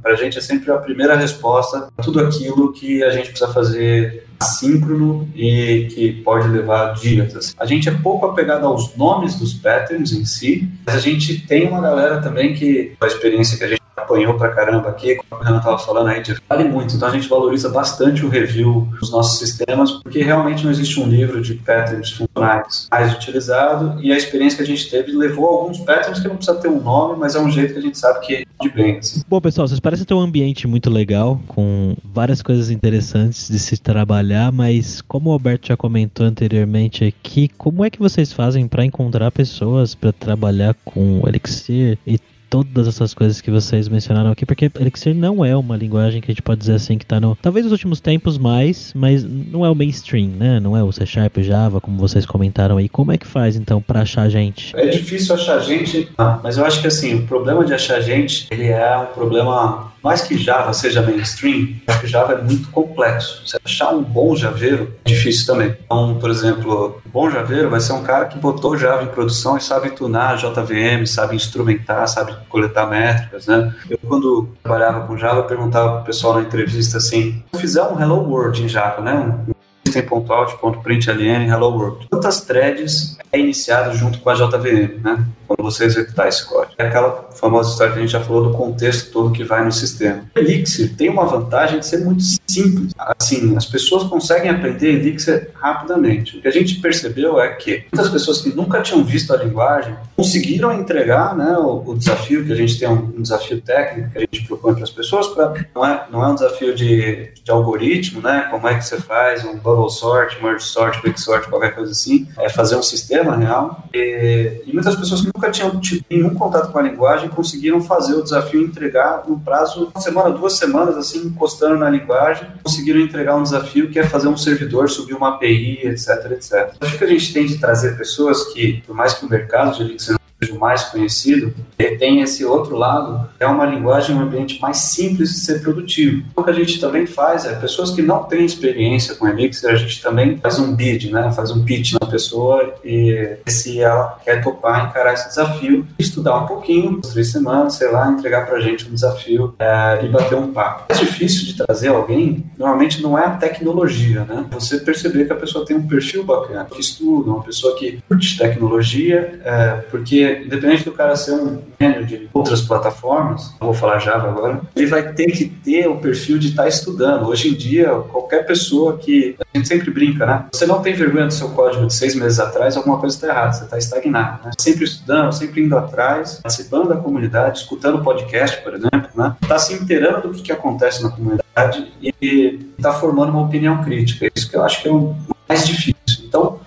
para 0.02 0.14
a 0.14 0.16
gente 0.16 0.38
é 0.38 0.42
sempre 0.42 0.72
a 0.72 0.78
primeira 0.78 1.16
resposta 1.16 1.90
a 1.98 2.02
tudo 2.02 2.20
aquilo 2.20 2.72
que 2.74 3.04
a 3.04 3.10
gente 3.10 3.30
precisa 3.30 3.52
fazer 3.52 4.23
assíncrono 4.40 5.28
e 5.36 5.88
que 5.94 6.12
pode 6.24 6.48
levar 6.48 6.94
dias. 6.94 7.36
Assim. 7.36 7.54
A 7.58 7.66
gente 7.66 7.90
é 7.90 7.92
pouco 7.92 8.26
apegado 8.26 8.66
aos 8.66 8.96
nomes 8.96 9.36
dos 9.36 9.54
patterns 9.54 10.12
em 10.12 10.26
si, 10.26 10.70
mas 10.86 10.96
a 10.96 11.00
gente 11.00 11.46
tem 11.46 11.68
uma 11.68 11.82
galera 11.82 12.22
também 12.22 12.54
que, 12.54 12.94
a 13.00 13.08
experiência 13.08 13.58
que 13.58 13.64
a 13.64 13.68
gente 13.68 13.83
apanhou 13.96 14.36
pra 14.36 14.50
caramba 14.50 14.90
aqui, 14.90 15.16
como 15.16 15.42
o 15.42 15.44
Renan 15.44 15.58
estava 15.58 15.78
falando 15.78 16.08
aí, 16.08 16.24
vale 16.50 16.64
muito. 16.66 16.96
Então 16.96 17.08
a 17.08 17.12
gente 17.12 17.28
valoriza 17.28 17.70
bastante 17.70 18.26
o 18.26 18.30
review 18.30 18.88
dos 19.00 19.12
nossos 19.12 19.40
sistemas, 19.40 19.92
porque 19.92 20.22
realmente 20.22 20.64
não 20.64 20.72
existe 20.72 21.00
um 21.00 21.08
livro 21.08 21.42
de 21.42 21.56
patterns 21.56 22.12
funcionais 22.12 22.88
mais 22.92 23.14
utilizado 23.14 24.02
e 24.02 24.12
a 24.12 24.18
experiência 24.18 24.58
que 24.58 24.64
a 24.64 24.76
gente 24.76 24.90
teve 24.90 25.12
levou 25.12 25.48
alguns 25.48 25.80
patterns 25.80 26.20
que 26.20 26.28
não 26.28 26.36
precisa 26.36 26.58
ter 26.60 26.68
um 26.68 26.82
nome, 26.82 27.20
mas 27.20 27.36
é 27.36 27.40
um 27.40 27.50
jeito 27.50 27.74
que 27.74 27.80
a 27.80 27.82
gente 27.82 27.98
sabe 27.98 28.26
que 28.26 28.36
é 28.36 28.44
de 28.62 28.70
bem. 28.70 28.98
Assim. 28.98 29.22
Bom, 29.28 29.42
pessoal, 29.42 29.68
vocês 29.68 29.80
parecem 29.80 30.06
ter 30.06 30.14
um 30.14 30.20
ambiente 30.20 30.68
muito 30.68 30.90
legal, 30.90 31.40
com 31.48 31.96
várias 32.04 32.42
coisas 32.42 32.70
interessantes 32.70 33.48
de 33.50 33.60
se 33.60 33.78
trabalhar, 33.78 34.52
mas 34.52 35.02
como 35.02 35.30
o 35.30 35.34
Alberto 35.34 35.68
já 35.68 35.78
comentou 35.78 36.26
anteriormente 36.26 37.04
aqui, 37.06 37.48
como 37.58 37.84
é 37.84 37.90
que 37.90 38.00
vocês 38.00 38.32
fazem 38.32 38.68
para 38.68 38.86
encontrar 38.86 39.32
pessoas 39.32 39.96
para 39.96 40.12
trabalhar 40.12 40.76
com 40.86 41.22
Elixir 41.28 41.98
e 42.06 42.20
todas 42.54 42.88
essas 42.88 43.16
coisas 43.16 43.42
que 43.42 43.50
vocês 43.50 43.90
mencionaram 43.90 44.30
aqui, 44.30 44.46
porque 44.46 44.70
Elixir 44.80 45.16
não 45.16 45.44
é 45.44 45.56
uma 45.58 45.76
linguagem 45.76 46.22
que 46.22 46.30
a 46.30 46.34
gente 46.36 46.44
pode 46.44 46.60
dizer 46.60 46.76
assim 46.76 47.00
que 47.00 47.04
está 47.04 47.20
no. 47.20 47.36
Talvez 47.42 47.66
nos 47.66 47.72
últimos 47.72 48.00
tempos 48.00 48.38
mais, 48.38 48.94
mas 48.96 49.24
não 49.24 49.66
é 49.66 49.70
o 49.72 49.74
mainstream, 49.74 50.28
né? 50.28 50.60
Não 50.60 50.78
é 50.78 50.84
o 50.84 50.92
C 50.92 51.04
Sharp, 51.04 51.40
Java, 51.40 51.82
como 51.82 51.98
vocês 51.98 52.28
comentaram 52.28 52.78
aí. 52.78 52.88
Como 52.88 53.12
é 53.12 53.18
que 53.18 53.26
faz 53.26 53.56
então 53.56 53.82
para 53.82 54.02
achar 54.02 54.30
gente? 54.30 54.72
É 54.76 54.86
difícil 54.86 55.34
achar 55.34 55.58
gente, 55.62 56.08
mas 56.44 56.56
eu 56.60 56.64
acho 56.64 56.80
que 56.80 56.86
assim, 56.86 57.16
o 57.16 57.26
problema 57.26 57.66
de 57.66 57.74
achar 57.74 58.00
gente, 58.02 58.46
ele 58.52 58.68
é 58.68 58.98
um 59.00 59.08
problema 59.08 59.92
mais 60.04 60.22
que 60.22 60.38
Java 60.38 60.74
seja 60.74 61.02
mainstream, 61.02 61.76
que 62.02 62.08
Java 62.08 62.34
é 62.34 62.42
muito 62.42 62.70
complexo. 62.70 63.42
Você 63.48 63.58
achar 63.64 63.92
um 63.92 64.04
bom 64.04 64.36
javeiro 64.36 64.94
é 65.06 65.10
difícil 65.10 65.48
também. 65.48 65.78
Então, 65.86 66.20
por 66.20 66.30
exemplo, 66.30 67.02
um 67.06 67.10
bom 67.10 67.30
javeiro 67.30 67.70
vai 67.70 67.80
ser 67.80 67.94
um 67.94 68.04
cara 68.04 68.26
que 68.26 68.38
botou 68.38 68.78
Java 68.78 69.04
em 69.04 69.08
produção 69.08 69.56
e 69.56 69.62
sabe 69.62 69.92
tunar 69.92 70.38
JVM, 70.38 71.06
sabe 71.06 71.36
instrumentar, 71.36 72.08
sabe 72.08 72.36
coletar 72.50 72.86
métricas, 72.88 73.48
né? 73.48 73.74
Eu, 73.90 73.98
quando 74.06 74.50
trabalhava 74.62 75.08
com 75.08 75.18
Java, 75.18 75.44
perguntava 75.44 75.96
pro 75.96 76.06
pessoal 76.06 76.36
na 76.36 76.42
entrevista 76.42 76.98
assim, 76.98 77.42
se 77.54 77.62
fizer 77.62 77.84
um 77.84 78.00
Hello 78.00 78.30
World 78.30 78.62
em 78.62 78.68
Java, 78.68 79.02
né? 79.02 79.14
Um 79.14 79.54
system.out.println 79.94 81.48
hello 81.48 81.78
world. 81.78 82.08
Quantas 82.10 82.42
threads 82.42 83.18
é 83.32 83.40
iniciado 83.40 83.96
junto 83.96 84.20
com 84.20 84.30
a 84.30 84.34
JVM, 84.34 85.02
né? 85.04 85.26
Quando 85.56 85.72
você 85.72 85.86
executar 85.86 86.28
esse 86.28 86.46
código. 86.46 86.74
É 86.78 86.88
aquela 86.88 87.30
famosa 87.36 87.72
história 87.72 87.94
que 87.94 88.00
a 88.00 88.02
gente 88.02 88.12
já 88.12 88.22
falou 88.22 88.50
do 88.50 88.58
contexto 88.58 89.12
todo 89.12 89.32
que 89.32 89.44
vai 89.44 89.64
no 89.64 89.72
sistema. 89.72 90.24
Elixir 90.36 90.96
tem 90.96 91.10
uma 91.10 91.26
vantagem 91.26 91.80
de 91.80 91.86
ser 91.86 92.00
muito 92.04 92.24
simples. 92.48 92.94
Assim, 92.98 93.56
as 93.56 93.66
pessoas 93.66 94.04
conseguem 94.04 94.50
aprender 94.50 94.94
Elixir 94.94 95.50
rapidamente. 95.56 96.38
O 96.38 96.42
que 96.42 96.48
a 96.48 96.52
gente 96.52 96.76
percebeu 96.80 97.40
é 97.40 97.50
que 97.50 97.86
muitas 97.92 98.10
pessoas 98.10 98.42
que 98.42 98.50
nunca 98.56 98.82
tinham 98.82 99.04
visto 99.04 99.34
a 99.34 99.38
linguagem 99.38 99.96
conseguiram 100.16 100.72
entregar 100.74 101.36
né, 101.36 101.58
o, 101.58 101.84
o 101.86 101.98
desafio, 101.98 102.46
que 102.46 102.52
a 102.52 102.56
gente 102.56 102.80
tem 102.80 102.88
um, 102.88 103.14
um, 103.18 103.22
desafio 103.22 103.62
técnico 103.62 104.12
que 104.12 104.18
a 104.18 104.22
gente 104.22 104.48
propõe 104.48 104.74
para 104.74 104.84
as 104.84 104.92
pessoas, 104.92 105.28
pra, 105.28 105.54
não, 105.74 105.86
é, 105.86 106.06
não 106.12 106.24
é 106.24 106.28
um 106.28 106.36
desafio 106.36 106.76
de, 106.76 107.32
de 107.44 107.52
algoritmo, 107.52 108.22
né? 108.22 108.48
Como 108.50 108.68
é 108.68 108.76
que 108.76 108.86
você 108.86 109.00
faz 109.00 109.44
um 109.46 109.58
bubble 109.58 109.92
sort, 109.92 110.42
merge 110.42 110.66
sort, 110.66 111.02
quick 111.02 111.20
sort, 111.20 111.48
qualquer 111.50 111.76
coisa 111.76 111.92
assim. 111.92 112.28
É 112.38 112.50
fazer 112.50 112.76
um 112.76 112.84
sistema 112.84 113.36
real. 113.36 113.88
E, 113.94 114.62
e 114.66 114.74
muitas 114.74 114.96
pessoas 114.96 115.22
que 115.22 115.28
nunca 115.28 115.43
tinham 115.52 115.80
tido 115.80 116.06
nenhum 116.10 116.34
contato 116.34 116.72
com 116.72 116.80
a 116.80 116.82
linguagem 116.82 117.30
conseguiram 117.30 117.82
fazer 117.82 118.16
o 118.16 118.24
desafio 118.24 118.62
entregar 118.62 119.24
no 119.28 119.40
prazo 119.40 119.92
uma 119.94 120.02
semana, 120.02 120.30
duas 120.32 120.58
semanas, 120.58 120.98
assim, 120.98 121.28
encostando 121.28 121.78
na 121.78 121.90
linguagem, 121.90 122.48
conseguiram 122.64 123.00
entregar 123.00 123.36
um 123.36 123.44
desafio 123.44 123.90
que 123.90 124.00
é 124.00 124.04
fazer 124.04 124.28
um 124.28 124.38
servidor 124.38 124.90
subir 124.90 125.14
uma 125.14 125.36
API, 125.36 125.80
etc, 125.84 126.32
etc. 126.32 126.74
Acho 126.82 126.98
que 126.98 127.04
a 127.04 127.08
gente 127.08 127.34
tem 127.34 127.46
de 127.46 127.58
trazer 127.58 127.98
pessoas 127.98 128.54
que, 128.54 128.84
por 128.86 128.96
mais 128.96 129.14
que 129.14 129.26
o 129.26 129.30
mercado 129.30 129.76
de 129.78 129.84
Elixir 129.84 130.16
o 130.52 130.60
mais 130.60 130.84
conhecido, 130.86 131.54
tem 131.98 132.22
esse 132.22 132.44
outro 132.46 132.76
lado, 132.76 133.30
é 133.40 133.46
uma 133.46 133.66
linguagem, 133.66 134.16
um 134.16 134.22
ambiente 134.22 134.60
mais 134.62 134.78
simples 134.78 135.32
de 135.32 135.40
ser 135.40 135.62
produtivo. 135.62 136.24
O 136.36 136.44
que 136.44 136.50
a 136.50 136.54
gente 136.54 136.80
também 136.80 137.06
faz 137.06 137.46
é, 137.46 137.56
pessoas 137.56 137.92
que 137.92 138.02
não 138.02 138.24
têm 138.24 138.46
experiência 138.46 139.16
com 139.16 139.28
Elixir, 139.28 139.70
a 139.70 139.76
gente 139.76 140.02
também 140.02 140.38
faz 140.38 140.60
um 140.60 140.76
bid, 140.76 141.12
né? 141.12 141.32
faz 141.32 141.52
um 141.52 141.64
pitch 141.64 141.94
na 141.94 142.08
pessoa 142.08 142.76
e 142.84 143.38
se 143.48 143.80
ela 143.82 144.20
quer 144.24 144.44
topar, 144.44 144.90
encarar 144.90 145.14
esse 145.14 145.28
desafio, 145.30 145.86
estudar 145.98 146.38
um 146.40 146.46
pouquinho, 146.46 147.02
três 147.02 147.32
semanas, 147.32 147.76
sei 147.76 147.92
lá, 147.92 148.10
entregar 148.10 148.46
pra 148.46 148.60
gente 148.60 148.88
um 148.88 148.94
desafio 148.94 149.54
é, 149.60 150.06
e 150.06 150.10
bater 150.10 150.38
um 150.38 150.52
papo. 150.52 150.86
É 150.90 150.94
difícil 150.94 151.46
de 151.46 151.58
trazer 151.58 151.90
alguém, 151.90 152.46
normalmente 152.58 153.02
não 153.02 153.18
é 153.18 153.26
a 153.26 153.32
tecnologia, 153.32 154.24
né? 154.26 154.46
Você 154.52 154.78
perceber 154.80 155.26
que 155.26 155.34
a 155.34 155.38
pessoa 155.38 155.66
tem 155.66 155.76
um 155.76 155.88
perfil 155.88 156.24
bacana, 156.24 156.66
que 156.66 156.80
estuda, 156.80 157.32
uma 157.32 157.44
pessoa 157.44 157.76
que 157.76 158.02
curte 158.08 158.38
tecnologia, 158.38 159.40
é, 159.44 159.84
porque 159.90 160.33
independente 160.42 160.84
do 160.84 160.92
cara 160.92 161.16
ser 161.16 161.34
um 161.34 161.62
gênio 161.80 162.06
de 162.06 162.30
outras 162.34 162.62
plataformas, 162.62 163.54
vou 163.60 163.74
falar 163.74 164.00
Java 164.00 164.30
agora, 164.30 164.62
ele 164.76 164.88
vai 164.88 165.14
ter 165.14 165.28
que 165.32 165.46
ter 165.46 165.88
o 165.88 165.98
perfil 165.98 166.38
de 166.38 166.50
estar 166.50 166.64
tá 166.64 166.70
estudando. 166.70 167.28
Hoje 167.28 167.50
em 167.50 167.54
dia, 167.54 167.90
qualquer 168.12 168.46
pessoa 168.46 168.98
que. 168.98 169.36
A 169.54 169.58
gente 169.58 169.68
sempre 169.68 169.92
brinca, 169.92 170.26
né? 170.26 170.46
Você 170.52 170.66
não 170.66 170.82
tem 170.82 170.94
vergonha 170.94 171.28
do 171.28 171.34
seu 171.34 171.50
código 171.50 171.86
de 171.86 171.94
seis 171.94 172.16
meses 172.16 172.40
atrás, 172.40 172.76
alguma 172.76 172.98
coisa 172.98 173.16
está 173.16 173.28
errada, 173.28 173.54
você 173.54 173.64
está 173.66 173.78
estagnado. 173.78 174.46
Né? 174.46 174.52
Sempre 174.58 174.84
estudando, 174.84 175.32
sempre 175.32 175.62
indo 175.62 175.78
atrás, 175.78 176.40
participando 176.42 176.90
da 176.90 176.96
comunidade, 176.96 177.60
escutando 177.60 178.04
podcast, 178.04 178.62
por 178.64 178.74
exemplo, 178.74 179.10
né? 179.16 179.36
Está 179.42 179.60
se 179.60 179.74
inteirando 179.74 180.28
do 180.28 180.34
que, 180.34 180.42
que 180.42 180.52
acontece 180.52 181.04
na 181.04 181.10
comunidade 181.10 181.92
e 182.02 182.60
está 182.78 182.94
formando 182.94 183.30
uma 183.30 183.44
opinião 183.44 183.84
crítica. 183.84 184.30
Isso 184.36 184.50
que 184.50 184.58
eu 184.58 184.64
acho 184.64 184.82
que 184.82 184.88
é 184.88 184.92
o 184.92 185.16
mais 185.48 185.68
difícil. 185.68 185.94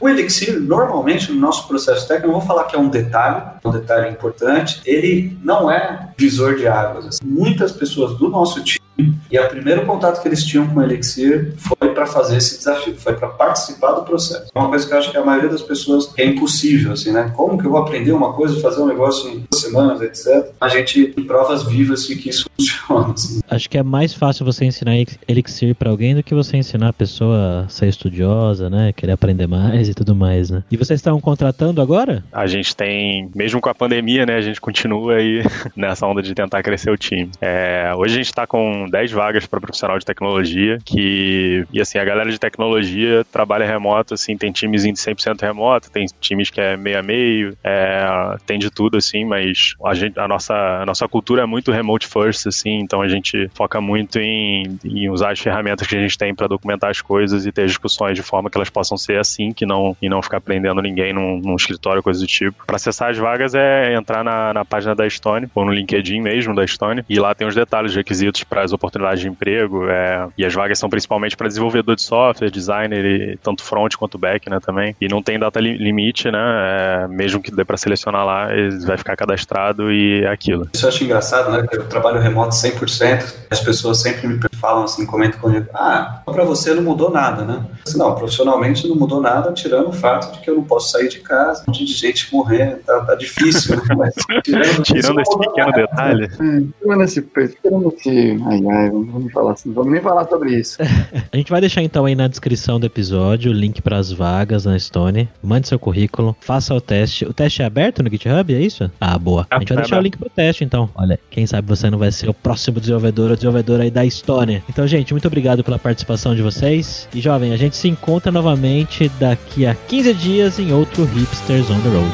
Elixir, 0.08 0.60
normalmente, 0.60 1.32
no 1.32 1.40
nosso 1.40 1.66
processo 1.66 2.06
técnico, 2.06 2.28
eu 2.28 2.32
vou 2.32 2.40
falar 2.40 2.64
que 2.64 2.76
é 2.76 2.78
um 2.78 2.88
detalhe, 2.88 3.42
um 3.64 3.70
detalhe 3.70 4.10
importante, 4.10 4.80
ele 4.84 5.36
não 5.42 5.70
é 5.70 6.10
visor 6.16 6.56
de 6.56 6.66
águas. 6.66 7.06
Assim. 7.06 7.24
Muitas 7.24 7.72
pessoas 7.72 8.16
do 8.18 8.28
nosso 8.28 8.62
time 8.62 8.86
e 9.30 9.38
o 9.38 9.48
primeiro 9.48 9.84
contato 9.84 10.22
que 10.22 10.28
eles 10.28 10.42
tinham 10.44 10.66
com 10.68 10.80
o 10.80 10.82
Elixir 10.82 11.54
foi 11.58 11.85
para 11.96 12.06
fazer 12.06 12.36
esse 12.36 12.58
desafio, 12.58 12.94
foi 12.98 13.14
para 13.14 13.28
participar 13.28 13.92
do 13.92 14.02
processo. 14.02 14.50
É 14.54 14.58
uma 14.58 14.68
coisa 14.68 14.86
que 14.86 14.92
eu 14.92 14.98
acho 14.98 15.10
que 15.10 15.16
a 15.16 15.24
maioria 15.24 15.48
das 15.48 15.62
pessoas 15.62 16.12
é 16.18 16.26
impossível, 16.26 16.92
assim, 16.92 17.10
né? 17.10 17.32
Como 17.34 17.58
que 17.58 17.66
eu 17.66 17.70
vou 17.70 17.80
aprender 17.80 18.12
uma 18.12 18.34
coisa, 18.34 18.60
fazer 18.60 18.82
um 18.82 18.86
negócio 18.86 19.30
em 19.30 19.38
duas 19.38 19.62
semanas, 19.62 20.02
etc. 20.02 20.52
A 20.60 20.68
gente 20.68 21.06
tem 21.06 21.24
provas 21.24 21.62
vivas 21.62 22.06
de 22.06 22.16
que 22.16 22.28
isso 22.28 22.44
funciona. 22.54 23.14
Assim. 23.14 23.40
Acho 23.48 23.70
que 23.70 23.78
é 23.78 23.82
mais 23.82 24.12
fácil 24.12 24.44
você 24.44 24.66
ensinar 24.66 24.92
Elixir 25.26 25.74
para 25.74 25.90
alguém 25.90 26.14
do 26.14 26.22
que 26.22 26.34
você 26.34 26.58
ensinar 26.58 26.88
a 26.88 26.92
pessoa 26.92 27.64
a 27.64 27.68
ser 27.68 27.88
estudiosa, 27.88 28.68
né? 28.68 28.92
Querer 28.92 29.12
aprender 29.12 29.46
mais 29.46 29.88
e 29.88 29.94
tudo 29.94 30.14
mais, 30.14 30.50
né? 30.50 30.62
E 30.70 30.76
vocês 30.76 30.98
estão 30.98 31.18
contratando 31.18 31.80
agora? 31.80 32.22
A 32.30 32.46
gente 32.46 32.76
tem, 32.76 33.30
mesmo 33.34 33.58
com 33.58 33.70
a 33.70 33.74
pandemia, 33.74 34.26
né? 34.26 34.36
A 34.36 34.42
gente 34.42 34.60
continua 34.60 35.14
aí 35.14 35.42
nessa 35.74 36.06
onda 36.06 36.22
de 36.22 36.34
tentar 36.34 36.62
crescer 36.62 36.90
o 36.90 36.96
time. 36.98 37.30
É, 37.40 37.90
hoje 37.96 38.14
a 38.14 38.16
gente 38.18 38.26
está 38.26 38.46
com 38.46 38.86
10 38.90 39.12
vagas 39.12 39.46
para 39.46 39.60
profissional 39.60 39.98
de 39.98 40.04
tecnologia, 40.04 40.78
que, 40.84 41.64
e 41.72 41.80
assim, 41.86 41.98
a 41.98 42.04
galera 42.04 42.30
de 42.30 42.38
tecnologia 42.38 43.24
trabalha 43.32 43.64
remoto, 43.64 44.14
assim, 44.14 44.36
tem 44.36 44.52
times 44.52 44.82
de 44.82 44.92
100% 44.92 45.40
remoto, 45.40 45.90
tem 45.90 46.06
times 46.20 46.50
que 46.50 46.60
é 46.60 46.76
meio 46.76 46.98
a 46.98 47.02
meio, 47.02 47.56
é, 47.62 48.36
tem 48.44 48.58
de 48.58 48.70
tudo, 48.70 48.96
assim, 48.96 49.24
mas 49.24 49.74
a, 49.84 49.94
gente, 49.94 50.18
a, 50.18 50.28
nossa, 50.28 50.54
a 50.54 50.86
nossa 50.86 51.08
cultura 51.08 51.42
é 51.42 51.46
muito 51.46 51.72
remote 51.72 52.06
first, 52.06 52.46
assim, 52.46 52.80
então 52.80 53.00
a 53.00 53.08
gente 53.08 53.48
foca 53.54 53.80
muito 53.80 54.18
em, 54.18 54.78
em 54.84 55.08
usar 55.08 55.32
as 55.32 55.40
ferramentas 55.40 55.86
que 55.86 55.96
a 55.96 56.00
gente 56.00 56.18
tem 56.18 56.34
para 56.34 56.48
documentar 56.48 56.90
as 56.90 57.00
coisas 57.00 57.46
e 57.46 57.52
ter 57.52 57.66
discussões 57.66 58.16
de 58.16 58.22
forma 58.22 58.50
que 58.50 58.58
elas 58.58 58.70
possam 58.70 58.96
ser 58.96 59.18
assim, 59.18 59.52
que 59.52 59.64
não, 59.64 59.96
e 60.02 60.08
não 60.08 60.20
ficar 60.20 60.40
prendendo 60.40 60.82
ninguém 60.82 61.12
num, 61.12 61.38
num 61.38 61.56
escritório, 61.56 62.02
coisa 62.02 62.20
do 62.20 62.26
tipo. 62.26 62.64
Para 62.66 62.76
acessar 62.76 63.10
as 63.10 63.18
vagas 63.18 63.54
é 63.54 63.94
entrar 63.94 64.24
na, 64.24 64.52
na 64.52 64.64
página 64.64 64.94
da 64.94 65.08
Stone, 65.08 65.48
ou 65.54 65.64
no 65.64 65.72
LinkedIn 65.72 66.20
mesmo 66.20 66.54
da 66.54 66.66
Stone, 66.66 67.04
e 67.08 67.18
lá 67.18 67.34
tem 67.34 67.46
os 67.46 67.54
detalhes, 67.54 67.94
requisitos 67.94 68.44
para 68.44 68.62
as 68.62 68.72
oportunidades 68.72 69.20
de 69.20 69.28
emprego, 69.28 69.88
é, 69.88 70.28
e 70.36 70.44
as 70.44 70.52
vagas 70.52 70.78
são 70.78 70.88
principalmente 70.88 71.36
para 71.36 71.46
desenvolvedor 71.76 71.96
de 71.96 72.02
software, 72.02 72.50
designer, 72.50 73.04
e, 73.04 73.36
tanto 73.42 73.62
front 73.62 73.94
quanto 73.96 74.18
back, 74.18 74.48
né, 74.48 74.58
também. 74.60 74.94
E 75.00 75.08
não 75.08 75.22
tem 75.22 75.38
data 75.38 75.60
li 75.60 75.76
limite, 75.76 76.30
né, 76.30 76.38
é, 76.38 77.08
mesmo 77.08 77.40
que 77.40 77.50
dê 77.50 77.64
para 77.64 77.76
selecionar 77.76 78.24
lá, 78.24 78.54
ele 78.54 78.78
vai 78.84 78.96
ficar 78.96 79.16
cadastrado 79.16 79.92
e 79.92 80.22
é 80.24 80.28
aquilo. 80.28 80.68
Isso 80.72 80.84
eu 80.84 80.88
acho 80.88 81.04
engraçado, 81.04 81.50
né, 81.50 81.66
eu 81.72 81.88
trabalho 81.88 82.20
remoto 82.20 82.54
100%, 82.54 83.34
as 83.50 83.60
pessoas 83.60 84.00
sempre 84.00 84.26
me 84.26 84.38
falam 84.56 84.84
assim, 84.84 85.06
comentam 85.06 85.40
comigo, 85.40 85.66
ah, 85.74 86.22
para 86.24 86.44
você 86.44 86.74
não 86.74 86.82
mudou 86.82 87.10
nada, 87.10 87.44
né? 87.44 87.64
Assim, 87.86 87.98
não, 87.98 88.14
profissionalmente 88.14 88.88
não 88.88 88.96
mudou 88.96 89.20
nada, 89.20 89.52
tirando 89.52 89.88
o 89.88 89.92
fato 89.92 90.32
de 90.32 90.40
que 90.40 90.50
eu 90.50 90.56
não 90.56 90.64
posso 90.64 90.92
sair 90.92 91.08
de 91.08 91.20
casa, 91.20 91.62
um 91.62 91.70
monte 91.70 91.84
de 91.84 91.92
gente 91.92 92.32
morrendo, 92.32 92.78
tá, 92.84 93.00
tá 93.00 93.14
difícil, 93.14 93.76
né? 93.76 93.82
Mas, 93.96 94.14
tirando, 94.42 94.82
tirando 94.82 95.20
esse 95.20 95.38
pequeno 95.38 95.70
nada. 95.70 95.82
detalhe. 95.82 96.24
É, 96.24 96.82
tirando 96.82 97.02
esse, 97.02 97.22
tirando 97.22 97.94
esse, 97.96 98.42
ai, 98.46 98.62
ai, 98.70 98.90
vamos 98.90 99.32
falar 99.32 99.52
assim, 99.52 99.72
vamos 99.72 99.92
nem 99.92 100.00
falar 100.00 100.26
sobre 100.28 100.54
isso. 100.54 100.78
a 101.32 101.36
gente 101.36 101.50
vai 101.50 101.60
deixar 101.60 101.82
então 101.82 102.04
aí 102.04 102.14
na 102.14 102.28
descrição 102.28 102.80
do 102.80 102.86
episódio 102.86 103.50
o 103.50 103.54
link 103.54 103.80
para 103.82 103.96
as 103.96 104.12
vagas 104.12 104.64
na 104.64 104.78
Stone. 104.78 105.28
Mande 105.42 105.68
seu 105.68 105.78
currículo, 105.78 106.36
faça 106.40 106.74
o 106.74 106.80
teste. 106.80 107.24
O 107.24 107.32
teste 107.32 107.62
é 107.62 107.64
aberto 107.64 108.02
no 108.02 108.10
GitHub, 108.10 108.54
é 108.54 108.60
isso? 108.60 108.90
Ah, 109.00 109.18
boa. 109.18 109.46
A 109.50 109.58
gente 109.58 109.72
vai 109.72 109.82
deixar 109.82 109.98
o 109.98 110.02
link 110.02 110.16
pro 110.16 110.30
teste 110.30 110.64
então. 110.64 110.88
Olha, 110.94 111.18
quem 111.30 111.46
sabe 111.46 111.68
você 111.68 111.90
não 111.90 111.98
vai 111.98 112.10
ser 112.10 112.28
o 112.28 112.34
próximo 112.34 112.80
desenvolvedor 112.80 113.30
ou 113.30 113.36
desenvolvedora 113.36 113.82
aí 113.82 113.90
da 113.90 114.08
Stone. 114.08 114.45
Sony. 114.46 114.62
Então, 114.68 114.86
gente, 114.86 115.12
muito 115.12 115.26
obrigado 115.26 115.64
pela 115.64 115.78
participação 115.78 116.34
de 116.34 116.42
vocês. 116.42 117.08
E, 117.12 117.20
jovem, 117.20 117.52
a 117.52 117.56
gente 117.56 117.76
se 117.76 117.88
encontra 117.88 118.30
novamente 118.30 119.10
daqui 119.18 119.66
a 119.66 119.74
15 119.74 120.14
dias 120.14 120.58
em 120.58 120.72
outro 120.72 121.04
Hipsters 121.04 121.68
on 121.70 121.80
the 121.80 121.88
Road. 121.88 122.12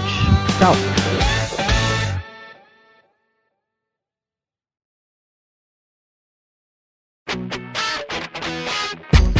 Tchau! 0.58 0.74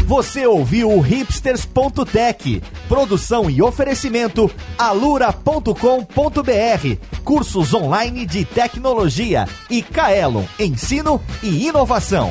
Você 0.06 0.46
ouviu 0.46 0.90
o 0.90 1.00
hipsters.tech, 1.00 2.62
produção 2.86 3.48
e 3.48 3.62
oferecimento 3.62 4.50
alura.com.br, 4.76 5.72
cursos 7.24 7.72
online 7.72 8.26
de 8.26 8.44
tecnologia 8.44 9.46
e 9.70 9.82
Kaelon, 9.82 10.44
ensino 10.60 11.18
e 11.42 11.66
inovação. 11.66 12.30